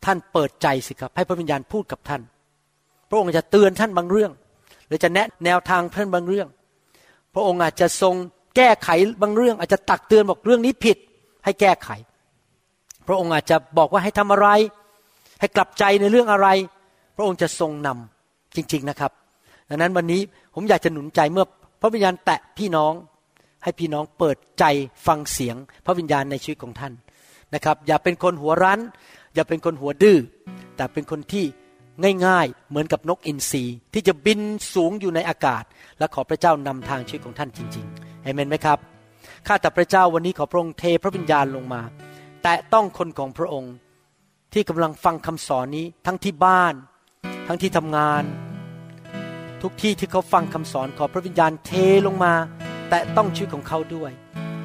[0.04, 2.22] ท่านเปิดใจสิครับ ให้พระวิญญาณพูดกับท่าน
[3.08, 4.32] พระองค์จะเตือนท่านบางเรื่อง
[4.86, 6.48] หรือจะแนะแนวทางท่านบางเรื่อง
[7.34, 8.14] พระองค์อาจจะทรง
[8.56, 8.88] แก้ไข
[9.22, 10.98] บางเรื่อง อาจจะตักเตือนบอกเรื่องนี้ผิด
[11.44, 11.88] ให้แก้ไข
[13.08, 14.48] พระองค์อาจจะบอกว่าให้ทำอะไร
[15.40, 16.48] ให้กลับใจในเรื่องอะไร
[17.16, 19.12] พระองค์จะทรงนำจริง ๆนะครับ
[19.68, 20.22] ดังนั้นวันนี้
[20.54, 21.44] ผมอยากจะหนุนใจเมื่อ
[21.80, 22.92] พระวิญญาณแตะพี่น้อง
[23.62, 24.64] ให้พี่น้องเปิดใจ
[25.06, 25.56] ฟังเสียง
[25.86, 26.92] พระวิญญาณในชีวิตของท่าน
[27.54, 28.80] นะครับ อย่าเป็นคนหัวรั้น
[29.34, 30.18] อย่าเป็นคนหัวดื้อ
[30.76, 31.44] แต่เป็นคนที่
[32.26, 33.64] ง่ายๆ เหมือนกับนกอินทรี
[33.94, 34.40] ที่จะบิน
[34.74, 35.64] สูงอยู่ในอากาศ
[35.98, 38.78] และขอพระเจ้านำทางชีวิตของท่านจริงๆเอเมนไหมครับ
[39.46, 41.82] ข้าแต่พระเจ้าวันนี้ขอพระองค์เทพระวิญญาณลงมา
[42.42, 43.72] แต่ต้องคนของพระองค์
[44.52, 46.74] ที่กำลังฟังคำสอนนี้ทั้งที่บ้าน
[47.48, 48.22] ทั้งที่ทำงาน
[49.62, 51.70] ทุกที่ที่เขาฟังคำสอนขอพระวิญญาณเท
[52.06, 52.34] ลงมา
[52.88, 54.12] แต่ต้องชีวิตของเขาด้วย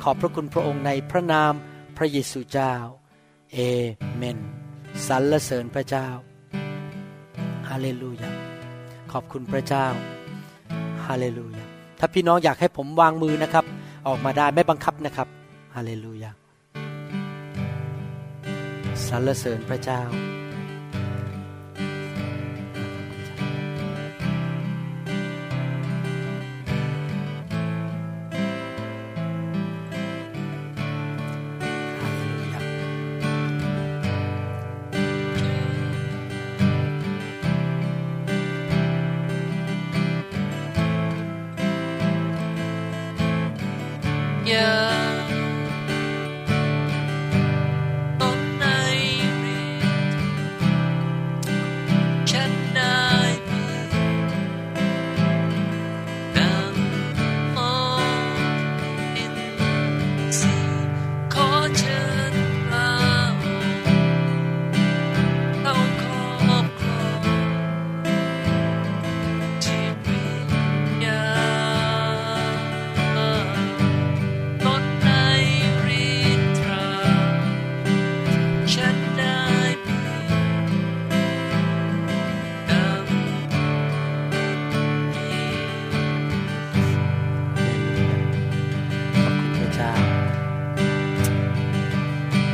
[0.04, 1.54] ขอบพระคุณพระองค์ในพระนาม
[1.98, 2.74] พระเยซูเจ้า
[3.54, 3.58] เอ
[4.16, 4.38] เมน
[5.08, 6.08] สรรเสริญพระเจ้า
[7.70, 8.32] ฮาเลลูยา
[9.12, 9.88] ขอบคุณพระเจ้า
[11.06, 11.66] ฮาเลลูยา
[12.00, 13.66] ถ้าพี่น้องอยากให้ผมวางมือนะครับ
[14.08, 15.28] ออกมาได้ไม่บังคับนะครับ
[15.76, 16.32] ฮาเลลูยา
[19.08, 20.02] สรรเสริญพระเจ้า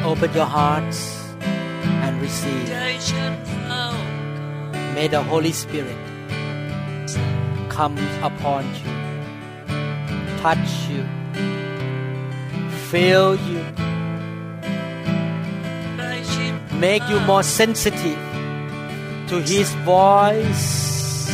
[0.08, 2.70] open your hearts and receive.
[4.96, 5.98] May the Holy Spirit
[7.68, 8.88] come upon you,
[10.40, 11.04] touch you,
[12.88, 13.64] fill you,
[16.80, 18.18] make you more sensitive
[19.28, 21.28] to His voice,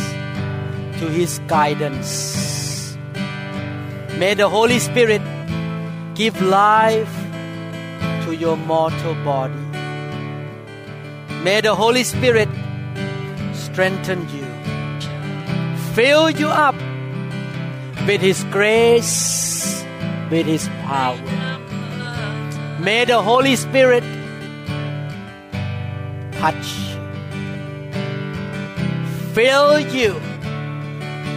[0.98, 2.98] to His guidance.
[4.18, 5.22] May the Holy Spirit
[6.16, 7.23] give life
[8.24, 9.54] to your mortal body.
[11.42, 12.48] May the Holy Spirit
[13.52, 14.46] strengthen you,
[15.92, 16.74] fill you up
[18.06, 19.84] with His grace,
[20.30, 21.18] with His power.
[22.80, 24.04] May the Holy Spirit
[26.32, 26.96] touch you,
[29.34, 30.16] fill you,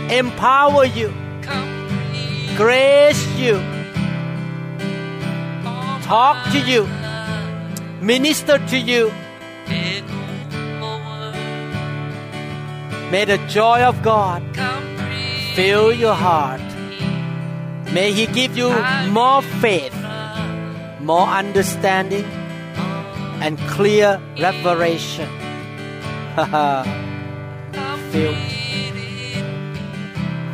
[0.09, 1.13] empower you,
[2.55, 3.76] grace you
[6.07, 6.87] talk to you,
[7.99, 9.11] minister to you.
[13.11, 14.41] May the joy of God
[15.53, 16.61] fill your heart.
[17.91, 18.69] May He give you
[19.11, 19.93] more faith,
[21.01, 22.23] more understanding,
[23.43, 25.27] and clear revelation.
[28.11, 28.35] fill.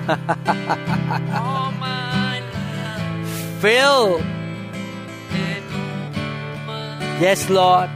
[3.61, 4.19] fill
[7.19, 7.89] Yes, Lord.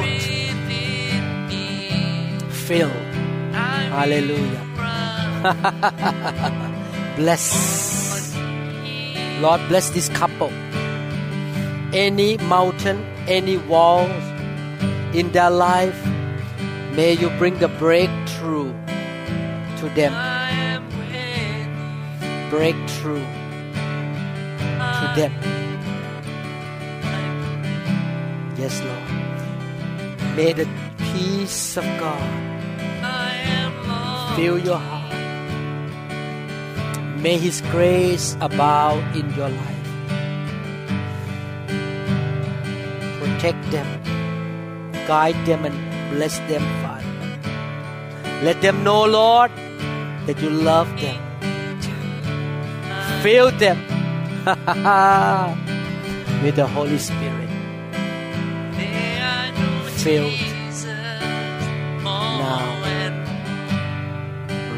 [0.00, 0.18] Me
[2.50, 2.92] Filled.
[3.52, 4.64] Hallelujah.
[7.16, 8.34] Bless.
[9.40, 10.50] Lord, bless this couple.
[11.92, 14.10] Any mountain, any walls
[15.14, 16.00] in their life,
[16.96, 18.72] may you bring the breakthrough
[19.78, 20.12] to them.
[22.50, 23.24] Breakthrough
[25.18, 25.34] them.
[28.56, 29.10] Yes, Lord.
[30.36, 30.66] May the
[31.10, 32.30] peace of God
[34.36, 35.16] fill your heart.
[37.24, 39.90] May His grace abound in your life.
[43.18, 43.88] Protect them,
[45.10, 45.76] guide them, and
[46.14, 47.14] bless them, Father.
[48.46, 49.50] Let them know, Lord,
[50.26, 51.18] that you love them.
[53.22, 53.97] Fill them
[56.42, 57.50] May the Holy Spirit
[60.02, 60.30] fill
[62.42, 62.64] now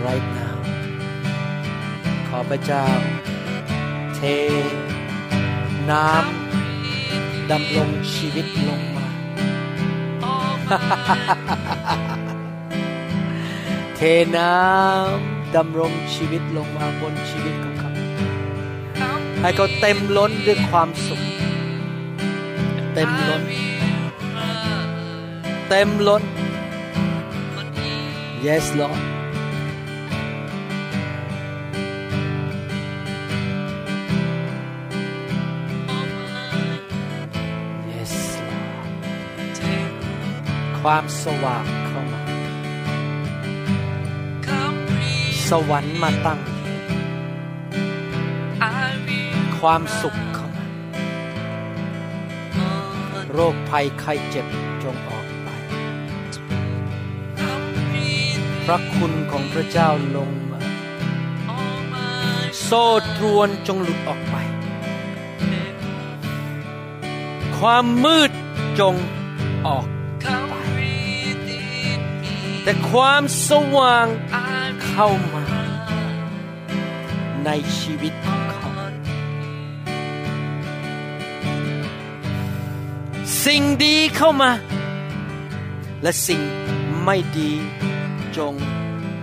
[0.06, 0.58] right now
[2.28, 2.84] ขอพระเจ้า
[4.14, 4.20] เท
[5.90, 9.06] น้ำดำลงชีวิตลงมา
[13.96, 14.00] เท
[14.36, 17.79] น้ำดำรงชีวิตลงมาบนชีวิตของ
[19.40, 21.22] ให้เขาเต็มล้นด้วยความสุข
[22.94, 23.42] เต็มล้น
[25.68, 26.22] เต็มล้น
[28.46, 29.00] yes Lord
[37.92, 38.14] yes
[38.48, 39.58] Lord
[40.80, 42.20] ความสว่างเข้ามา
[45.48, 46.40] สวรรค์มาตั้ง
[49.60, 50.66] ความสุขเข้ามา
[53.32, 54.46] โรคภัยไข้เจ็บ
[54.82, 55.48] จงออกไป
[58.64, 60.60] พระคุณของพระเจ้าลงมา
[62.62, 62.86] โซ่
[63.16, 64.36] ตรวนจงหลุดออกไป
[67.58, 68.30] ความมืด
[68.80, 68.94] จง
[69.66, 69.86] ออก
[72.64, 74.06] แต่ความสว่าง
[74.86, 75.44] เข้ามา
[77.44, 77.79] ในช
[83.54, 84.50] สิ่งดีเข้ามา
[86.02, 86.42] และสิ่ง
[87.04, 87.52] ไม่ดี
[88.36, 88.54] จง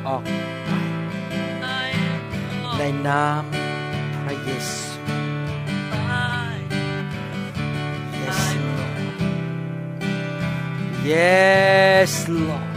[0.08, 0.24] ออก
[0.66, 0.72] ไป
[2.78, 3.44] ในนาม
[4.24, 4.86] พระเยซู
[8.22, 8.98] Yes Lord
[11.12, 12.70] Yes Lord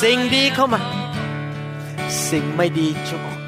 [0.00, 0.80] สิ่งดีเข้ามา
[2.28, 3.40] สิ่งไม่ดีจงออก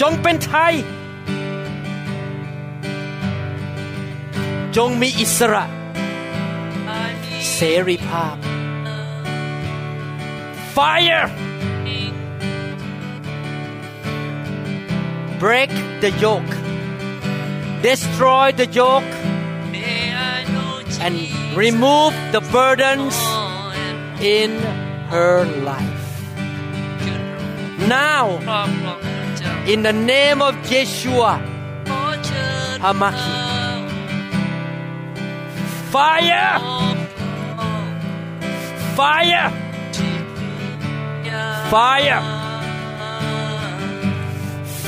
[0.00, 0.74] จงเป็นไทย
[4.77, 5.65] จงมีอิสระ
[7.53, 8.35] เสรีภาพ
[10.75, 11.27] Fire
[15.43, 15.71] break
[16.03, 16.53] the yoke
[17.87, 19.13] destroy the yoke
[21.05, 21.15] and
[21.63, 23.15] remove the burdens
[24.37, 24.51] in
[25.13, 25.37] her
[25.69, 26.01] life
[27.87, 28.25] now
[29.65, 31.33] in the name of Yeshua
[32.79, 33.44] Hamaki.
[35.94, 36.50] Fire!
[38.98, 39.46] Fire!
[41.72, 42.20] Fire!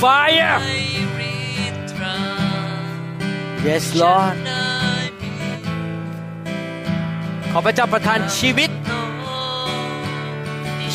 [0.01, 0.59] Fire!
[3.67, 4.35] Yes, Lord.
[7.51, 8.69] ขอพระเจ้าประทานชีวิต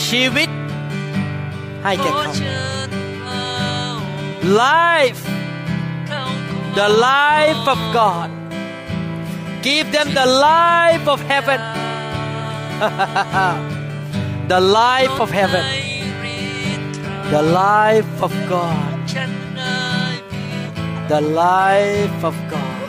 [0.08, 0.50] ชีวิต
[1.84, 2.32] ให้แก่เขา
[4.64, 5.22] Life
[6.78, 8.28] the life of God
[9.66, 11.60] give them the life of heaven
[14.52, 15.64] the life of heaven
[17.34, 18.92] the life of God
[21.12, 22.88] the life of God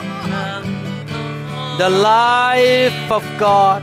[1.80, 3.82] the life of God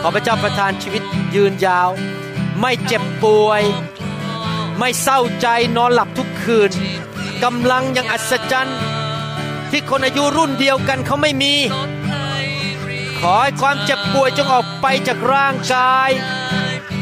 [0.00, 1.02] ขอพระเจ้าประทานชีวิต
[1.34, 1.90] ยืนยาว
[2.60, 3.62] ไม่เจ็บป่วย
[4.78, 6.70] ไม่เศร้าใจนอนหลับทุกคืน
[7.44, 8.80] กำลังยังอัศจรรย์
[9.70, 11.54] ที่คนอายุรุ่นเดียวกันเขาไม่มี
[13.18, 16.10] ขอให้ความเจ็บป่วยจงออกไปจากร่างกาย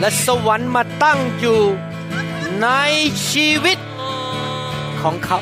[0.01, 1.61] และสวรรค์มาตั้งอยู่
[2.63, 2.69] ใน
[3.31, 3.79] ชีวิต
[5.01, 5.39] ของเขา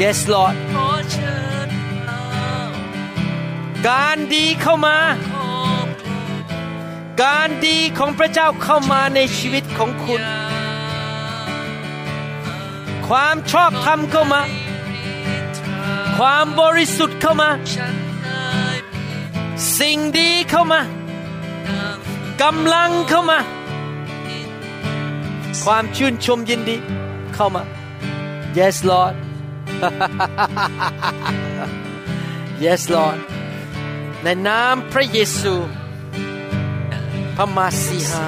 [0.00, 0.54] Yes Lord
[3.88, 4.96] การดีเข้ามา
[7.22, 10.20] การดีของพระเจ้าเข้ามาในชีวิตของคุณ
[13.08, 14.40] ความชอบธรรมเข้ามา
[16.24, 17.50] ความบริสุทธิ์เข้ามา
[19.78, 20.80] สิ่งดีเข้ามา
[22.42, 23.38] กำลังเข้ามา
[25.64, 26.76] ความชื่นชมยินดี
[27.34, 27.62] เข้ามา
[28.58, 29.14] Yes Lord
[32.64, 33.18] Yes Lord
[34.22, 35.54] ในนามพระเยซู
[37.36, 38.24] พระมาสีหา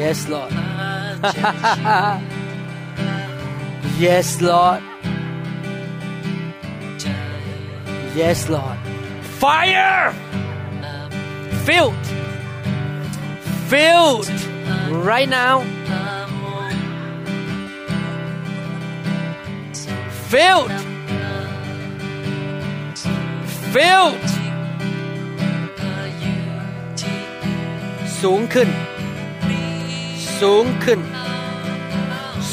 [0.00, 0.52] Yes Lord
[3.98, 4.80] Yes Lord
[8.14, 8.78] Yes Lord
[9.40, 10.12] Fire
[11.66, 12.06] Filled
[13.66, 14.30] Filled
[15.04, 15.64] right now
[20.30, 20.70] Filled
[23.74, 24.26] Filled
[28.22, 28.68] สูงขึ้น
[30.40, 31.00] สูงขึ้น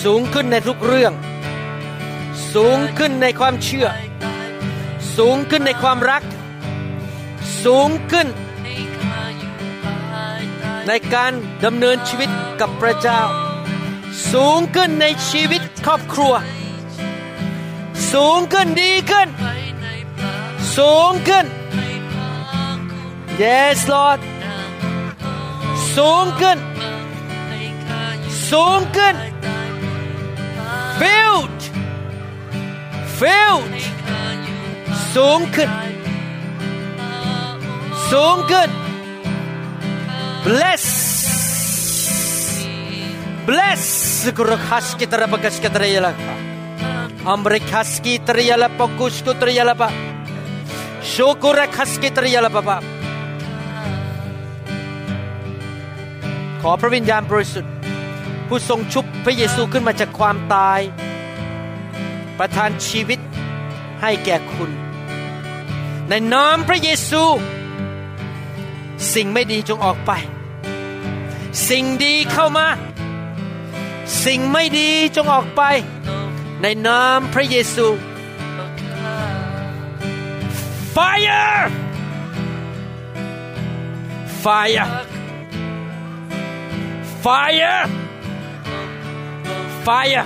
[0.03, 1.13] สูงขึ้นในทุกเรื่อง
[2.55, 3.87] สูงขึ้นในความเชื่อ
[5.17, 6.23] สูงขึ้นในความรัก
[7.63, 8.27] สูงขึ้น
[10.87, 11.31] ในการ
[11.65, 12.29] ดำเนินชีวิต
[12.59, 13.21] กับพระเจ้า
[14.33, 16.33] สูงขึ้นในชีวิตครอบครัว
[18.13, 19.27] สูงขึ้นดีขึ้น
[20.77, 21.45] สูงขึ้น
[23.41, 24.19] Yes Lord
[25.95, 26.57] สูงขึ้น
[28.51, 29.15] สูงขึ้น
[30.99, 31.54] filled
[33.19, 33.63] filled
[35.15, 35.69] สูงขึ้น
[38.11, 38.69] สูงขึ้น
[40.45, 40.85] bless
[43.47, 43.83] bless
[44.37, 46.11] กรคัสกิตระบกัสกิตระยละ
[47.29, 49.89] อัมริคัสกิตระยละปกุสกุตระยละปะ
[51.09, 52.77] โชกุระคัสกิตระยละปะปะ
[56.61, 57.73] ขอพระวิญญาณบริสุทธิ์
[58.47, 60.79] ผู้ทรงชุบพระเยซูขึ้นมาจากความตาย
[62.37, 63.19] ประทานชีวิต
[64.01, 64.71] ให้แก่คุณ
[66.09, 67.23] ในนามพระเยซู
[69.13, 70.11] สิ่งไม่ดีจงออกไป
[71.69, 72.67] สิ่งดีเข้ามา
[74.25, 75.61] สิ่งไม่ดีจงออกไป
[76.61, 77.87] ในนามพระเยซู
[80.95, 81.63] Fire
[84.43, 84.87] Fire
[87.23, 87.83] Fire
[89.85, 90.25] Fire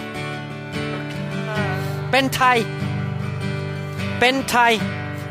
[2.11, 2.57] เป็นไทย
[4.19, 4.73] เป็นไทย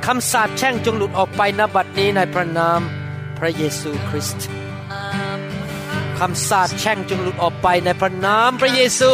[0.07, 2.81] คำสาปแช่งจงหลุดออกไปณบัดนี้ในพระนาม
[3.39, 4.47] พระเยซูคริสต์
[6.19, 9.11] คำสาปแช่งจงหลุดออกไปในพระนามพระเยซู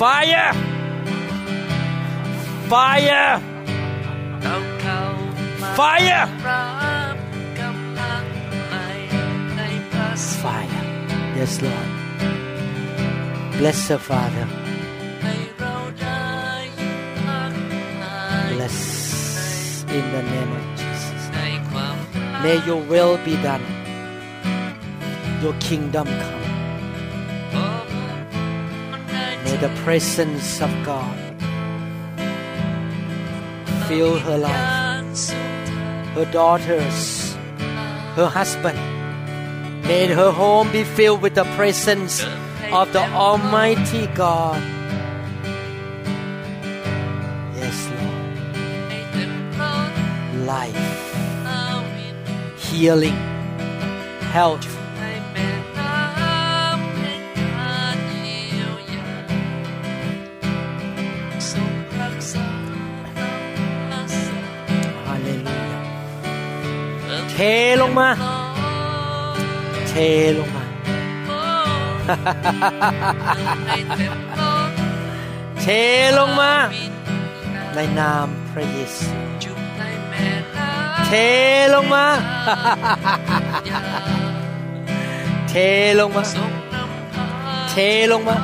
[0.00, 0.52] Fire
[2.72, 3.30] Fire
[5.78, 6.26] Fire
[10.42, 10.84] Fire
[11.38, 11.88] Yes Lord
[13.58, 14.63] Bless the Father
[18.54, 21.22] Bless in the name of Jesus
[22.42, 23.64] May your will be done
[25.42, 26.44] Your kingdom come
[29.44, 31.24] May the presence of God
[33.88, 35.30] fill her life,
[36.14, 37.34] her daughters,
[38.16, 38.78] her husband.
[39.86, 42.24] May her home be filled with the presence
[42.72, 44.62] of the Almighty God.
[62.14, 62.46] กษา
[65.06, 65.82] Hallelujah.
[67.06, 67.38] เติมเท
[67.80, 68.32] ลงมาล้
[69.38, 69.40] น
[69.88, 69.94] เท
[70.38, 70.64] ลงมา
[73.66, 74.72] ให้เต็มล้น
[75.60, 75.66] เท
[76.18, 76.92] ลงมาวิญ
[77.74, 79.10] ในนามพระเยซู
[79.42, 79.63] จุ่มในแม่น้ำ
[81.06, 81.10] เท
[81.74, 82.06] ลงมา
[85.48, 85.54] เท
[86.00, 86.22] ลงมา
[87.70, 87.74] เท
[88.12, 88.36] ลงมา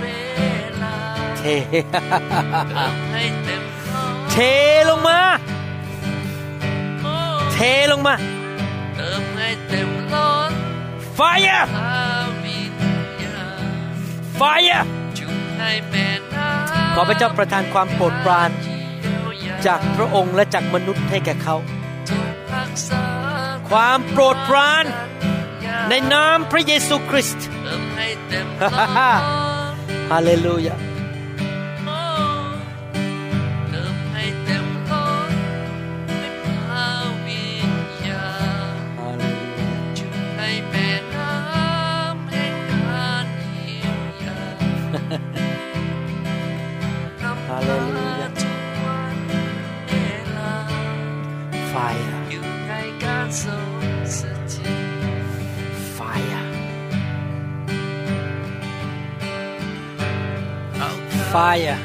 [0.00, 0.04] เว
[0.82, 0.94] ลา
[1.38, 1.42] เท
[1.90, 3.22] เติมให้
[4.30, 4.36] เท
[4.88, 5.20] ลงมา
[7.52, 7.58] เท
[7.92, 8.14] ลงมา
[8.96, 10.50] เติมให้เต็มล้น
[11.18, 11.96] Fire พา
[12.44, 12.72] วิญ
[13.22, 13.62] ญาณ
[14.40, 14.80] Fire
[16.94, 18.50] ขอพระเจ้าประทานความโปรดปราน
[19.66, 21.56] จากพระองค์และจากมนุษย์ให้แก่เขา
[23.70, 24.84] ความโปรดปราน
[25.88, 29.72] ในนามพระเยซูคริสต์เติมให้เต็มล้น
[30.10, 30.87] ฮาเลลูยา
[61.48, 61.78] Fire.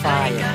[0.00, 0.54] Fire.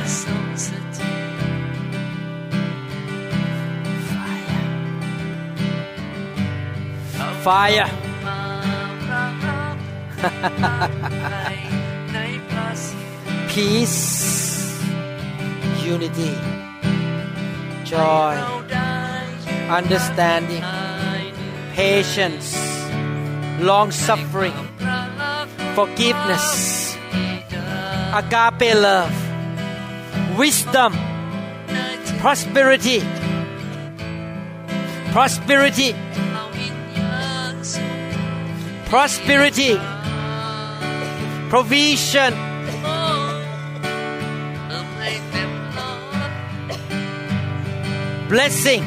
[7.44, 7.90] Fire.
[13.50, 14.82] Peace,
[15.84, 16.38] unity,
[17.84, 18.36] joy,
[19.70, 20.64] understanding,
[21.76, 22.56] patience,
[23.60, 24.69] long suffering
[25.80, 26.98] forgiveness,
[28.14, 29.16] agape love,
[30.38, 30.92] wisdom,
[32.20, 33.00] prosperity,
[35.14, 35.96] prosperity,
[38.88, 39.80] prosperity,
[41.50, 42.34] provision.
[48.28, 48.84] Blessing,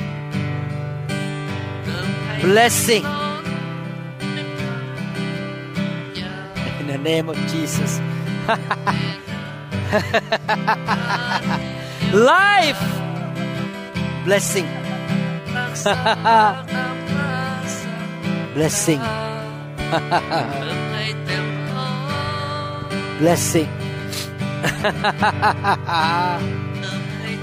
[2.43, 3.22] blessing.
[7.03, 8.01] name of Jesus.
[12.13, 12.81] Life!
[14.25, 14.67] Blessing.
[18.55, 19.01] Blessing.
[23.19, 23.69] Blessing.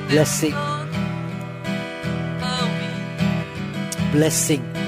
[0.10, 0.56] Blessing.
[4.12, 4.79] Blessing.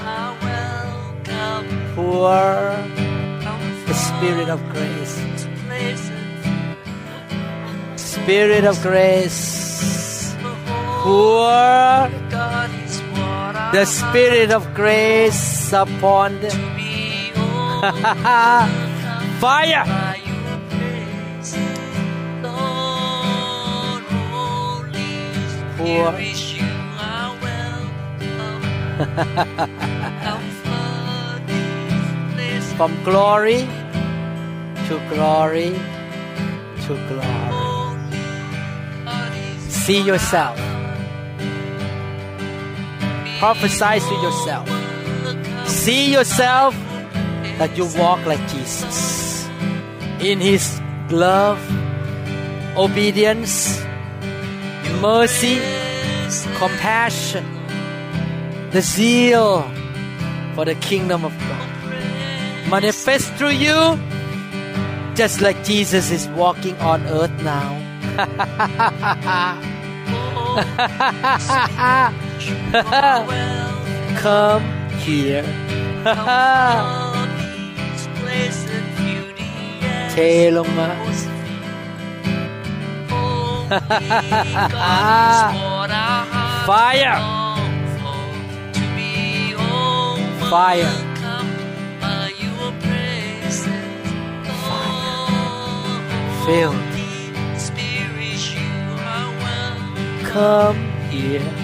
[0.00, 2.32] Are welcome pour
[3.44, 6.10] Come the spirit of grace to places
[7.96, 9.53] spirit of grace behold
[11.04, 17.84] pour God is what I the spirit of grace upon them behold
[19.36, 21.52] fire by your grace
[22.40, 25.12] Lord Holy
[25.76, 26.08] Pour.
[26.16, 26.72] Spirit you
[27.12, 28.64] are welcome
[30.24, 33.60] Come flood this place from glory
[34.88, 35.70] to glory
[36.88, 38.08] to glory
[39.04, 40.63] God is see yourself
[43.44, 44.66] prophesy to yourself.
[45.68, 46.74] See yourself
[47.58, 49.46] that you walk like Jesus.
[50.18, 50.80] In his
[51.10, 51.60] love
[52.74, 53.84] obedience
[55.02, 55.60] mercy
[56.56, 57.44] compassion
[58.70, 59.60] the zeal
[60.54, 61.68] for the kingdom of God.
[62.70, 63.98] Manifest through you
[65.14, 67.76] just like Jesus is walking on earth now
[72.44, 72.56] church.
[74.18, 74.64] Come
[74.98, 75.44] here.
[80.14, 81.24] Tale of us.
[86.66, 86.66] Fire!
[86.66, 87.18] Fire!
[90.50, 90.94] Fire!
[96.44, 96.94] Filled.
[100.24, 100.76] Come
[101.10, 101.63] here.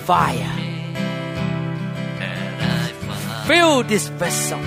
[0.06, 0.57] fire.
[3.48, 4.60] Fill this vessel.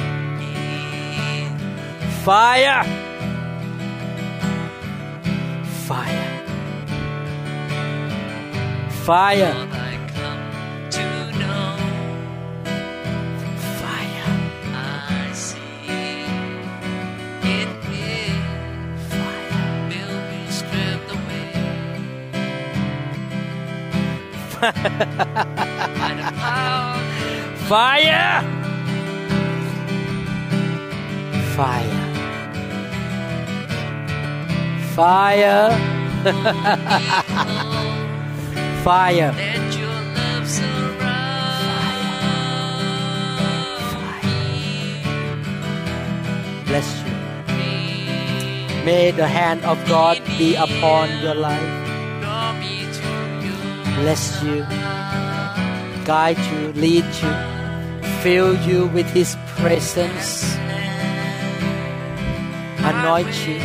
[2.24, 2.82] Fire.
[5.84, 6.46] Fire.
[9.04, 9.52] Fire.
[10.14, 10.44] Come
[10.92, 11.06] to
[11.38, 11.76] know.
[13.80, 14.30] Fire.
[14.72, 16.24] I see
[17.42, 18.16] it in
[19.10, 19.60] Fire.
[27.68, 28.59] Fire
[34.96, 35.68] Fire.
[38.82, 39.32] Fire.
[39.36, 40.96] Let your love surround
[46.64, 47.12] Bless you.
[48.86, 51.60] May the hand of God be upon your life.
[52.22, 53.08] Draw me to
[53.44, 53.52] you.
[54.00, 54.64] Bless you,
[56.06, 57.34] guide you, lead you,
[58.22, 60.56] fill you with His presence,
[62.84, 63.60] anoint you,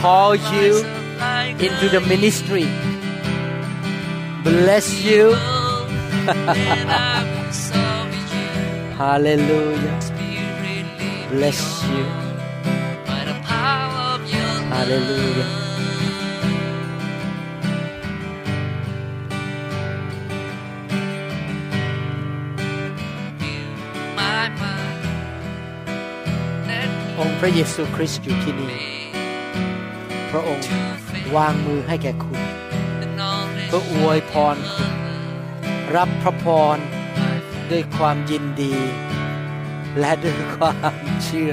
[0.00, 0.84] call you
[1.58, 2.66] into the ministry,
[4.42, 5.34] bless you.
[8.96, 10.00] Hallelujah.
[11.30, 12.04] Bless you.
[14.70, 15.63] Hallelujah.
[27.44, 28.78] ระเยซูคริสต์อยู่ที่นี่ me
[30.30, 30.66] พระองค์
[31.36, 32.40] วางมือให้แก่คุณ
[33.02, 34.90] the knowledge เพื่ออวยพรคุณ
[35.96, 36.44] รับพระพ
[36.76, 36.78] ร
[37.70, 38.74] ด้วยความยินดี
[40.00, 40.94] และด้วยความ
[41.24, 41.52] เชื่อ